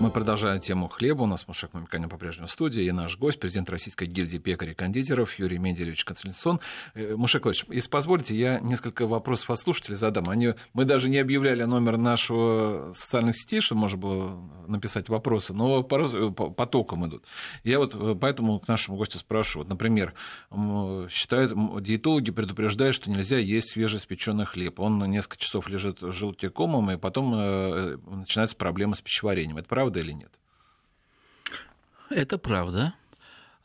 Мы 0.00 0.10
продолжаем 0.10 0.60
тему 0.60 0.86
хлеба. 0.86 1.22
У 1.22 1.26
нас 1.26 1.48
Мушек 1.48 1.74
Мамиканян 1.74 2.08
по-прежнему 2.08 2.46
в 2.46 2.52
студии. 2.52 2.84
И 2.84 2.92
наш 2.92 3.18
гость, 3.18 3.40
президент 3.40 3.68
Российской 3.68 4.06
гильдии 4.06 4.38
пекарей 4.38 4.70
и 4.70 4.74
кондитеров 4.76 5.36
Юрий 5.40 5.58
Менделевич 5.58 6.04
Кацинсон. 6.04 6.60
Э, 6.94 7.16
Мушек 7.16 7.42
Владимирович, 7.42 7.74
если 7.74 7.90
позволите, 7.90 8.36
я 8.36 8.60
несколько 8.60 9.08
вопросов 9.08 9.50
от 9.50 9.58
слушателей 9.58 9.96
задам. 9.96 10.30
Они, 10.30 10.54
мы 10.72 10.84
даже 10.84 11.08
не 11.08 11.18
объявляли 11.18 11.64
номер 11.64 11.96
нашего 11.96 12.92
социальных 12.94 13.36
сетей, 13.36 13.60
чтобы 13.60 13.80
можно 13.80 13.98
было 13.98 14.40
написать 14.68 15.08
вопросы, 15.08 15.52
но 15.52 15.80
э, 15.80 15.82
по- 15.82 16.50
потоком 16.50 17.04
идут. 17.08 17.24
Я 17.64 17.80
вот 17.80 17.92
э, 17.96 18.14
поэтому 18.20 18.60
к 18.60 18.68
нашему 18.68 18.98
гостю 18.98 19.18
спрошу. 19.18 19.58
Вот, 19.58 19.68
например, 19.68 20.14
считают, 21.10 21.52
диетологи 21.82 22.30
предупреждают, 22.30 22.94
что 22.94 23.10
нельзя 23.10 23.38
есть 23.38 23.70
свежеиспеченный 23.70 24.44
хлеб. 24.44 24.78
Он 24.78 25.00
несколько 25.10 25.38
часов 25.38 25.68
лежит 25.68 25.98
желтикомом, 26.00 26.92
и 26.92 26.96
потом 26.96 27.32
начинаются 28.20 28.54
проблемы 28.54 28.94
с 28.94 29.00
пищеварением. 29.00 29.58
Это 29.58 29.68
правда 29.68 29.87
или 29.96 30.12
нет? 30.12 30.30
Это 32.10 32.38
правда. 32.38 32.94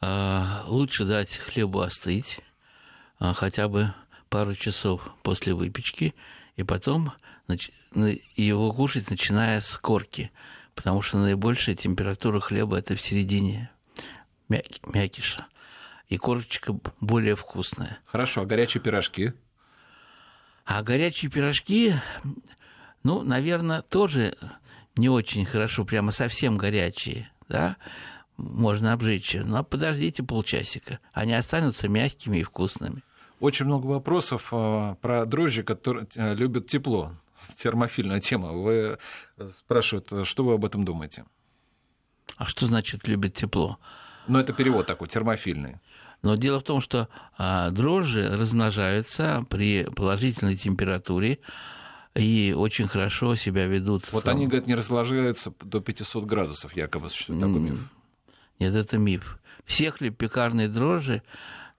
А, 0.01 0.63
Лучше 0.67 1.05
дать 1.05 1.35
хлебу 1.35 1.79
остыть 1.79 2.41
а, 3.19 3.33
хотя 3.33 3.67
бы 3.67 3.93
пару 4.29 4.55
часов 4.55 5.01
после 5.21 5.53
выпечки, 5.53 6.13
и 6.55 6.63
потом 6.63 7.13
его 8.35 8.73
кушать, 8.73 9.09
начиная 9.09 9.61
с 9.61 9.77
корки, 9.77 10.31
потому 10.75 11.01
что 11.01 11.17
наибольшая 11.19 11.75
температура 11.75 12.39
хлеба 12.39 12.77
это 12.77 12.95
в 12.95 13.01
середине 13.01 13.69
мяки- 14.49 14.79
мякиша, 14.91 15.45
и 16.09 16.17
корочка 16.17 16.75
более 16.99 17.35
вкусная. 17.35 17.99
Хорошо, 18.05 18.41
а 18.41 18.45
горячие 18.45 18.81
пирожки? 18.81 19.33
А 20.65 20.81
горячие 20.81 21.29
пирожки, 21.29 21.95
ну, 23.03 23.21
наверное, 23.21 23.81
тоже 23.81 24.37
не 24.95 25.09
очень 25.09 25.45
хорошо, 25.45 25.85
прямо 25.85 26.11
совсем 26.11 26.57
горячие, 26.57 27.31
да, 27.49 27.77
можно 28.37 28.93
обжечь. 28.93 29.35
Но 29.35 29.63
подождите 29.63 30.23
полчасика, 30.23 30.99
они 31.13 31.33
останутся 31.33 31.87
мягкими 31.87 32.37
и 32.37 32.43
вкусными. 32.43 33.03
Очень 33.39 33.65
много 33.65 33.87
вопросов 33.87 34.49
а, 34.51 34.95
про 34.95 35.25
дрожжи, 35.25 35.63
которые 35.63 36.07
э, 36.15 36.33
любят 36.33 36.67
тепло. 36.67 37.11
Термофильная 37.57 38.21
тема. 38.21 38.53
Вы 38.53 38.97
э, 39.37 39.49
спрашивают, 39.57 40.25
что 40.25 40.45
вы 40.45 40.53
об 40.53 40.63
этом 40.63 40.85
думаете? 40.85 41.25
А 42.37 42.45
что 42.45 42.67
значит 42.67 43.07
любят 43.07 43.33
тепло? 43.33 43.79
Ну, 44.27 44.39
это 44.39 44.53
перевод 44.53 44.87
такой, 44.87 45.09
термофильный. 45.09 45.81
Но 46.21 46.35
дело 46.35 46.61
в 46.61 46.63
том, 46.63 46.79
что 46.79 47.09
а, 47.37 47.69
дрожжи 47.69 48.29
размножаются 48.29 49.45
при 49.49 49.83
положительной 49.83 50.55
температуре 50.55 51.39
и 52.15 52.53
очень 52.55 52.87
хорошо 52.87 53.35
себя 53.35 53.65
ведут. 53.65 54.11
Вот 54.11 54.27
они, 54.27 54.47
говорят, 54.47 54.67
не 54.67 54.75
разложаются 54.75 55.53
до 55.61 55.79
500 55.79 56.25
градусов, 56.25 56.75
якобы 56.75 57.09
существует 57.09 57.41
такой 57.41 57.59
миф. 57.59 57.79
Нет, 58.59 58.75
это 58.75 58.97
миф. 58.97 59.39
Все 59.65 59.91
хлебопекарные 59.91 60.67
дрожжи 60.67 61.23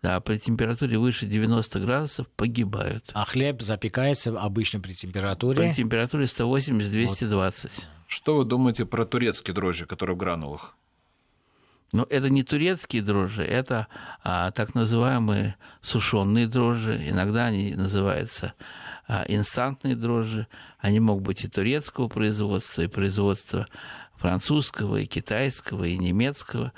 да, 0.04 0.20
при 0.20 0.36
температуре 0.36 0.98
выше 0.98 1.24
90 1.24 1.80
градусов 1.80 2.28
погибают. 2.36 3.10
А 3.14 3.24
хлеб 3.24 3.62
запекается 3.62 4.38
обычно 4.38 4.78
при 4.78 4.92
температуре. 4.92 5.56
При 5.56 5.72
температуре 5.72 6.24
180-220. 6.26 7.84
Что 8.06 8.36
вы 8.36 8.44
думаете 8.44 8.84
про 8.84 9.06
турецкие 9.06 9.54
дрожжи, 9.54 9.86
которые 9.86 10.14
в 10.14 10.18
гранулах? 10.18 10.76
Но 11.92 12.06
это 12.10 12.28
не 12.28 12.42
турецкие 12.42 13.00
дрожжи, 13.00 13.44
это 13.44 13.86
а, 14.22 14.50
так 14.50 14.74
называемые 14.74 15.56
сушеные 15.80 16.48
дрожжи. 16.48 17.08
Иногда 17.08 17.46
они 17.46 17.74
называются 17.74 18.52
инстантные 19.28 19.96
дрожжи. 19.96 20.46
Они 20.78 21.00
могут 21.00 21.24
быть 21.24 21.44
и 21.44 21.48
турецкого 21.48 22.08
производства, 22.08 22.82
и 22.82 22.86
производства 22.86 23.68
французского, 24.16 24.96
и 24.96 25.06
китайского, 25.06 25.84
и 25.84 25.98
немецкого. 25.98 26.72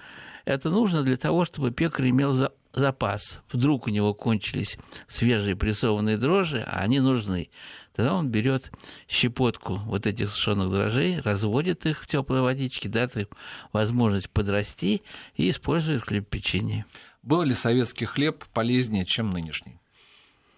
Это 0.45 0.71
нужно 0.71 1.03
для 1.03 1.17
того, 1.17 1.45
чтобы 1.45 1.71
пекарь 1.71 2.11
имел 2.11 2.33
за, 2.33 2.53
запас. 2.73 3.41
Вдруг 3.51 3.87
у 3.87 3.91
него 3.91 4.15
кончились 4.15 4.79
свежие 5.09 5.57
прессованные 5.57 6.19
дрожжи, 6.19 6.61
а 6.61 6.81
они 6.81 7.01
нужны. 7.01 7.51
Тогда 7.95 8.15
он 8.15 8.29
берет 8.29 8.71
щепотку 9.09 9.77
вот 9.87 10.07
этих 10.07 10.31
сушеных 10.31 10.71
дрожжей, 10.71 11.21
разводит 11.21 11.87
их 11.87 12.03
в 12.03 12.07
теплой 12.07 12.43
водичке, 12.43 12.89
дает 12.89 13.17
им 13.17 13.27
возможность 13.73 14.31
подрасти 14.31 15.03
и 15.35 15.49
использует 15.49 16.03
хлеб 16.03 16.29
печенье. 16.29 16.85
Был 17.23 17.43
ли 17.43 17.55
советский 17.55 18.05
хлеб 18.05 18.45
полезнее, 18.53 19.05
чем 19.05 19.31
нынешний? 19.31 19.81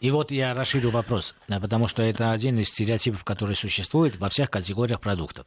И 0.00 0.10
вот 0.10 0.30
я 0.30 0.54
расширю 0.54 0.90
вопрос, 0.90 1.34
потому 1.48 1.88
что 1.88 2.02
это 2.02 2.30
один 2.30 2.58
из 2.58 2.68
стереотипов, 2.68 3.24
который 3.24 3.56
существует 3.56 4.16
во 4.16 4.28
всех 4.28 4.50
категориях 4.50 5.00
продуктов. 5.00 5.46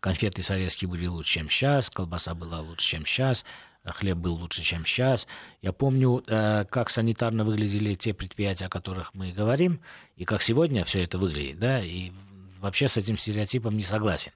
Конфеты 0.00 0.42
советские 0.42 0.88
были 0.88 1.06
лучше, 1.06 1.34
чем 1.34 1.50
сейчас, 1.50 1.90
колбаса 1.90 2.34
была 2.34 2.60
лучше, 2.60 2.86
чем 2.86 3.04
сейчас, 3.04 3.44
хлеб 3.84 4.16
был 4.16 4.34
лучше, 4.34 4.62
чем 4.62 4.86
сейчас. 4.86 5.26
Я 5.60 5.72
помню, 5.72 6.22
э, 6.26 6.64
как 6.64 6.88
санитарно 6.88 7.44
выглядели 7.44 7.94
те 7.94 8.14
предприятия, 8.14 8.66
о 8.66 8.70
которых 8.70 9.12
мы 9.14 9.32
говорим, 9.32 9.80
и 10.16 10.24
как 10.24 10.42
сегодня 10.42 10.84
все 10.84 11.02
это 11.04 11.18
выглядит, 11.18 11.58
да, 11.58 11.80
и 11.80 12.12
вообще 12.60 12.88
с 12.88 12.96
этим 12.96 13.18
стереотипом 13.18 13.76
не 13.76 13.84
согласен. 13.84 14.32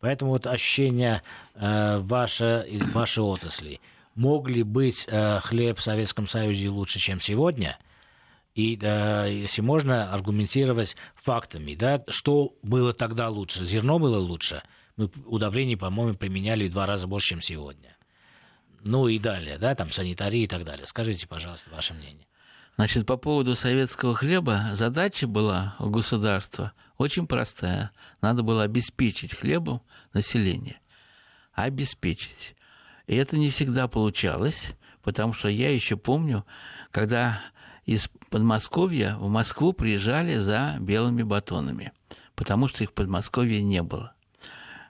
Поэтому 0.00 0.32
вот 0.32 0.46
ощущение 0.46 1.22
э, 1.54 1.98
ваше, 1.98 2.66
из 2.68 2.82
вашей 2.92 3.22
отрасли, 3.22 3.80
мог 4.14 4.48
ли 4.48 4.62
быть 4.62 5.06
э, 5.08 5.40
хлеб 5.40 5.78
в 5.78 5.82
Советском 5.82 6.28
Союзе 6.28 6.68
лучше, 6.68 6.98
чем 6.98 7.20
сегодня? 7.20 7.78
И 8.56 8.76
э, 8.82 9.28
если 9.32 9.60
можно 9.60 10.12
аргументировать 10.12 10.96
фактами, 11.14 11.76
да, 11.76 12.02
что 12.08 12.56
было 12.64 12.92
тогда 12.92 13.28
лучше? 13.28 13.64
Зерно 13.64 14.00
было 14.00 14.18
лучше? 14.18 14.62
Мы 14.96 15.08
удобрений, 15.26 15.76
по-моему, 15.76 16.16
применяли 16.16 16.66
в 16.66 16.72
два 16.72 16.86
раза 16.86 17.06
больше, 17.06 17.28
чем 17.28 17.42
сегодня 17.42 17.96
ну 18.86 19.08
и 19.08 19.18
далее, 19.18 19.58
да, 19.58 19.74
там 19.74 19.90
санитарии 19.90 20.42
и 20.42 20.46
так 20.46 20.64
далее. 20.64 20.86
Скажите, 20.86 21.26
пожалуйста, 21.26 21.70
ваше 21.70 21.92
мнение. 21.92 22.26
Значит, 22.76 23.06
по 23.06 23.16
поводу 23.16 23.54
советского 23.54 24.14
хлеба 24.14 24.70
задача 24.72 25.26
была 25.26 25.76
у 25.78 25.88
государства 25.88 26.72
очень 26.98 27.26
простая. 27.26 27.90
Надо 28.20 28.42
было 28.42 28.62
обеспечить 28.62 29.34
хлебом 29.34 29.82
население. 30.12 30.78
Обеспечить. 31.52 32.54
И 33.06 33.16
это 33.16 33.36
не 33.36 33.50
всегда 33.50 33.88
получалось, 33.88 34.72
потому 35.02 35.32
что 35.32 35.48
я 35.48 35.72
еще 35.72 35.96
помню, 35.96 36.44
когда 36.90 37.40
из 37.86 38.10
Подмосковья 38.30 39.16
в 39.16 39.28
Москву 39.28 39.72
приезжали 39.72 40.36
за 40.38 40.76
белыми 40.80 41.22
батонами, 41.22 41.92
потому 42.34 42.68
что 42.68 42.84
их 42.84 42.90
в 42.90 42.94
Подмосковье 42.94 43.62
не 43.62 43.82
было. 43.82 44.12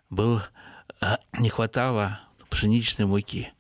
Был, 0.09 0.41
э, 1.01 1.17
не 1.39 1.51
хватало 1.51 2.21
пшеничной 2.49 3.07
муки. 3.07 3.53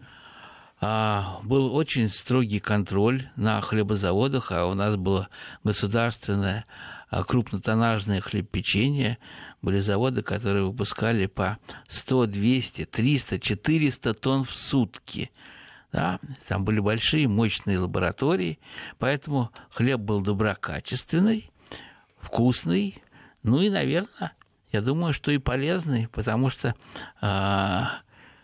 А, 0.79 1.40
был 1.42 1.75
очень 1.75 2.09
строгий 2.09 2.61
контроль 2.61 3.29
на 3.37 3.61
хлебозаводах, 3.61 4.53
а 4.53 4.66
у 4.66 4.75
нас 4.75 4.96
было 4.96 5.29
государственное 5.64 6.66
а, 7.09 7.22
крупнотоннажное 7.25 8.20
хлебпечение. 8.20 9.18
Были 9.62 9.79
заводы, 9.79 10.22
которые 10.22 10.64
выпускали 10.64 11.27
по 11.27 11.59
100, 11.88 12.27
200, 12.27 12.85
300, 12.85 13.38
400 13.38 14.14
тонн 14.14 14.44
в 14.44 14.55
сутки. 14.55 15.31
Да? 15.97 16.21
Там 16.47 16.63
были 16.63 16.79
большие, 16.79 17.27
мощные 17.27 17.79
лаборатории, 17.79 18.59
поэтому 18.99 19.51
хлеб 19.71 19.99
был 19.99 20.21
доброкачественный, 20.21 21.51
вкусный, 22.19 23.03
ну 23.43 23.63
и, 23.63 23.71
наверное, 23.71 24.35
я 24.73 24.83
думаю, 24.83 25.15
что 25.15 25.31
и 25.31 25.39
полезный, 25.39 26.07
потому 26.09 26.51
что 26.51 26.75
а, 27.23 28.01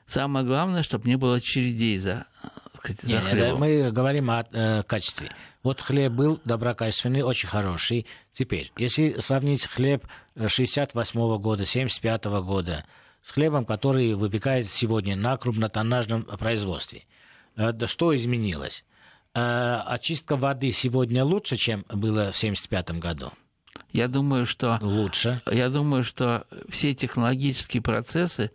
Самое 0.06 0.44
главное, 0.44 0.82
чтобы 0.82 1.08
не 1.08 1.16
было 1.16 1.36
очередей 1.36 1.96
за, 1.96 2.26
сказать, 2.74 3.00
за 3.00 3.16
Нет, 3.16 3.24
хлебом. 3.24 3.60
Мы 3.60 3.90
говорим 3.90 4.30
о 4.30 4.44
э, 4.50 4.82
качестве. 4.82 5.30
Вот 5.62 5.80
хлеб 5.80 6.12
был 6.12 6.40
доброкачественный, 6.44 7.22
очень 7.22 7.48
хороший. 7.48 8.06
Теперь, 8.32 8.72
если 8.76 9.20
сравнить 9.20 9.66
хлеб 9.66 10.06
68 10.36 11.18
-го 11.18 11.38
года, 11.38 11.64
75 11.64 12.26
-го 12.26 12.42
года 12.42 12.84
с 13.22 13.30
хлебом, 13.30 13.64
который 13.64 14.14
выпекается 14.14 14.74
сегодня 14.74 15.16
на 15.16 15.36
крупнотоннажном 15.38 16.24
производстве, 16.24 17.00
э, 17.00 17.11
что 17.86 18.14
изменилось? 18.16 18.84
Э, 19.34 19.80
очистка 19.86 20.36
воды 20.36 20.72
сегодня 20.72 21.24
лучше, 21.24 21.56
чем 21.56 21.84
было 21.88 22.30
в 22.30 22.36
75 22.36 22.98
году? 22.98 23.32
Я 23.90 24.08
думаю, 24.08 24.46
что... 24.46 24.78
Лучше. 24.82 25.42
Я 25.50 25.68
думаю, 25.68 26.04
что 26.04 26.46
все 26.68 26.94
технологические 26.94 27.82
процессы 27.82 28.50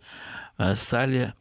э, 0.56 0.74
стали 0.74 1.34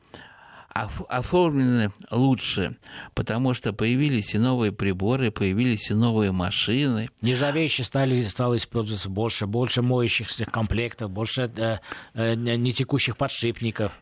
оформлены 1.10 1.91
лучше, 2.12 2.78
потому 3.15 3.54
что 3.54 3.74
появились 3.74 4.36
и 4.36 4.38
новые 4.38 4.72
приборы, 4.72 5.32
появились 5.32 5.89
и 5.89 5.93
новые 5.93 6.32
машины. 6.32 7.10
Нержавеющие 7.22 7.86
стали, 7.86 8.24
стало 8.26 8.58
использоваться 8.58 9.10
больше, 9.10 9.48
больше 9.48 9.82
моющих 9.82 10.30
комплектов, 10.52 11.10
больше 11.10 11.52
э, 11.56 11.80
э, 12.13 12.36
нетекущих 12.36 13.17
подшипников. 13.17 13.93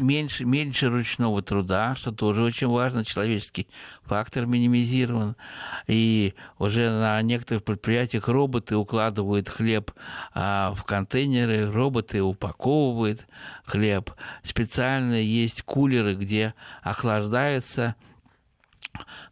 Меньше, 0.00 0.44
меньше 0.44 0.88
ручного 0.88 1.42
труда, 1.42 1.94
что 1.94 2.12
тоже 2.12 2.42
очень 2.42 2.68
важно, 2.68 3.04
человеческий 3.04 3.68
фактор 4.02 4.46
минимизирован. 4.46 5.36
И 5.86 6.34
уже 6.58 6.90
на 6.90 7.20
некоторых 7.22 7.64
предприятиях 7.64 8.28
роботы 8.28 8.76
укладывают 8.76 9.48
хлеб 9.48 9.92
а, 10.32 10.72
в 10.74 10.84
контейнеры, 10.84 11.70
роботы 11.70 12.22
упаковывают 12.22 13.26
хлеб. 13.64 14.10
Специально 14.42 15.14
есть 15.14 15.62
кулеры, 15.62 16.14
где 16.14 16.54
охлаждается 16.82 17.94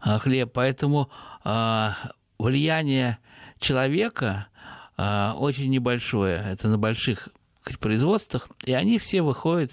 а, 0.01 0.19
хлеб. 0.19 0.51
Поэтому 0.53 1.11
а, 1.45 1.97
влияние 2.39 3.19
человека 3.59 4.47
а, 4.97 5.35
очень 5.39 5.71
небольшое. 5.71 6.43
Это 6.53 6.69
на 6.69 6.79
больших 6.79 7.29
производствах, 7.81 8.49
и 8.65 8.73
они 8.73 8.99
все 8.99 9.23
выходят 9.23 9.73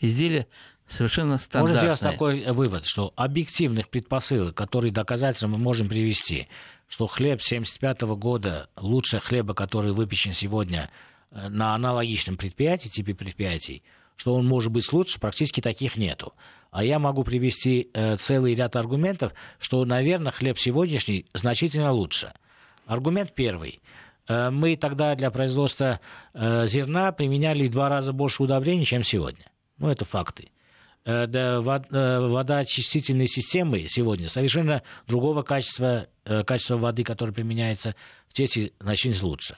изделия 0.00 0.46
совершенно 0.86 1.38
стандартные. 1.38 1.74
Можно 1.74 1.96
сделать 1.96 2.00
такой 2.00 2.52
вывод, 2.52 2.86
что 2.86 3.12
объективных 3.16 3.88
предпосылок, 3.88 4.54
которые 4.54 4.92
доказательно 4.92 5.56
мы 5.56 5.58
можем 5.58 5.88
привести, 5.88 6.48
что 6.88 7.06
хлеб 7.06 7.42
75 7.42 8.02
года 8.02 8.68
лучше 8.76 9.20
хлеба, 9.20 9.54
который 9.54 9.92
выпечен 9.92 10.32
сегодня 10.32 10.90
э, 11.30 11.48
на 11.48 11.74
аналогичном 11.74 12.36
предприятии, 12.36 12.88
типе 12.88 13.14
предприятий, 13.14 13.82
что 14.16 14.34
он 14.34 14.46
может 14.46 14.72
быть 14.72 14.90
лучше, 14.92 15.20
практически 15.20 15.60
таких 15.60 15.96
нету. 15.96 16.32
А 16.70 16.84
я 16.84 16.98
могу 16.98 17.24
привести 17.24 17.90
э, 17.92 18.16
целый 18.16 18.54
ряд 18.54 18.76
аргументов, 18.76 19.32
что, 19.58 19.84
наверное, 19.84 20.32
хлеб 20.32 20.58
сегодняшний 20.58 21.26
значительно 21.34 21.92
лучше. 21.92 22.32
Аргумент 22.86 23.34
первый. 23.34 23.80
Э, 24.26 24.50
мы 24.50 24.76
тогда 24.76 25.14
для 25.14 25.30
производства 25.30 26.00
э, 26.34 26.66
зерна 26.66 27.12
применяли 27.12 27.66
в 27.66 27.70
два 27.70 27.88
раза 27.88 28.12
больше 28.12 28.42
удобрений, 28.42 28.84
чем 28.84 29.02
сегодня. 29.02 29.44
Ну, 29.78 29.88
это 29.88 30.04
факты. 30.04 30.50
Э, 31.04 31.26
да, 31.26 31.60
водоочистительные 31.60 33.28
системы 33.28 33.86
сегодня 33.88 34.28
совершенно 34.28 34.82
другого 35.06 35.42
качества, 35.42 36.08
качества 36.24 36.76
воды, 36.76 37.04
которое 37.04 37.32
применяется 37.32 37.94
в 38.28 38.34
тесте, 38.34 38.72
значительно 38.80 39.28
лучше. 39.28 39.56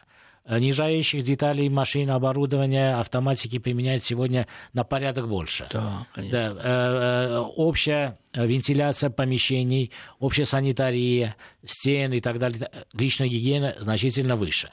Нержавеющих 0.48 1.22
деталей 1.22 1.68
машин, 1.68 2.10
оборудования, 2.10 2.98
автоматики 2.98 3.58
применяют 3.58 4.02
сегодня 4.04 4.48
на 4.72 4.84
порядок 4.84 5.28
больше. 5.28 5.66
Да, 5.70 6.06
конечно. 6.14 6.54
Да, 6.54 7.42
общая 7.42 8.18
вентиляция 8.34 9.10
помещений, 9.10 9.92
общая 10.18 10.46
санитария, 10.46 11.36
стены 11.64 12.16
и 12.18 12.20
так 12.20 12.38
далее, 12.38 12.68
личная 12.92 13.28
гигиена 13.28 13.76
значительно 13.78 14.34
выше. 14.34 14.70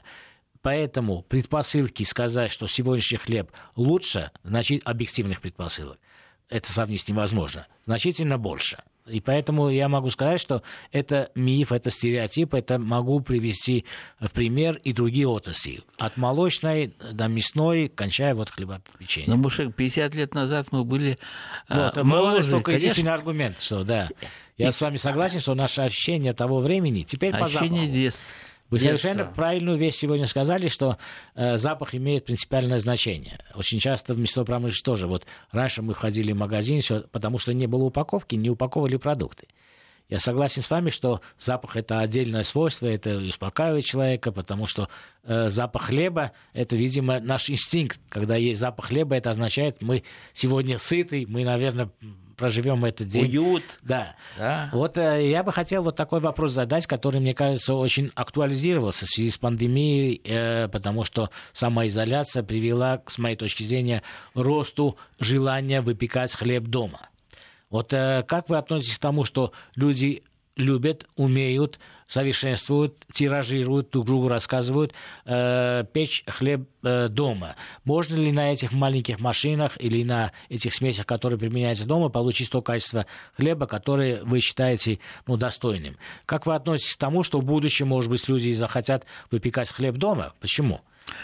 Поэтому 0.62 1.24
предпосылки 1.24 2.04
сказать, 2.04 2.52
что 2.52 2.68
сегодняшний 2.68 3.18
хлеб 3.18 3.52
лучше, 3.76 4.32
значит, 4.44 4.82
объективных 4.86 5.42
предпосылок, 5.42 6.00
это 6.50 6.72
сравнить 6.72 7.08
невозможно, 7.08 7.68
значительно 7.86 8.38
больше. 8.38 8.78
И 9.08 9.22
поэтому 9.22 9.70
я 9.70 9.88
могу 9.88 10.10
сказать, 10.10 10.40
что 10.40 10.64
это 10.92 11.32
миф, 11.34 11.72
это 11.72 11.90
стереотип, 11.90 12.54
это 12.54 12.78
могу 12.78 13.22
привести 13.22 13.86
в 14.20 14.30
пример 14.32 14.80
и 14.84 14.94
другие 14.94 15.28
отрасли. 15.28 15.82
От 15.98 16.18
молочной 16.18 16.94
до 17.12 17.28
мясной, 17.28 17.88
кончая 17.88 18.36
вот 18.36 18.50
хлебопечением. 18.50 19.32
Ну, 19.32 19.38
Мушек, 19.38 19.74
50 19.74 20.16
лет 20.16 20.34
назад 20.34 20.68
мы 20.72 20.84
были 20.84 21.20
вот, 21.70 21.98
а, 21.98 22.04
моложе, 22.04 22.50
только 22.50 22.72
конечно... 22.72 22.86
единственный 22.86 23.14
аргумент, 23.14 23.62
что 23.62 23.84
да. 23.84 24.10
Я 24.58 24.70
и... 24.70 24.72
с 24.72 24.82
вами 24.82 24.98
согласен, 24.98 25.40
что 25.40 25.56
наше 25.56 25.82
ощущение 25.82 26.34
того 26.34 26.60
времени 26.60 27.04
теперь 27.04 27.34
ощущение 27.34 27.70
по 27.70 27.76
запаху. 27.76 27.92
детства. 27.94 28.36
Вы 28.70 28.80
совершенно 28.80 29.26
правильную 29.26 29.78
вещь 29.78 29.96
сегодня 29.96 30.26
сказали, 30.26 30.68
что 30.68 30.98
э, 31.36 31.58
запах 31.58 31.96
имеет 31.96 32.26
принципиальное 32.26 32.80
значение. 32.80 33.40
Очень 33.56 33.80
часто 33.80 34.14
в 34.14 34.20
мясной 34.20 34.46
промышленности 34.46 34.84
тоже. 34.84 35.08
Вот 35.08 35.26
раньше 35.52 35.82
мы 35.82 35.94
ходили 35.94 36.34
в 36.34 36.38
магазин, 36.38 36.82
все, 36.82 37.02
потому 37.12 37.38
что 37.38 37.54
не 37.54 37.68
было 37.68 37.86
упаковки, 37.86 38.36
не 38.36 38.50
упаковывали 38.50 38.98
продукты. 38.98 39.48
Я 40.10 40.20
согласен 40.20 40.62
с 40.62 40.70
вами, 40.70 40.90
что 40.90 41.22
запах 41.38 41.76
это 41.76 42.00
отдельное 42.00 42.44
свойство, 42.44 42.88
это 42.88 43.18
успокаивает 43.18 43.84
человека, 43.84 44.32
потому 44.32 44.66
что 44.66 44.88
э, 45.24 45.50
запах 45.50 45.84
хлеба 45.84 46.32
это, 46.54 46.78
видимо, 46.78 47.20
наш 47.20 47.50
инстинкт. 47.50 48.00
Когда 48.08 48.38
есть 48.38 48.60
запах 48.60 48.86
хлеба, 48.86 49.16
это 49.16 49.32
означает, 49.32 49.82
мы 49.82 50.04
сегодня 50.32 50.78
сыты, 50.78 51.26
мы, 51.28 51.44
наверное, 51.44 51.90
проживем 52.38 52.86
этот 52.86 53.10
день. 53.10 53.26
Уют. 53.26 53.80
Да. 53.82 54.16
да. 54.38 54.70
Вот 54.72 54.98
э, 54.98 55.30
я 55.30 55.44
бы 55.44 55.52
хотел 55.52 55.84
вот 55.84 55.96
такой 55.96 56.22
вопрос 56.22 56.52
задать, 56.52 56.86
который, 56.86 57.20
мне 57.20 57.34
кажется, 57.34 57.74
очень 57.74 58.12
актуализировался 58.16 59.06
в 59.06 59.10
связи 59.10 59.32
с 59.32 59.38
пандемией, 59.38 60.22
э, 60.24 60.70
потому 60.70 61.04
что 61.04 61.32
самоизоляция 61.52 62.44
привела, 62.44 63.02
с 63.08 63.18
моей 63.18 63.36
точки 63.36 63.64
зрения, 63.64 64.04
росту 64.36 64.98
желания 65.20 65.82
выпекать 65.82 66.32
хлеб 66.32 66.66
дома. 66.66 67.10
Вот 67.70 67.92
э, 67.92 68.24
как 68.28 68.50
вы 68.50 68.58
относитесь 68.58 68.98
к 68.98 69.02
тому, 69.02 69.26
что 69.26 69.52
люди 69.76 70.24
любят, 70.58 71.06
умеют, 71.16 71.80
совершенствуют, 72.08 73.06
тиражируют, 73.14 73.92
друг 73.92 74.06
другу 74.06 74.28
рассказывают, 74.28 74.94
э, 75.26 75.84
печь 75.94 76.24
хлеб 76.28 76.68
э, 76.84 77.10
дома. 77.10 77.56
Можно 77.84 78.16
ли 78.16 78.32
на 78.32 78.52
этих 78.52 78.72
маленьких 78.72 79.20
машинах 79.20 79.80
или 79.80 80.04
на 80.04 80.32
этих 80.50 80.74
смесях, 80.74 81.06
которые 81.06 81.38
применяются 81.38 81.88
дома, 81.88 82.10
получить 82.10 82.50
то 82.50 82.62
качество 82.62 83.06
хлеба, 83.36 83.68
которое 83.68 84.24
вы 84.24 84.40
считаете 84.40 85.00
ну, 85.28 85.38
достойным? 85.38 85.98
Как 86.26 86.46
вы 86.46 86.56
относитесь 86.56 86.96
к 86.96 87.00
тому, 87.00 87.24
что 87.24 87.40
в 87.40 87.46
будущем, 87.46 87.88
может 87.88 88.10
быть, 88.10 88.28
люди 88.28 88.54
захотят 88.54 89.06
выпекать 89.30 89.72
хлеб 89.72 89.96
дома? 89.96 90.34
Почему? 90.40 90.82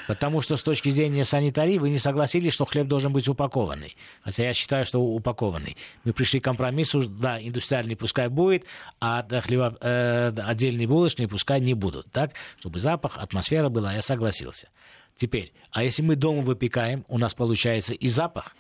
Потому 0.08 0.42
что 0.42 0.56
с 0.56 0.64
точки 0.64 0.90
зрения 0.90 1.24
санитарии 1.24 1.78
вы 1.78 1.90
не 1.90 1.98
согласились, 1.98 2.54
что 2.54 2.66
хлеб 2.66 2.88
должен 2.88 3.14
быть 3.14 3.28
упакованный. 3.28 3.96
Хотя 4.22 4.44
я 4.44 4.54
считаю, 4.54 4.86
что 4.86 5.00
упакованный. 5.00 5.78
Мы 6.04 6.14
пришли 6.14 6.40
к 6.40 6.44
компромиссу, 6.44 7.08
да, 7.08 7.42
индустриальный 7.42 7.96
пускай 7.96 8.28
будет, 8.28 8.66
а 9.00 9.26
хлеба, 9.42 9.78
э, 9.82 10.32
отдельные 10.38 10.88
булочные 10.88 11.28
пускай 11.28 11.60
не 11.62 11.74
будут. 11.74 12.12
Так, 12.12 12.34
чтобы 12.60 12.80
запах, 12.80 13.18
атмосфера 13.18 13.70
была, 13.70 13.94
я 13.94 14.02
согласился. 14.02 14.70
Теперь, 15.16 15.54
а 15.72 15.84
если 15.84 16.02
мы 16.02 16.16
дома 16.16 16.42
выпекаем, 16.42 17.06
у 17.08 17.18
нас 17.18 17.34
получается 17.34 17.94
и 17.94 18.08
запах, 18.08 18.56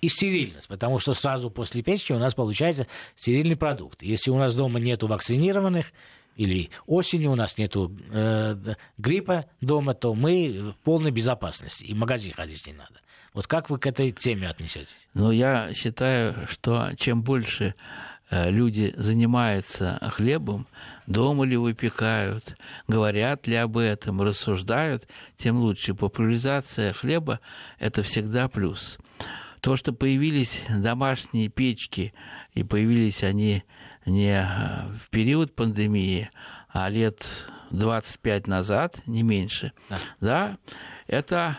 и 0.00 0.08
стерильность, 0.08 0.68
потому 0.68 0.98
что 0.98 1.14
сразу 1.14 1.50
после 1.50 1.82
печки 1.82 2.12
у 2.12 2.18
нас 2.18 2.34
получается 2.34 2.86
стерильный 3.16 3.56
продукт. 3.56 4.02
Если 4.02 4.30
у 4.30 4.36
нас 4.36 4.54
дома 4.54 4.78
нету 4.78 5.06
вакцинированных, 5.06 5.92
или 6.36 6.70
осенью 6.86 7.32
у 7.32 7.34
нас 7.36 7.58
нет 7.58 7.74
э, 7.76 8.74
гриппа 8.98 9.46
дома, 9.60 9.94
то 9.94 10.14
мы 10.14 10.72
в 10.72 10.84
полной 10.84 11.10
безопасности, 11.10 11.84
и 11.84 11.94
магазин 11.94 12.32
ходить 12.32 12.66
не 12.66 12.72
надо. 12.72 13.00
Вот 13.34 13.48
как 13.48 13.68
вы 13.68 13.78
к 13.78 13.86
этой 13.86 14.12
теме 14.12 14.48
отнесетесь? 14.48 15.08
Ну, 15.12 15.32
я 15.32 15.72
считаю, 15.74 16.46
что 16.46 16.92
чем 16.96 17.22
больше 17.22 17.74
э, 18.30 18.48
люди 18.48 18.94
занимаются 18.96 19.98
хлебом, 20.12 20.68
дома 21.08 21.44
ли 21.44 21.56
выпекают, 21.56 22.56
говорят 22.86 23.48
ли 23.48 23.56
об 23.56 23.76
этом, 23.76 24.22
рассуждают, 24.22 25.08
тем 25.36 25.56
лучше. 25.56 25.94
Популяризация 25.94 26.92
хлеба– 26.92 27.40
это 27.80 28.04
всегда 28.04 28.48
плюс. 28.48 28.98
То, 29.60 29.74
что 29.74 29.92
появились 29.92 30.62
домашние 30.68 31.48
печки, 31.48 32.14
и 32.52 32.62
появились 32.62 33.24
они 33.24 33.64
не 34.06 34.40
э, 34.40 34.88
в 34.92 35.10
период 35.10 35.54
пандемии, 35.54 36.30
а 36.68 36.88
лет 36.88 37.24
25 37.70 38.46
назад, 38.46 39.00
не 39.06 39.22
меньше, 39.22 39.72
да, 39.88 39.98
да 40.20 40.58
это 41.06 41.58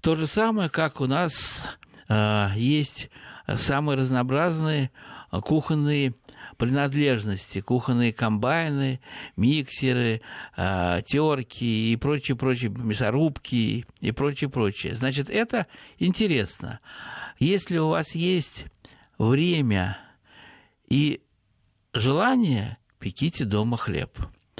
то 0.00 0.16
же 0.16 0.26
самое, 0.26 0.68
как 0.68 1.00
у 1.00 1.06
нас 1.06 1.62
э, 2.08 2.48
есть 2.56 3.10
самые 3.56 3.98
разнообразные 3.98 4.90
кухонные 5.30 6.14
принадлежности, 6.56 7.60
кухонные 7.60 8.12
комбайны, 8.12 9.00
миксеры, 9.36 10.20
э, 10.56 11.00
терки 11.06 11.92
и 11.92 11.96
прочее, 11.96 12.36
прочее, 12.36 12.70
мясорубки 12.70 13.86
и 14.00 14.12
прочее, 14.12 14.50
прочее. 14.50 14.94
Значит, 14.94 15.30
это 15.30 15.66
интересно. 15.98 16.80
Если 17.38 17.78
у 17.78 17.88
вас 17.88 18.14
есть 18.14 18.66
время 19.18 19.98
и 20.88 21.20
желание, 21.94 22.78
пеките 22.98 23.44
дома 23.44 23.76
хлеб. 23.76 24.18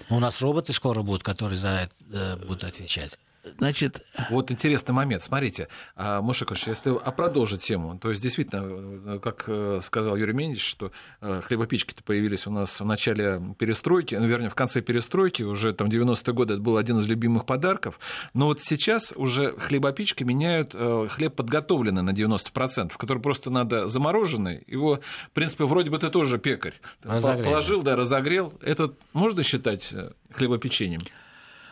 У 0.08 0.18
нас 0.20 0.40
роботы 0.40 0.72
скоро 0.72 1.02
будут, 1.02 1.22
которые 1.22 1.58
за 1.58 1.68
это 1.68 1.94
э, 2.10 2.36
будут 2.46 2.64
отвечать. 2.64 3.18
Значит... 3.58 4.04
Вот 4.30 4.50
интересный 4.50 4.92
момент. 4.92 5.22
Смотрите, 5.22 5.68
а, 5.96 6.22
Мушекович, 6.22 6.66
если 6.66 6.90
а 6.90 7.10
продолжить 7.12 7.62
тему, 7.62 7.98
то 7.98 8.10
есть 8.10 8.22
действительно, 8.22 9.18
как 9.18 9.44
э, 9.46 9.80
сказал 9.82 10.16
Юрий 10.16 10.32
Мендич, 10.32 10.66
что 10.66 10.92
э, 11.20 11.42
хлебопечки-то 11.44 12.02
появились 12.02 12.46
у 12.46 12.50
нас 12.50 12.80
в 12.80 12.84
начале 12.84 13.40
перестройки, 13.58 14.14
ну, 14.14 14.26
вернее, 14.26 14.48
в 14.48 14.54
конце 14.54 14.80
перестройки, 14.80 15.42
уже 15.42 15.72
там 15.72 15.88
90-е 15.88 16.32
годы 16.32 16.54
это 16.54 16.62
был 16.62 16.76
один 16.76 16.98
из 16.98 17.06
любимых 17.06 17.44
подарков, 17.44 17.98
но 18.32 18.46
вот 18.46 18.62
сейчас 18.62 19.12
уже 19.14 19.52
хлебопечки 19.58 20.24
меняют 20.24 20.70
э, 20.74 21.08
хлеб 21.10 21.34
подготовленный 21.34 22.02
на 22.02 22.10
90%, 22.10 22.92
который 22.96 23.20
просто 23.20 23.50
надо 23.50 23.88
замороженный, 23.88 24.64
его, 24.66 25.00
в 25.28 25.30
принципе, 25.30 25.64
вроде 25.64 25.90
бы 25.90 25.98
ты 25.98 26.08
тоже 26.08 26.38
пекарь. 26.38 26.74
Разогрел. 27.02 27.44
Положил, 27.44 27.82
да, 27.82 27.96
разогрел. 27.96 28.54
Это 28.62 28.94
можно 29.12 29.42
считать 29.42 29.92
хлебопечением? 30.32 31.02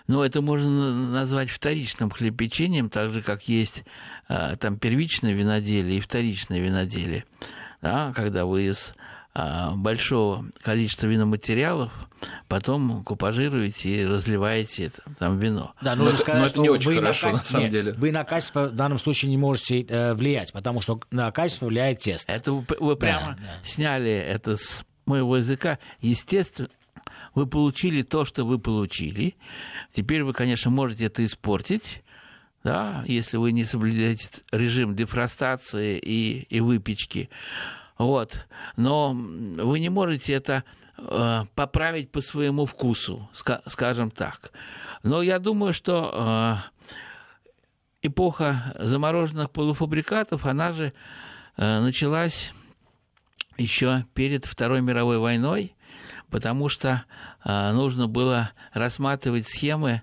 Но 0.06 0.24
это 0.24 0.40
можно 0.40 1.10
назвать 1.10 1.50
вторичным 1.50 2.10
хлебопечением, 2.10 2.90
так 2.90 3.12
же, 3.12 3.22
как 3.22 3.42
есть 3.48 3.84
а, 4.28 4.56
там 4.56 4.78
первичное 4.78 5.32
виноделие 5.32 5.98
и 5.98 6.00
вторичное 6.00 6.60
виноделие. 6.60 7.24
Да, 7.80 8.12
когда 8.14 8.44
вы 8.46 8.66
из 8.66 8.94
а, 9.34 9.72
большого 9.74 10.44
количества 10.62 11.06
виноматериалов, 11.06 11.90
потом 12.48 13.02
купажируете 13.02 14.02
и 14.02 14.06
разливаете 14.06 14.90
там, 14.90 15.14
там 15.14 15.38
вино. 15.38 15.74
Да, 15.80 15.96
но, 15.96 16.04
но, 16.04 16.16
сказать, 16.16 16.40
но 16.40 16.46
это 16.46 16.60
не 16.60 16.68
очень 16.68 16.94
хорошо, 16.96 17.28
на, 17.28 17.32
качество, 17.32 17.38
на 17.38 17.44
самом 17.44 17.64
нет, 17.64 17.72
деле. 17.72 17.92
Вы 17.94 18.12
на 18.12 18.24
качество 18.24 18.66
в 18.68 18.74
данном 18.74 18.98
случае 18.98 19.30
не 19.30 19.38
можете 19.38 19.82
э, 19.82 20.12
влиять, 20.14 20.52
потому 20.52 20.82
что 20.82 21.00
на 21.10 21.30
качество 21.32 21.66
влияет 21.66 22.00
тесто. 22.00 22.30
Это 22.30 22.52
вы, 22.52 22.64
вы 22.78 22.96
прямо 22.96 23.36
да, 23.38 23.42
да. 23.42 23.68
сняли 23.68 24.12
это 24.12 24.58
с 24.58 24.84
моего 25.06 25.38
языка. 25.38 25.78
Естественно, 26.00 26.68
вы 27.34 27.46
получили 27.46 28.02
то, 28.02 28.24
что 28.24 28.44
вы 28.44 28.58
получили. 28.58 29.36
Теперь 29.92 30.22
вы, 30.22 30.32
конечно, 30.32 30.70
можете 30.70 31.06
это 31.06 31.24
испортить, 31.24 32.02
да, 32.64 33.04
если 33.06 33.36
вы 33.36 33.52
не 33.52 33.64
соблюдаете 33.64 34.28
режим 34.52 34.94
дефростации 34.94 35.98
и, 35.98 36.46
и 36.48 36.60
выпечки. 36.60 37.30
Вот. 37.98 38.46
Но 38.76 39.12
вы 39.12 39.80
не 39.80 39.88
можете 39.88 40.34
это 40.34 40.64
э, 40.98 41.44
поправить 41.54 42.10
по 42.10 42.20
своему 42.20 42.66
вкусу, 42.66 43.28
скажем 43.66 44.10
так. 44.10 44.52
Но 45.02 45.22
я 45.22 45.38
думаю, 45.38 45.72
что 45.72 46.62
э, 48.02 48.06
эпоха 48.06 48.74
замороженных 48.78 49.50
полуфабрикатов, 49.50 50.46
она 50.46 50.72
же 50.72 50.92
э, 51.56 51.80
началась 51.80 52.52
еще 53.58 54.04
перед 54.14 54.44
Второй 54.44 54.80
мировой 54.80 55.18
войной, 55.18 55.74
потому 56.32 56.68
что 56.68 57.04
э, 57.44 57.72
нужно 57.72 58.08
было 58.08 58.50
рассматривать 58.72 59.46
схемы, 59.46 60.02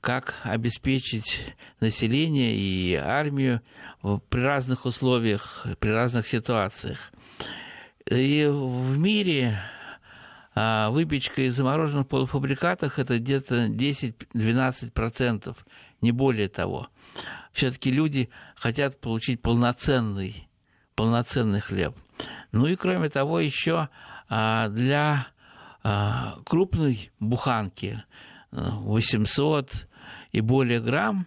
как 0.00 0.36
обеспечить 0.44 1.54
население 1.80 2.54
и 2.54 2.94
армию 2.94 3.60
при 4.28 4.40
разных 4.40 4.86
условиях, 4.86 5.66
при 5.80 5.90
разных 5.90 6.28
ситуациях. 6.28 7.12
И 8.06 8.46
в 8.46 8.98
мире 8.98 9.58
а, 10.54 10.90
выпечка 10.90 11.42
из 11.42 11.54
замороженных 11.56 12.06
полуфабрикатов 12.06 12.98
это 12.98 13.18
где-то 13.18 13.66
10-12%, 13.66 15.56
не 16.02 16.12
более 16.12 16.48
того. 16.48 16.88
Все-таки 17.52 17.90
люди 17.90 18.28
хотят 18.56 19.00
получить 19.00 19.40
полноценный, 19.40 20.48
полноценный 20.94 21.60
хлеб. 21.60 21.96
Ну 22.52 22.66
и 22.66 22.76
кроме 22.76 23.08
того, 23.08 23.40
еще 23.40 23.88
а, 24.28 24.68
для 24.68 25.28
а, 25.28 25.33
крупной 26.44 27.10
буханки 27.20 28.02
800 28.50 29.74
э, 29.74 29.78
и 30.32 30.40
более 30.40 30.80
грамм, 30.80 31.26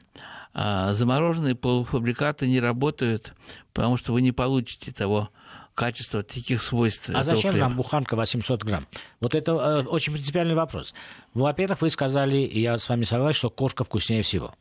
а, 0.54 0.93
замороженные 0.93 1.56
полуфабрикаты 1.56 2.48
не 2.48 2.60
работают, 2.60 3.34
потому 3.74 3.98
что 3.98 4.13
вы 4.13 4.22
не 4.22 4.32
получите 4.32 4.91
того 4.91 5.30
качества, 5.76 6.24
таких 6.24 6.63
свойств. 6.63 7.12
А 7.13 7.24
зачем 7.24 7.52
хлеба. 7.52 7.67
нам 7.67 7.78
буханка 7.78 8.15
800 8.15 8.63
грамм? 8.63 8.88
Вот 9.20 9.36
это 9.36 9.52
э, 9.52 9.84
очень 9.84 10.13
принципиальный 10.13 10.56
вопрос. 10.56 10.96
Во-первых, 11.36 11.82
вы 11.82 11.91
сказали, 11.91 12.38
и 12.38 12.60
я 12.60 12.79
с 12.79 12.90
вами 12.90 13.04
согласен, 13.04 13.38
что 13.38 13.50
кошка 13.52 13.84
вкуснее 13.84 14.23
всего. 14.23 14.56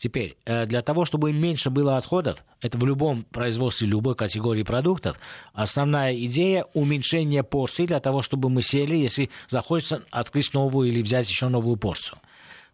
Теперь, 0.00 0.38
э, 0.46 0.64
для 0.64 0.80
того, 0.80 1.04
чтобы 1.04 1.30
меньше 1.30 1.68
было 1.68 1.98
отходов, 1.98 2.42
это 2.62 2.78
в 2.78 2.86
любом 2.86 3.24
производстве 3.24 3.86
любой 3.86 4.14
категории 4.14 4.62
продуктов, 4.62 5.18
основная 5.52 6.16
идея 6.24 6.64
уменьшения 6.72 7.42
порций 7.42 7.86
для 7.86 8.00
того, 8.00 8.22
чтобы 8.22 8.48
мы 8.48 8.62
сели, 8.62 8.96
если 8.96 9.28
захочется 9.50 10.02
открыть 10.10 10.54
новую 10.54 10.88
или 10.88 11.02
взять 11.02 11.28
еще 11.28 11.48
новую 11.48 11.76
порцию. 11.76 12.18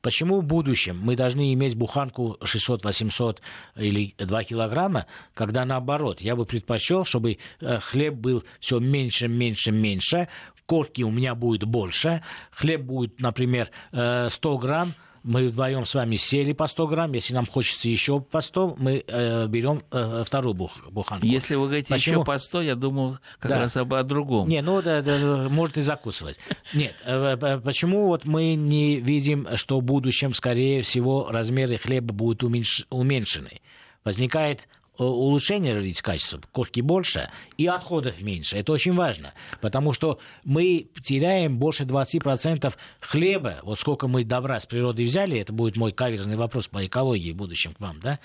Почему 0.02 0.40
в 0.40 0.44
будущем 0.44 1.00
мы 1.02 1.16
должны 1.16 1.52
иметь 1.52 1.74
буханку 1.74 2.38
600-800 2.42 3.38
или 3.74 4.14
2 4.18 4.44
килограмма, 4.44 5.06
когда 5.34 5.64
наоборот, 5.64 6.20
я 6.20 6.36
бы 6.36 6.46
предпочел, 6.46 7.04
чтобы 7.04 7.38
э, 7.60 7.80
хлеб 7.80 8.14
был 8.14 8.44
все 8.60 8.78
меньше, 8.78 9.26
меньше, 9.26 9.72
меньше, 9.72 10.28
корки 10.64 11.02
у 11.02 11.10
меня 11.10 11.34
будет 11.34 11.64
больше, 11.64 12.22
хлеб 12.52 12.82
будет, 12.82 13.20
например, 13.20 13.70
100 13.90 14.30
э, 14.32 14.58
грамм, 14.60 14.94
мы 15.26 15.48
вдвоем 15.48 15.84
с 15.84 15.94
вами 15.94 16.16
сели 16.16 16.52
по 16.52 16.68
100 16.68 16.86
грамм, 16.86 17.12
если 17.12 17.34
нам 17.34 17.46
хочется 17.46 17.88
еще 17.88 18.20
по 18.20 18.40
100, 18.40 18.76
мы 18.78 19.04
э, 19.06 19.46
берем 19.48 19.82
э, 19.90 20.22
вторую 20.24 20.54
бух, 20.54 20.72
буханку. 20.88 21.26
Если 21.26 21.56
вы 21.56 21.66
говорите 21.66 21.88
Почему? 21.88 22.20
еще 22.20 22.24
по 22.24 22.38
100, 22.38 22.62
я 22.62 22.74
думал 22.76 23.18
как 23.40 23.50
да. 23.50 23.58
раз 23.58 23.76
об 23.76 23.92
о 23.92 24.02
другом. 24.04 24.48
Не, 24.48 24.62
ну 24.62 24.80
да, 24.80 25.02
да, 25.02 25.48
может 25.50 25.76
и 25.78 25.82
закусывать. 25.82 26.38
Нет, 26.72 26.94
э, 27.04 27.60
почему 27.62 28.06
вот 28.06 28.24
мы 28.24 28.54
не 28.54 29.00
видим, 29.00 29.48
что 29.56 29.80
в 29.80 29.82
будущем, 29.82 30.32
скорее 30.32 30.82
всего, 30.82 31.28
размеры 31.28 31.76
хлеба 31.76 32.14
будут 32.14 32.44
уменьш... 32.44 32.86
уменьшены? 32.88 33.60
Возникает 34.04 34.68
Э, 34.68 34.75
улучшение 34.98 35.74
родить 35.74 36.02
качества, 36.02 36.40
кошки 36.52 36.80
больше 36.80 37.30
и 37.56 37.66
отходов 37.66 38.20
меньше. 38.20 38.56
Это 38.56 38.72
очень 38.72 38.92
важно, 38.92 39.34
потому 39.60 39.92
что 39.92 40.18
мы 40.44 40.88
теряем 41.02 41.58
больше 41.58 41.84
20% 41.84 42.74
хлеба. 43.00 43.58
Вот 43.62 43.78
сколько 43.78 44.08
мы 44.08 44.24
добра 44.24 44.60
с 44.60 44.66
природы 44.66 45.04
взяли, 45.04 45.38
это 45.38 45.52
будет 45.52 45.76
мой 45.76 45.92
каверзный 45.92 46.36
вопрос 46.36 46.68
по 46.68 46.84
экологии 46.84 47.32
в 47.32 47.36
будущем 47.36 47.74
к 47.74 47.80
вам, 47.80 48.00
да? 48.00 48.18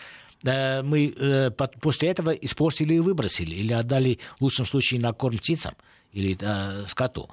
Мы 0.43 1.13
э, 1.15 1.51
после 1.51 2.09
этого 2.09 2.32
испортили 2.32 2.95
и 2.95 2.99
выбросили, 2.99 3.53
или 3.53 3.74
отдали 3.74 4.17
в 4.39 4.41
лучшем 4.41 4.65
случае 4.65 4.99
на 4.99 5.13
корм 5.13 5.38
птицам 5.38 5.76
или 6.13 6.36
э, 6.39 6.86
скоту. 6.88 7.30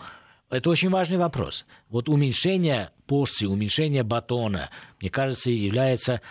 Это 0.50 0.70
очень 0.70 0.88
важный 0.88 1.18
вопрос. 1.18 1.66
Вот 1.90 2.08
уменьшение 2.08 2.90
порции, 3.06 3.46
уменьшение 3.46 4.02
батона, 4.02 4.70
мне 5.00 5.10
кажется, 5.10 5.50
является 5.50 6.22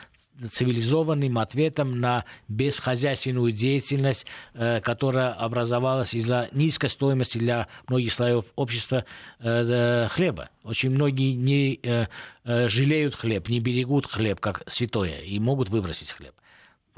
цивилизованным 0.52 1.38
ответом 1.38 2.00
на 2.00 2.26
бесхозяйственную 2.48 3.52
деятельность, 3.52 4.26
э, 4.54 4.82
которая 4.82 5.34
образовалась 5.34 6.14
из-за 6.14 6.50
низкой 6.52 6.90
стоимости 6.90 7.38
для 7.38 7.68
многих 7.88 8.14
слоев 8.14 8.46
общества 8.56 9.06
э, 9.40 10.08
хлеба. 10.10 10.50
Очень 10.64 10.92
многие 10.92 11.34
не 11.34 11.80
э, 11.82 12.08
жалеют 12.44 13.16
хлеб, 13.16 13.50
не 13.50 13.60
берегут 13.60 14.06
хлеб 14.06 14.40
как 14.40 14.64
святое 14.68 15.20
и 15.20 15.40
могут 15.40 15.70
выбросить 15.70 16.14
хлеб. 16.14 16.34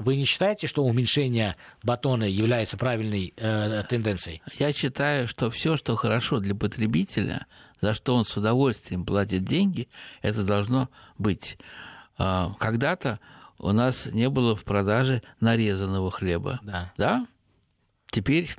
Вы 0.00 0.16
не 0.16 0.24
считаете, 0.24 0.66
что 0.66 0.82
уменьшение 0.82 1.56
батона 1.82 2.24
является 2.24 2.78
правильной 2.78 3.34
э, 3.36 3.82
тенденцией? 3.86 4.40
Я 4.58 4.72
считаю, 4.72 5.28
что 5.28 5.50
все, 5.50 5.76
что 5.76 5.94
хорошо 5.94 6.40
для 6.40 6.54
потребителя, 6.54 7.46
за 7.82 7.92
что 7.92 8.14
он 8.14 8.24
с 8.24 8.34
удовольствием 8.34 9.04
платит 9.04 9.44
деньги, 9.44 9.88
это 10.22 10.42
должно 10.42 10.88
быть. 11.18 11.58
А, 12.20 12.52
когда-то 12.58 13.18
у 13.58 13.72
нас 13.72 14.06
не 14.12 14.28
было 14.28 14.54
в 14.54 14.64
продаже 14.64 15.22
нарезанного 15.40 16.10
хлеба. 16.10 16.60
Да. 16.62 16.92
Да? 16.98 17.26
Теперь 18.10 18.54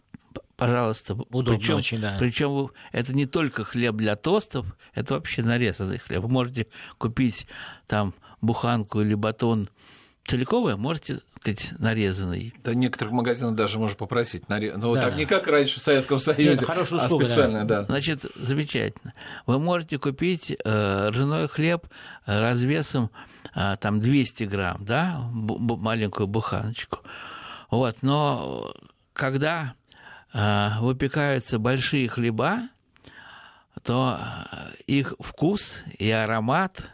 пожалуйста. 0.55 1.13
Удобно 1.13 1.57
причем, 1.57 1.75
очень, 1.75 1.99
да. 1.99 2.15
Причем 2.19 2.71
это 2.91 3.13
не 3.13 3.27
только 3.27 3.63
хлеб 3.63 3.95
для 3.95 4.15
тостов, 4.15 4.65
это 4.95 5.13
вообще 5.13 5.43
нарезанный 5.43 5.99
хлеб. 5.99 6.23
Вы 6.23 6.29
можете 6.29 6.67
купить 6.97 7.47
там 7.85 8.15
буханку 8.41 9.01
или 9.01 9.13
батон 9.13 9.69
целиковый, 10.25 10.75
можете 10.75 11.19
сказать, 11.39 11.73
нарезанный. 11.79 12.53
Да, 12.63 12.73
некоторых 12.73 13.13
магазинов 13.13 13.55
даже 13.55 13.79
можно 13.79 13.97
попросить. 13.97 14.49
Наре... 14.49 14.75
Ну, 14.75 14.93
да. 14.93 15.01
так 15.01 15.17
не 15.17 15.25
как 15.25 15.47
раньше 15.47 15.79
в 15.79 15.83
Советском 15.83 16.19
Союзе, 16.19 16.61
Нет, 16.61 16.63
а 16.67 16.85
специально, 16.85 17.65
да. 17.65 17.81
да. 17.81 17.85
Значит, 17.85 18.25
замечательно. 18.35 19.13
Вы 19.45 19.59
можете 19.59 19.97
купить 19.97 20.51
э, 20.51 21.09
ржаной 21.09 21.47
хлеб 21.47 21.87
э, 22.25 22.39
развесом 22.39 23.09
там 23.53 23.99
200 23.99 24.43
грамм, 24.45 24.77
да, 24.81 25.29
маленькую 25.31 26.27
буханочку. 26.27 26.99
Вот, 27.69 27.97
но 28.01 28.73
когда 29.13 29.75
э, 30.33 30.69
выпекаются 30.79 31.59
большие 31.59 32.07
хлеба, 32.09 32.69
то 33.83 34.19
э, 34.19 34.71
их 34.87 35.13
вкус 35.19 35.83
и 35.97 36.09
аромат, 36.09 36.91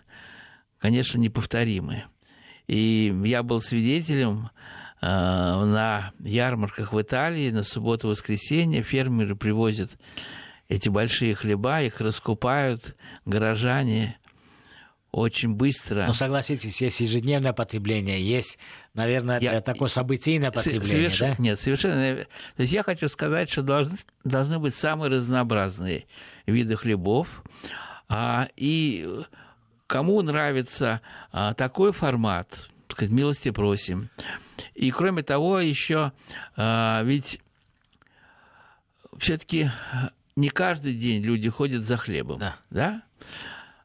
конечно, 0.79 1.19
неповторимые. 1.19 2.07
И 2.67 3.15
я 3.23 3.43
был 3.43 3.61
свидетелем 3.61 4.49
на 4.99 6.11
ярмарках 6.19 6.91
в 6.91 6.99
Италии 6.99 7.51
на 7.51 7.61
субботу-воскресенье 7.61 8.81
фермеры 8.81 9.35
привозят 9.35 9.91
эти 10.69 10.89
большие 10.89 11.35
хлеба, 11.35 11.81
их 11.81 12.01
раскупают 12.01 12.95
горожане 13.25 14.17
очень 15.11 15.55
быстро. 15.55 16.05
Но 16.05 16.13
согласитесь, 16.13 16.81
есть 16.81 16.99
ежедневное 16.99 17.53
потребление, 17.53 18.21
есть, 18.21 18.57
наверное, 18.93 19.39
я, 19.39 19.61
такое 19.61 19.89
событийное 19.89 20.51
потребление, 20.51 21.09
соверш... 21.09 21.19
да? 21.19 21.35
Нет, 21.37 21.59
совершенно. 21.59 22.25
То 22.55 22.61
есть 22.61 22.73
я 22.73 22.83
хочу 22.83 23.07
сказать, 23.07 23.49
что 23.49 23.61
должны, 23.61 23.97
должны 24.23 24.59
быть 24.59 24.75
самые 24.75 25.09
разнообразные 25.09 26.05
виды 26.45 26.75
хлебов. 26.75 27.43
А, 28.09 28.47
и 28.55 29.07
кому 29.87 30.21
нравится 30.21 31.01
а, 31.31 31.53
такой 31.53 31.91
формат, 31.93 32.69
сказать, 32.89 33.11
милости 33.11 33.51
просим. 33.51 34.09
И 34.75 34.91
кроме 34.91 35.23
того, 35.23 35.59
еще 35.59 36.11
а, 36.55 37.01
ведь 37.03 37.41
все-таки 39.17 39.71
не 40.35 40.49
каждый 40.49 40.93
день 40.93 41.23
люди 41.23 41.49
ходят 41.49 41.83
за 41.83 41.97
хлебом, 41.97 42.39
да? 42.39 42.55
да? 42.69 43.03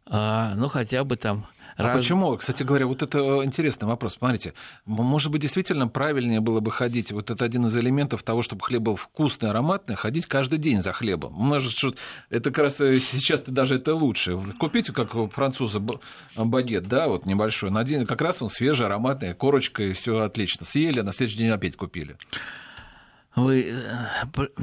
А, 0.07 0.55
ну 0.57 0.69
хотя 0.69 1.05
бы 1.05 1.17
там 1.17 1.47
а 1.77 1.85
Раз... 1.85 1.97
почему? 1.97 2.37
Кстати 2.37 2.63
говоря, 2.63 2.87
вот 2.87 3.03
это 3.03 3.19
э, 3.19 3.45
интересный 3.45 3.89
вопрос. 3.89 4.15
Смотрите, 4.15 4.53
может 4.85 5.31
быть, 5.31 5.43
действительно 5.43 5.89
правильнее 5.89 6.41
было 6.41 6.61
бы 6.61 6.71
ходить, 6.71 7.13
вот 7.13 7.31
это 7.31 7.45
один 7.45 7.67
из 7.67 7.77
элементов 7.77 8.23
того, 8.23 8.43
чтобы 8.43 8.65
хлеб 8.65 8.83
был 8.83 8.97
вкусный, 8.97 9.51
ароматный, 9.51 9.97
ходить 9.97 10.27
каждый 10.27 10.59
день 10.59 10.83
за 10.83 10.93
хлебом. 10.93 11.33
Может, 11.33 11.73
что 11.73 11.95
это 12.31 12.51
как 12.51 12.65
раз 12.65 12.81
э, 12.81 12.99
сейчас 13.01 13.41
даже 13.47 13.77
это 13.77 13.95
лучше. 13.95 14.39
Купите, 14.59 14.93
как 14.93 15.15
у 15.15 15.29
француза, 15.29 15.83
багет, 16.37 16.85
да, 16.89 17.09
вот 17.09 17.27
небольшой, 17.27 17.71
на 17.71 17.85
день, 17.85 18.07
как 18.07 18.21
раз 18.21 18.43
он 18.43 18.49
свежий, 18.49 18.87
ароматный, 18.87 19.35
корочка, 19.35 19.83
и 19.83 19.93
все 19.93 20.19
отлично. 20.19 20.67
Съели, 20.67 21.01
а 21.01 21.03
на 21.03 21.13
следующий 21.13 21.39
день 21.39 21.51
опять 21.51 21.77
купили. 21.77 22.17
Вы 23.35 23.73
э, 23.73 24.57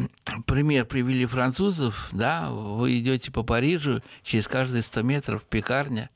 пример 0.45 0.85
привели 0.85 1.25
французов, 1.25 2.09
да, 2.11 2.51
вы 2.51 2.99
идете 2.99 3.31
по 3.31 3.43
Парижу, 3.43 4.01
через 4.21 4.47
каждые 4.47 4.83
100 4.83 5.01
метров 5.01 5.43
пекарня, 5.43 6.11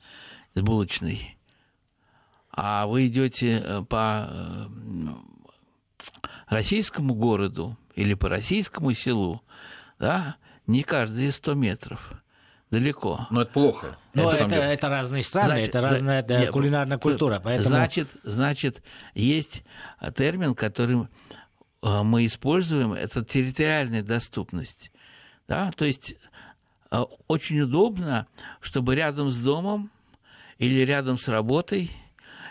с 0.53 0.61
булочной, 0.61 1.35
а 2.51 2.85
вы 2.85 3.07
идете 3.07 3.59
э, 3.63 3.83
по 3.83 4.27
э, 4.29 4.65
российскому 6.47 7.15
городу 7.15 7.75
или 7.95 8.13
по 8.13 8.29
российскому 8.29 8.93
селу, 8.93 9.41
да, 9.97 10.35
не 10.67 10.83
каждые 10.83 11.31
100 11.31 11.53
метров 11.55 12.13
далеко. 12.69 13.27
Но 13.31 13.41
это 13.41 13.51
плохо. 13.51 13.97
Но 14.13 14.29
это, 14.29 14.45
это, 14.45 14.55
это 14.55 14.89
разные 14.89 15.23
страны, 15.23 15.47
значит, 15.47 15.69
это 15.69 15.81
разная 15.81 16.21
да, 16.21 16.41
нет, 16.41 16.51
кулинарная 16.51 16.99
культура. 16.99 17.41
Поэтому... 17.43 17.69
Значит, 17.69 18.09
значит, 18.23 18.83
есть 19.15 19.63
термин, 20.15 20.53
который 20.53 21.07
мы 21.83 22.25
используем, 22.25 22.93
это 22.93 23.23
территориальная 23.23 24.01
доступность. 24.01 24.91
Да? 25.47 25.71
То 25.75 25.85
есть 25.85 26.15
очень 27.27 27.59
удобно, 27.61 28.27
чтобы 28.61 28.95
рядом 28.95 29.29
с 29.29 29.39
домом 29.41 29.91
или 30.59 30.79
рядом 30.85 31.17
с 31.17 31.27
работой, 31.27 31.91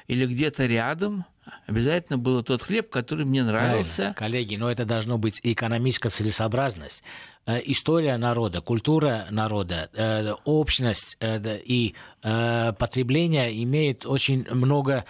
или 0.06 0.26
где-то 0.26 0.66
рядом 0.66 1.24
обязательно 1.66 2.18
был 2.18 2.42
тот 2.42 2.62
хлеб, 2.62 2.90
который 2.90 3.24
мне 3.24 3.42
нравился. 3.42 3.96
Правильно. 3.96 4.14
Коллеги, 4.14 4.56
но 4.56 4.70
это 4.70 4.84
должно 4.84 5.18
быть 5.18 5.40
экономическая 5.42 6.08
целесообразность. 6.08 7.02
Э, 7.44 7.60
история 7.64 8.16
народа, 8.18 8.60
культура 8.60 9.26
народа, 9.30 9.90
э, 9.92 10.32
общность 10.44 11.16
э, 11.20 11.58
и 11.64 11.94
потребление 12.22 13.62
имеет 13.64 14.06
очень 14.06 14.46
много 14.48 15.04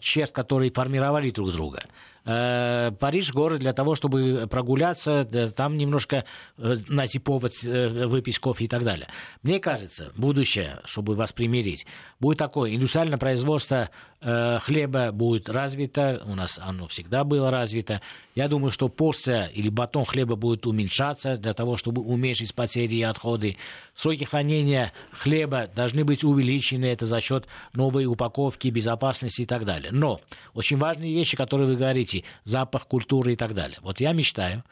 черт, 0.00 0.32
которые 0.32 0.72
формировали 0.72 1.30
друг 1.30 1.52
друга. 1.52 1.80
Э, 2.28 2.92
Париж 3.00 3.32
город 3.32 3.60
для 3.60 3.72
того, 3.72 3.94
чтобы 3.94 4.46
прогуляться, 4.50 5.24
там 5.56 5.78
немножко 5.78 6.26
э, 6.58 6.76
найти 6.86 7.18
повод 7.18 7.54
э, 7.64 8.06
выпить 8.06 8.38
кофе 8.38 8.66
и 8.66 8.68
так 8.68 8.84
далее. 8.84 9.08
Мне 9.42 9.58
кажется, 9.60 10.12
будущее, 10.14 10.80
чтобы 10.84 11.14
вас 11.14 11.32
примирить, 11.32 11.86
будет 12.20 12.36
такое, 12.36 12.74
индустриальное 12.74 13.18
производство 13.18 13.88
хлеба 14.20 15.12
будет 15.12 15.48
развито, 15.48 16.20
у 16.26 16.34
нас 16.34 16.58
оно 16.60 16.88
всегда 16.88 17.22
было 17.22 17.52
развито. 17.52 18.00
Я 18.34 18.48
думаю, 18.48 18.72
что 18.72 18.88
порция 18.88 19.46
или 19.46 19.68
батон 19.68 20.04
хлеба 20.04 20.34
будет 20.34 20.66
уменьшаться 20.66 21.36
для 21.36 21.54
того, 21.54 21.76
чтобы 21.76 22.02
уменьшить 22.02 22.52
потери 22.52 22.96
и 22.96 23.02
отходы. 23.02 23.58
Сроки 23.94 24.24
хранения 24.24 24.92
хлеба 25.12 25.68
должны 25.72 26.04
быть 26.04 26.24
увеличены, 26.24 26.86
это 26.86 27.06
за 27.06 27.20
счет 27.20 27.46
новой 27.74 28.06
упаковки, 28.06 28.66
безопасности 28.66 29.42
и 29.42 29.46
так 29.46 29.64
далее. 29.64 29.92
Но 29.92 30.20
очень 30.52 30.78
важные 30.78 31.14
вещи, 31.14 31.36
которые 31.36 31.68
вы 31.68 31.76
говорите, 31.76 32.17
вкусе, 32.18 32.24
запах 32.44 32.86
культуры 32.86 33.32
и 33.32 33.36
так 33.36 33.54
далее. 33.54 33.78
Вот 33.82 34.00
я 34.00 34.12
мечтаю, 34.12 34.64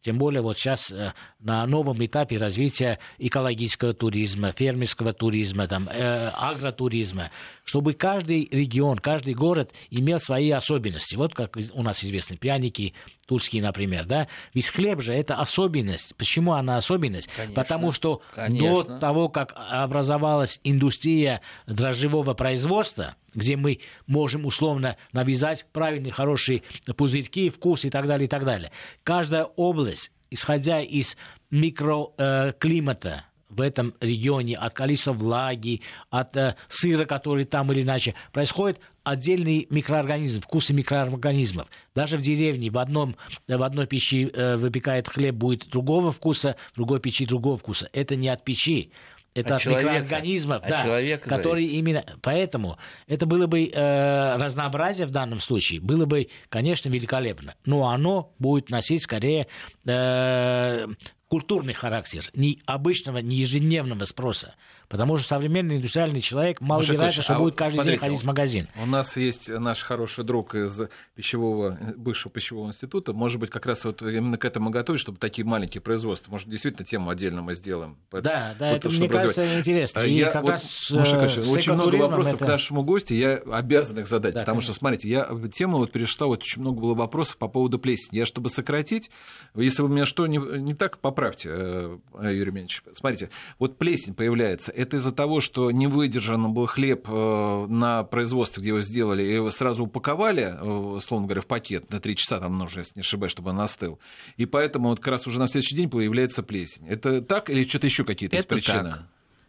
тем 0.00 0.18
более 0.18 0.42
вот 0.42 0.58
сейчас 0.58 0.92
э, 0.92 1.14
на 1.40 1.66
новом 1.66 2.04
этапе 2.04 2.36
развития 2.36 2.98
экологического 3.18 3.94
туризма, 3.94 4.52
фермерского 4.52 5.14
туризма, 5.14 5.66
там, 5.66 5.88
э, 5.88 6.28
агротуризма, 6.28 7.30
чтобы 7.64 7.94
каждый 7.94 8.46
регион, 8.50 8.98
каждый 8.98 9.32
город 9.32 9.72
имел 9.90 10.20
свои 10.20 10.50
особенности. 10.50 11.16
Вот 11.16 11.34
как 11.34 11.56
у 11.72 11.82
нас 11.82 12.04
известны 12.04 12.36
пряники 12.36 12.92
тульский, 13.24 13.60
например, 13.60 14.04
да? 14.06 14.28
Ведь 14.52 14.68
хлеб 14.68 15.00
же 15.00 15.12
это 15.14 15.36
особенность. 15.36 16.14
Почему 16.16 16.52
она 16.52 16.76
особенность? 16.76 17.28
Конечно, 17.34 17.54
Потому 17.54 17.92
что 17.92 18.22
конечно. 18.34 18.84
до 18.84 18.98
того, 18.98 19.28
как 19.28 19.52
образовалась 19.56 20.60
индустрия 20.64 21.40
дрожжевого 21.66 22.34
производства, 22.34 23.16
где 23.34 23.56
мы 23.56 23.80
можем 24.06 24.46
условно 24.46 24.96
навязать 25.12 25.66
правильные, 25.72 26.12
хорошие 26.12 26.62
пузырьки, 26.96 27.50
вкус 27.50 27.84
и 27.84 27.90
так 27.90 28.06
далее, 28.06 28.26
и 28.26 28.28
так 28.28 28.44
далее. 28.44 28.70
Каждая 29.02 29.44
область, 29.44 30.12
исходя 30.30 30.80
из 30.80 31.16
микроклимата, 31.50 33.24
в 33.54 33.60
этом 33.60 33.94
регионе, 34.00 34.56
от 34.56 34.74
количества 34.74 35.12
влаги, 35.12 35.80
от 36.10 36.36
э, 36.36 36.56
сыра, 36.68 37.04
который 37.04 37.44
там 37.44 37.72
или 37.72 37.82
иначе, 37.82 38.14
происходит 38.32 38.80
отдельный 39.04 39.66
микроорганизм, 39.70 40.40
вкусы 40.40 40.72
микроорганизмов. 40.72 41.68
Даже 41.94 42.16
в 42.16 42.22
деревне 42.22 42.70
в, 42.70 42.78
одном, 42.78 43.16
в 43.46 43.62
одной 43.62 43.86
печи 43.86 44.30
э, 44.32 44.56
выпекает 44.56 45.08
хлеб 45.08 45.34
будет 45.34 45.68
другого 45.68 46.10
вкуса, 46.10 46.56
в 46.72 46.76
другой 46.76 47.00
печи 47.00 47.26
другого 47.26 47.56
вкуса. 47.56 47.88
Это 47.92 48.16
не 48.16 48.28
от 48.28 48.44
печи, 48.44 48.90
это 49.34 49.56
От 49.56 49.60
от, 49.60 49.62
человека. 49.62 49.90
микроорганизмов, 49.90 50.62
От 50.62 50.68
да, 50.68 50.82
человека 50.82 51.28
которые 51.28 51.66
зависит. 51.66 51.78
именно... 51.78 52.04
Поэтому 52.22 52.78
это 53.08 53.26
было 53.26 53.46
бы 53.46 53.66
э, 53.66 54.36
разнообразие 54.36 55.06
в 55.06 55.10
данном 55.10 55.40
случае, 55.40 55.80
было 55.80 56.06
бы, 56.06 56.28
конечно, 56.48 56.88
великолепно. 56.88 57.54
Но 57.64 57.88
оно 57.88 58.32
будет 58.38 58.70
носить 58.70 59.02
скорее 59.02 59.48
э, 59.86 60.86
культурный 61.34 61.72
характер, 61.74 62.30
не 62.34 62.60
обычного, 62.64 63.18
не 63.18 63.34
ежедневного 63.34 64.04
спроса. 64.04 64.54
Потому 64.88 65.18
что 65.18 65.26
современный 65.28 65.76
индустриальный 65.76 66.20
человек 66.20 66.60
маловероятно, 66.60 67.04
Маша 67.06 67.22
что 67.22 67.36
а 67.36 67.38
будет 67.38 67.54
каждый 67.56 67.74
смотрите, 67.74 67.96
день 67.98 68.04
ходить 68.08 68.22
в 68.22 68.24
магазин. 68.26 68.68
У 68.80 68.86
нас 68.86 69.16
есть 69.16 69.48
наш 69.48 69.82
хороший 69.82 70.24
друг 70.24 70.54
из 70.54 70.82
пищевого, 71.14 71.78
бывшего 71.96 72.32
пищевого 72.32 72.68
института. 72.68 73.12
Может 73.12 73.40
быть, 73.40 73.50
как 73.50 73.66
раз 73.66 73.84
вот 73.84 74.02
именно 74.02 74.36
к 74.38 74.44
этому 74.44 74.70
готовить, 74.70 75.00
чтобы 75.00 75.18
такие 75.18 75.44
маленькие 75.44 75.80
производства. 75.80 76.30
Может, 76.30 76.48
действительно 76.48 76.84
тему 76.86 77.10
отдельно 77.10 77.42
мы 77.42 77.54
сделаем. 77.54 77.96
Да, 78.12 78.54
да, 78.58 78.70
Вот 78.72 78.84
это, 78.84 78.90
мне 78.90 79.08
кажется, 79.08 79.58
интересно. 79.58 80.02
А 80.02 80.04
И 80.06 80.14
я 80.14 80.30
как 80.30 80.42
вот, 80.42 80.50
раз 80.50 80.90
Маша 80.90 81.16
э, 81.16 81.28
с 81.28 81.48
очень 81.48 81.72
много 81.72 81.96
вопросов 81.96 82.34
это- 82.34 82.44
к 82.44 82.48
нашему 82.48 82.82
гостю, 82.82 83.14
я 83.14 83.36
обязан 83.36 83.98
их 84.00 84.06
задать, 84.06 84.34
Да, 84.34 84.40
потому 84.40 84.60
что, 84.60 84.68
конечно. 84.68 84.78
смотрите, 84.80 85.08
я 85.08 85.28
тему 85.52 85.78
вот 85.78 85.92
перечитал, 85.92 86.28
вот 86.28 86.42
очень 86.42 86.60
много 86.60 86.80
было 86.80 86.94
вопросов 86.94 87.36
по 87.38 87.48
поводу 87.48 87.78
плесени. 87.78 88.18
Я, 88.18 88.26
чтобы 88.26 88.48
сократить, 88.48 89.10
если 89.54 89.82
вы 89.82 89.88
меня 89.88 90.06
что 90.06 90.26
не, 90.26 90.38
не 90.38 90.74
так, 90.74 90.98
поправьте, 90.98 91.48
э, 91.52 91.98
Юрий 92.22 92.50
Меньевич. 92.52 92.82
Смотрите, 92.92 93.30
вот 93.58 93.78
плесень 93.78 94.14
появляется, 94.14 94.72
это 94.84 94.96
из-за 94.96 95.12
того, 95.12 95.40
что 95.40 95.70
не 95.70 95.86
выдержан 95.86 96.52
был 96.52 96.66
хлеб 96.66 97.08
э, 97.08 97.66
на 97.68 98.04
производстве, 98.04 98.60
где 98.60 98.68
его 98.68 98.80
сделали, 98.80 99.22
и 99.22 99.34
его 99.34 99.50
сразу 99.50 99.84
упаковали, 99.84 100.42
э, 100.42 100.62
условно 100.62 101.26
говоря, 101.26 101.40
в 101.40 101.46
пакет 101.46 101.90
на 101.90 102.00
3 102.00 102.16
часа 102.16 102.38
там 102.38 102.56
нужно, 102.56 102.80
если 102.80 102.92
не 102.96 103.00
ошибаюсь, 103.00 103.32
чтобы 103.32 103.50
он 103.50 103.60
остыл. 103.60 103.98
И 104.36 104.46
поэтому 104.46 104.88
вот 104.88 105.00
как 105.00 105.08
раз 105.08 105.26
уже 105.26 105.38
на 105.38 105.46
следующий 105.46 105.74
день 105.76 105.90
появляется 105.90 106.42
плесень. 106.42 106.86
Это 106.88 107.20
так 107.20 107.50
или 107.50 107.64
что-то 107.64 107.86
еще 107.86 108.04
какие-то 108.04 108.36
Это 108.36 108.54
причины? 108.54 108.90
так. 108.92 109.02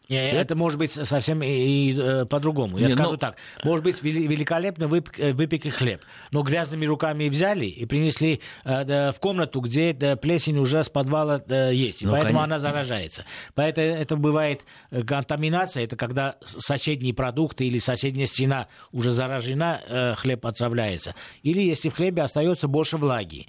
Не, 0.10 0.30
это, 0.32 0.56
может 0.56 0.78
быть 0.78 0.92
совсем 0.92 1.42
и, 1.42 1.48
и, 1.48 1.98
э, 2.00 2.26
по-другому. 2.26 2.78
Я 2.78 2.86
Не, 2.88 2.92
скажу 2.92 3.12
ну- 3.12 3.18
так. 3.18 3.36
Может 3.64 3.84
быть, 3.84 4.02
вели- 4.04 4.28
великолепно 4.28 4.86
э, 4.86 5.34
выпекли 5.34 5.70
хлеб, 5.70 6.02
но 6.32 6.44
грязными 6.44 6.86
руками 6.86 7.28
взяли 7.30 7.66
и 7.66 7.86
принесли 7.86 8.42
э, 8.66 9.12
в 9.12 9.20
комнату, 9.20 9.62
где 9.62 9.94
плесень 10.16 10.58
уже 10.58 10.84
с 10.84 10.90
подвала 10.90 11.42
есть. 11.72 12.04
И 12.04 12.06
Ну, 12.06 12.12
поэтому 12.12 12.40
конечно. 12.40 12.44
она 12.44 12.58
заражается. 12.60 13.26
Поэтому 13.56 13.88
это 13.88 14.16
бывает 14.16 14.66
э, 14.92 15.02
контаминация. 15.04 15.84
Это 15.84 15.96
когда 15.96 16.36
соседние 16.44 17.14
продукты 17.14 17.66
или 17.66 17.80
соседняя 17.80 18.28
стена 18.28 18.68
уже 18.92 19.12
заражена, 19.12 19.82
э, 19.88 20.16
хлеб 20.16 20.46
отравляется. 20.46 21.16
Или 21.44 21.62
если 21.62 21.90
в 21.90 21.96
хлебе 21.96 22.22
остается 22.22 22.68
больше 22.68 22.98
влаги. 22.98 23.48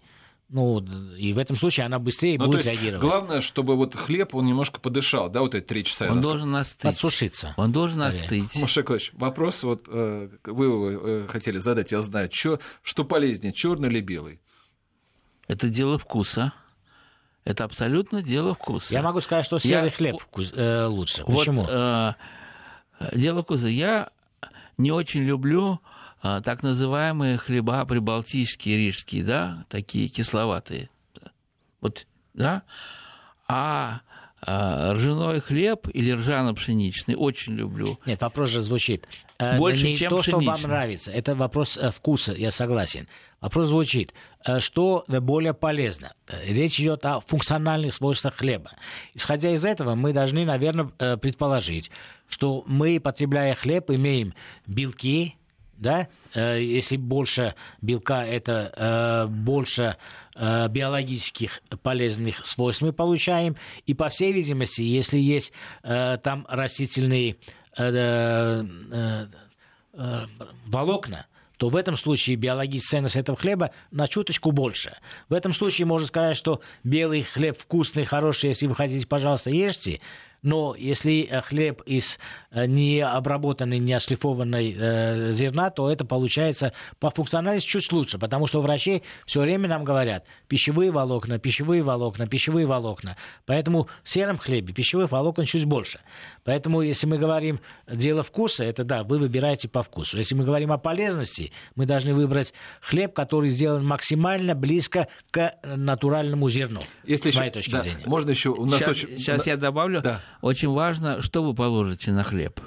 Ну, 0.49 0.79
и 1.17 1.33
в 1.33 1.39
этом 1.39 1.57
случае 1.57 1.87
она 1.87 1.99
быстрее 1.99 2.39
Ну, 2.39 2.45
то 2.45 2.51
будет 2.53 2.65
есть 2.67 2.71
реагировать. 2.81 3.03
главное, 3.03 3.41
чтобы 3.41 3.75
вот 3.75 3.97
хлеб, 3.97 4.33
он 4.35 4.45
немножко 4.45 4.79
подышал, 4.79 5.29
да, 5.29 5.41
вот 5.41 5.57
эти 5.57 5.65
три 5.65 5.83
часа. 5.83 6.07
Он 6.11 6.21
должен 6.21 6.55
остыть. 6.55 6.83
Подсушиться. 6.83 7.53
Он 7.57 7.73
должен 7.73 7.99
Скорее. 8.13 8.45
остыть. 8.45 8.55
Маша 8.63 8.81
Яковлевич, 8.81 9.11
вопрос 9.15 9.65
вот 9.65 9.87
э, 9.89 10.29
вы 10.45 11.01
э, 11.03 11.27
хотели 11.29 11.59
задать, 11.59 11.91
я 11.91 12.01
знаю, 12.01 12.29
чё, 12.29 12.61
что 12.83 13.05
полезнее, 13.05 13.53
черный 13.53 13.89
или 13.89 14.01
белый? 14.01 14.41
Это 15.49 15.69
дело 15.69 15.99
вкуса. 15.99 16.53
Это 17.45 17.65
абсолютно 17.65 18.23
дело 18.23 18.55
вкуса. 18.55 18.93
Я 18.95 19.03
могу 19.03 19.21
сказать, 19.21 19.45
что 19.47 19.59
серый 19.59 19.85
Я- 19.87 19.91
хлеб 19.91 20.17
вкус- 20.21 20.53
э, 20.55 20.87
лучше. 20.87 21.25
Вот, 21.25 21.39
Почему? 21.39 21.67
э, 21.69 22.13
дело 23.15 23.43
вкуса. 23.43 23.67
Я 23.67 24.11
не 24.79 24.93
очень 24.93 25.23
люблю 25.23 25.81
так 26.45 26.63
называемые 26.63 27.37
хлеба 27.37 27.85
прибалтийские, 27.85 28.79
рижские, 28.79 29.25
да, 29.25 29.65
такие 29.69 30.09
кисловатые. 30.09 30.89
Вот, 31.81 32.07
да. 32.35 32.63
А 33.49 34.01
э, 34.47 34.93
ржаной 34.93 35.41
хлеб 35.41 35.89
или 35.93 36.13
ржано-пшеничный 36.13 37.15
очень 37.17 37.55
люблю. 37.55 37.99
Нет, 38.07 38.21
вопрос 38.23 38.51
же 38.51 38.61
звучит. 38.61 39.07
Э, 39.39 39.57
Больше, 39.57 39.89
не 39.89 39.97
чем 39.97 40.11
то, 40.11 40.23
что 40.23 40.33
вам 40.33 40.41
пшеничный. 40.41 40.69
нравится. 40.69 41.13
Это 41.13 41.35
вопрос 41.35 41.77
э, 41.77 41.91
вкуса, 41.91 42.33
я 42.33 42.51
согласен. 42.51 43.07
Вопрос 43.41 43.69
звучит, 43.69 44.15
э, 44.45 44.61
что 44.61 45.05
более 45.07 45.53
полезно. 45.53 46.15
Речь 46.47 46.81
идет 46.81 47.05
о 47.05 47.21
функциональных 47.21 47.95
свойствах 47.95 48.35
хлеба. 48.35 48.73
Исходя 49.15 49.51
из 49.51 49.65
этого, 49.65 49.95
мы 49.95 50.13
должны, 50.13 50.45
наверное, 50.45 50.87
предположить, 51.19 51.91
что 52.29 52.65
мы, 52.67 52.99
потребляя 52.99 53.55
хлеб, 53.55 53.91
имеем 53.91 54.35
белки, 54.67 55.37
да, 55.77 56.09
Э, 56.37 56.63
если 56.63 56.97
больше 56.99 57.55
белка, 57.81 58.25
это 58.25 58.71
э, 58.77 59.27
больше 59.27 59.97
э, 60.35 60.69
биологических 60.69 61.63
полезных 61.83 62.45
свойств 62.45 62.83
мы 62.83 62.93
получаем. 62.93 63.57
И, 63.87 63.95
по 63.95 64.11
всей 64.11 64.33
видимости, 64.33 64.83
если 64.83 65.19
есть 65.19 65.53
там 65.83 66.47
растительные 66.49 67.37
волокна, 70.67 71.27
то 71.57 71.69
в 71.69 71.77
этом 71.77 71.97
случае 71.97 72.37
биологическая 72.37 72.99
ценность 72.99 73.17
этого 73.17 73.37
хлеба 73.37 73.71
на 73.91 74.09
чуточку 74.09 74.51
больше. 74.51 74.97
В 75.29 75.35
этом 75.35 75.53
случае 75.53 75.87
можно 75.87 76.07
сказать, 76.07 76.37
что 76.37 76.61
белый 76.85 77.23
хлеб 77.23 77.59
вкусный, 77.59 78.05
хороший, 78.05 78.49
если 78.49 78.67
вы 78.67 78.75
хотите, 78.75 79.07
пожалуйста, 79.07 79.51
ешьте. 79.51 80.01
Но 80.47 80.77
если 80.79 81.27
э, 81.29 81.41
хлеб 81.41 81.83
из 81.87 82.21
э, 82.53 82.67
необработанной, 82.67 83.81
не 83.81 83.93
ошлифованной 83.95 84.77
э, 84.79 85.33
зерна, 85.33 85.71
то 85.71 85.91
это 85.91 86.05
получается 86.05 86.73
по 87.01 87.11
функциональности 87.11 87.69
чуть 87.69 87.91
лучше, 87.91 88.17
потому 88.17 88.47
что 88.47 88.61
врачи 88.61 89.03
все 89.27 89.41
время 89.41 89.69
нам 89.69 89.83
говорят 89.83 90.25
пищевые 90.47 90.93
волокна, 90.93 91.41
пищевые 91.41 91.83
волокна, 91.83 92.29
пищевые 92.29 92.65
волокна. 92.65 93.17
Поэтому 93.45 93.89
в 94.05 94.09
сером 94.09 94.39
хлебе 94.39 94.73
пищевых 94.73 95.11
волокон 95.11 95.47
чуть 95.47 95.65
больше. 95.65 95.99
Поэтому, 96.45 96.81
если 96.81 97.09
мы 97.09 97.19
говорим 97.19 97.59
дело 97.91 98.23
вкуса, 98.23 98.63
это 98.63 98.85
да, 98.85 99.03
вы 99.03 99.19
выбираете 99.19 99.69
по 99.69 99.83
вкусу. 99.83 100.17
Если 100.17 100.37
мы 100.37 100.45
говорим 100.45 100.71
о 100.71 100.79
полезности, 100.79 101.51
мы 101.75 101.87
должны 101.87 102.15
выбрать 102.15 102.55
хлеб, 102.81 103.15
который 103.15 103.51
сделан 103.51 103.85
максимально 103.85 104.55
близко 104.55 105.09
к 105.33 105.55
натуральному 105.65 106.49
зерну. 106.49 106.83
Если 107.03 107.31
с 107.31 107.33
еще- 107.33 107.41
моей 107.41 107.51
точки 107.51 107.73
да, 107.73 107.83
зрения. 107.83 108.05
Можно 108.07 108.31
еще 108.31 108.51
у 108.51 108.65
нас 108.65 108.79
Сейчас, 108.79 108.89
очень... 108.91 109.19
сейчас 109.19 109.45
я 109.49 109.57
добавлю. 109.57 110.03
Да. 110.03 110.21
Очень 110.41 110.71
важно, 110.71 111.23
что 111.23 111.43
вы 111.43 111.55
положите 111.55 112.13
на 112.13 112.23
хлеб. 112.23 112.61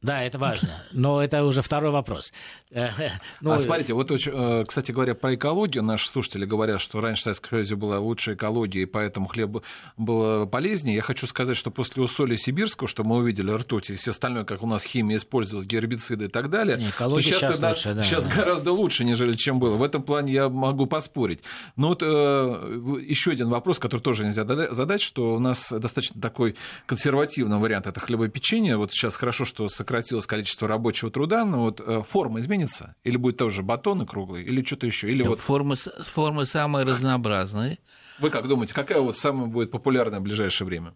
Да, 0.00 0.22
это 0.22 0.38
важно. 0.38 0.68
Но 0.92 1.20
это 1.20 1.42
уже 1.44 1.60
второй 1.60 1.90
вопрос. 1.90 2.32
Э, 2.70 2.90
ну, 3.40 3.50
а 3.50 3.58
смотрите, 3.58 3.94
вот, 3.94 4.10
э, 4.12 4.64
кстати 4.64 4.92
говоря, 4.92 5.16
про 5.16 5.34
экологию 5.34 5.82
наши 5.82 6.08
слушатели 6.08 6.44
говорят, 6.44 6.80
что 6.80 7.00
раньше 7.00 7.22
в 7.22 7.24
Советском 7.24 7.50
Союзе 7.50 7.74
была 7.74 7.98
лучшая 7.98 8.36
экология, 8.36 8.82
и 8.82 8.86
поэтому 8.86 9.26
хлеб 9.26 9.64
был 9.96 10.46
полезнее. 10.46 10.94
Я 10.94 11.02
хочу 11.02 11.26
сказать, 11.26 11.56
что 11.56 11.72
после 11.72 12.00
усоли 12.00 12.36
сибирского, 12.36 12.86
что 12.86 13.02
мы 13.02 13.16
увидели 13.16 13.50
ртуть 13.50 13.90
и 13.90 13.94
все 13.94 14.12
остальное, 14.12 14.44
как 14.44 14.62
у 14.62 14.68
нас 14.68 14.84
химия 14.84 15.16
использовалась, 15.16 15.66
гербициды 15.66 16.26
и 16.26 16.28
так 16.28 16.48
далее, 16.48 16.76
Не, 16.76 16.90
экология 16.90 17.22
что 17.32 17.32
сейчас 17.32 17.52
тогда- 17.54 17.70
лучше, 17.70 17.94
да, 17.94 18.02
сейчас 18.04 18.26
да. 18.28 18.34
гораздо 18.36 18.72
лучше, 18.72 19.04
нежели 19.04 19.34
чем 19.34 19.58
было. 19.58 19.76
В 19.76 19.82
этом 19.82 20.04
плане 20.04 20.32
я 20.32 20.48
могу 20.48 20.86
поспорить. 20.86 21.42
Но 21.74 21.88
вот 21.88 22.02
еще 22.02 23.32
один 23.32 23.48
вопрос, 23.48 23.80
который 23.80 24.00
тоже 24.00 24.24
нельзя 24.24 24.44
задать, 24.72 25.00
что 25.00 25.34
у 25.34 25.38
нас 25.40 25.72
достаточно 25.72 26.20
такой 26.20 26.54
консервативный 26.86 27.58
вариант 27.58 27.88
это 27.88 27.98
хлебопечение. 27.98 28.76
Вот 28.76 28.92
сейчас 28.92 29.16
хорошо, 29.16 29.44
что 29.44 29.68
сократилось 29.88 30.26
количество 30.26 30.68
рабочего 30.68 31.10
труда, 31.10 31.44
но 31.46 31.62
вот 31.62 31.80
э, 31.80 32.02
форма 32.06 32.40
изменится? 32.40 32.94
Или 33.04 33.16
будет 33.16 33.38
тоже 33.38 33.62
батоны 33.62 34.04
круглые, 34.06 34.44
или 34.44 34.62
что-то 34.62 34.86
еще? 34.86 35.10
Или 35.10 35.22
вот 35.22 35.40
Формы, 35.40 35.76
формы 35.76 36.44
самые 36.44 36.84
разнообразные. 36.84 37.78
вы 38.18 38.28
как 38.28 38.46
думаете, 38.48 38.74
какая 38.74 39.00
вот 39.00 39.16
самая 39.16 39.46
будет 39.46 39.70
популярная 39.70 40.20
в 40.20 40.22
ближайшее 40.22 40.66
время? 40.66 40.94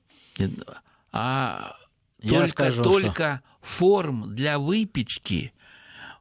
А 1.10 1.76
Я 2.20 2.28
только, 2.28 2.42
расскажу, 2.44 2.82
только 2.82 3.40
форм 3.62 4.34
для 4.34 4.58
выпечки 4.58 5.54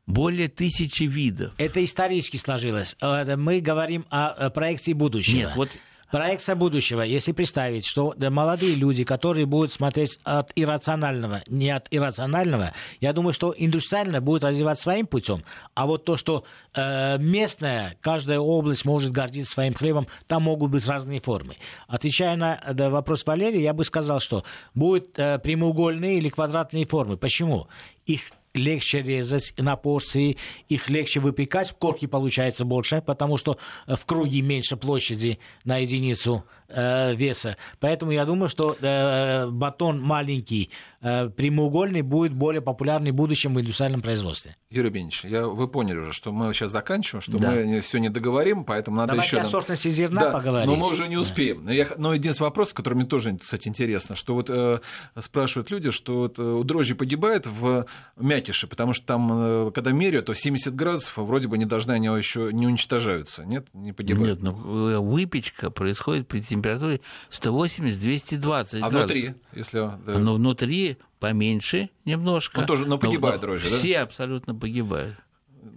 более 0.08 0.48
тысячи 0.48 1.04
видов. 1.04 1.54
Это 1.58 1.84
исторически 1.84 2.38
сложилось. 2.38 2.96
Э, 3.02 3.36
Мы 3.36 3.60
говорим 3.60 4.06
о 4.10 4.50
проекции 4.50 4.94
будущего. 4.94 5.36
Нет, 5.36 5.54
вот 5.56 5.70
Проекция 6.12 6.56
будущего. 6.56 7.02
Если 7.02 7.32
представить, 7.32 7.86
что 7.86 8.14
молодые 8.18 8.76
люди, 8.76 9.04
которые 9.06 9.46
будут 9.46 9.72
смотреть 9.72 10.20
от 10.24 10.52
иррационального, 10.56 11.42
не 11.48 11.70
от 11.70 11.88
иррационального, 11.90 12.74
я 13.00 13.14
думаю, 13.14 13.32
что 13.32 13.54
индустриально 13.58 14.20
будет 14.20 14.44
развиваться 14.44 14.84
своим 14.84 15.08
путем. 15.08 15.44
А 15.74 15.86
вот 15.88 16.04
то, 16.04 16.18
что 16.18 16.44
э, 16.74 17.18
местная, 17.18 17.96
каждая 18.02 18.40
область 18.40 18.84
может 18.84 19.12
гордиться 19.12 19.54
своим 19.54 19.74
хлебом, 19.74 20.08
там 20.28 20.44
могут 20.44 20.72
быть 20.72 20.86
разные 20.86 21.22
формы. 21.22 21.56
Отвечая 21.88 22.36
на 22.36 22.62
да, 22.74 22.90
вопрос 22.90 23.26
Валерия, 23.26 23.62
я 23.62 23.74
бы 23.74 23.86
сказал, 23.86 24.20
что 24.20 24.44
будут 24.76 25.18
э, 25.18 25.40
прямоугольные 25.40 26.18
или 26.18 26.28
квадратные 26.28 26.86
формы. 26.86 27.16
Почему? 27.16 27.68
Их 28.06 28.22
легче 28.54 29.02
резать 29.02 29.54
на 29.58 29.76
порции, 29.76 30.38
их 30.68 30.90
легче 30.90 31.20
выпекать, 31.20 31.72
корки 31.78 32.06
получается 32.06 32.66
больше, 32.66 33.02
потому 33.02 33.38
что 33.38 33.58
в 33.88 34.06
круге 34.06 34.42
меньше 34.42 34.78
площади 34.78 35.40
на 35.64 35.78
единицу 35.78 36.44
э, 36.74 37.16
веса. 37.16 37.58
Поэтому 37.80 38.12
я 38.12 38.26
думаю, 38.26 38.50
что 38.50 38.76
э, 38.80 39.48
батон 39.48 40.02
маленький, 40.02 40.72
э, 41.02 41.30
прямоугольный 41.30 42.02
будет 42.02 42.34
более 42.34 42.62
популярный 42.62 43.12
в 43.12 43.16
будущем 43.16 43.54
в 43.54 43.62
индустриальном 43.62 44.02
производстве. 44.02 44.56
Юрий 44.70 44.90
Бенич, 44.90 45.24
я, 45.26 45.48
вы 45.48 45.68
поняли 45.68 45.98
уже, 45.98 46.14
что 46.14 46.32
мы 46.32 46.54
сейчас 46.54 46.72
заканчиваем, 46.72 47.22
что 47.22 47.38
да. 47.38 47.52
мы 47.52 47.82
все 47.82 48.00
не 48.00 48.10
договорим, 48.10 48.64
поэтому 48.64 48.98
надо 48.98 49.14
Давайте 49.14 49.38
еще... 49.38 49.46
о 49.46 49.50
сортности 49.50 49.90
зерна 49.90 50.22
да, 50.22 50.32
поговорить. 50.32 50.68
Но 50.70 50.76
мы 50.76 50.90
уже 50.90 51.08
не 51.08 51.18
успеем. 51.18 51.66
Да. 51.66 51.74
Я, 51.74 51.88
но 51.98 52.14
единственный 52.14 52.48
вопрос, 52.48 52.74
который 52.74 52.96
мне 52.96 53.06
тоже, 53.06 53.38
кстати, 53.38 53.68
интересно, 53.68 54.16
что 54.16 54.34
вот 54.34 54.50
э, 54.50 54.80
спрашивают 55.20 55.72
люди, 55.72 55.92
что 55.92 56.20
вот, 56.20 56.40
э, 56.40 56.42
у 56.42 56.64
дрожжи 56.64 56.96
погибает 56.96 57.46
в 57.46 57.86
мякише, 58.18 58.68
потому 58.68 58.94
что 58.94 59.06
там, 59.06 59.30
э, 59.32 59.72
когда 59.72 59.92
меряют, 59.92 60.28
то 60.28 60.34
70 60.34 60.74
градусов, 60.76 61.18
а 61.18 61.24
вроде 61.24 61.48
бы 61.48 61.58
не 61.58 61.66
должны 61.66 61.92
они 61.92 62.08
еще 62.08 62.50
не 62.54 62.66
уничтожаются, 62.66 63.44
нет? 63.44 63.68
Не 63.74 63.94
погибают. 63.94 64.42
Нет, 64.42 64.42
ну 64.42 64.90
э, 64.90 65.00
выпечка 65.00 65.70
происходит 65.70 66.28
при 66.28 66.40
температуре 66.40 66.61
180-220 66.62 68.80
а 68.82 68.90
градусов. 68.90 68.90
внутри, 68.90 69.34
если... 69.54 69.92
Но 70.06 70.36
внутри 70.36 70.98
поменьше 71.20 71.90
немножко. 72.06 72.62
Ну, 72.62 72.68
тоже, 72.68 72.88
но 72.88 72.98
погибает 72.98 73.36
но, 73.36 73.42
дрожжи, 73.42 73.70
да? 73.70 73.78
Все 73.78 74.00
абсолютно 74.00 74.56
погибают. 74.56 75.18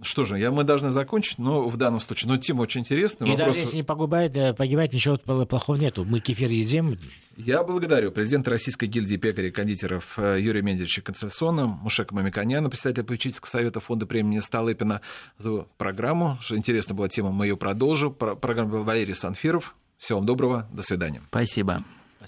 Что 0.02 0.24
же, 0.24 0.38
я, 0.38 0.50
мы 0.50 0.64
должны 0.64 0.90
закончить, 0.90 1.38
но 1.38 1.68
в 1.68 1.76
данном 1.76 2.00
случае, 2.00 2.30
но 2.30 2.38
тема 2.38 2.62
очень 2.62 2.80
интересная. 2.80 3.28
И 3.28 3.30
вопрос... 3.30 3.48
даже 3.48 3.60
если 3.60 3.76
не 3.76 3.82
погибает, 3.82 4.34
э, 4.36 4.54
погибает, 4.54 4.94
ничего 4.94 5.18
плохого 5.18 5.76
нету. 5.76 6.04
Мы 6.04 6.20
кефир 6.20 6.50
едим. 6.50 6.98
Я 7.36 7.62
благодарю 7.62 8.12
президента 8.12 8.50
Российской 8.50 8.86
гильдии 8.86 9.16
пекарей 9.16 9.50
и 9.50 9.52
кондитеров 9.52 10.18
э, 10.18 10.38
Юрия 10.40 10.62
Медведевича 10.62 11.02
Конституционно, 11.02 11.66
Мушека 11.66 12.14
Мамиканяна, 12.14 12.70
председателя 12.70 13.04
попечительского 13.04 13.50
совета 13.50 13.80
фонда 13.80 14.06
премии 14.06 14.38
Столыпина 14.38 15.02
за 15.36 15.66
программу. 15.76 16.38
Что 16.40 16.56
интересна 16.56 16.94
была 16.94 17.08
тема, 17.08 17.30
мы 17.30 17.46
ее 17.46 17.56
продолжим. 17.56 18.14
Программа 18.14 18.78
Валерий 18.78 19.14
Санфиров. 19.14 19.74
Всего 19.98 20.18
вам 20.18 20.26
доброго, 20.26 20.68
до 20.72 20.82
свидания. 20.82 21.22
Спасибо. 21.28 21.78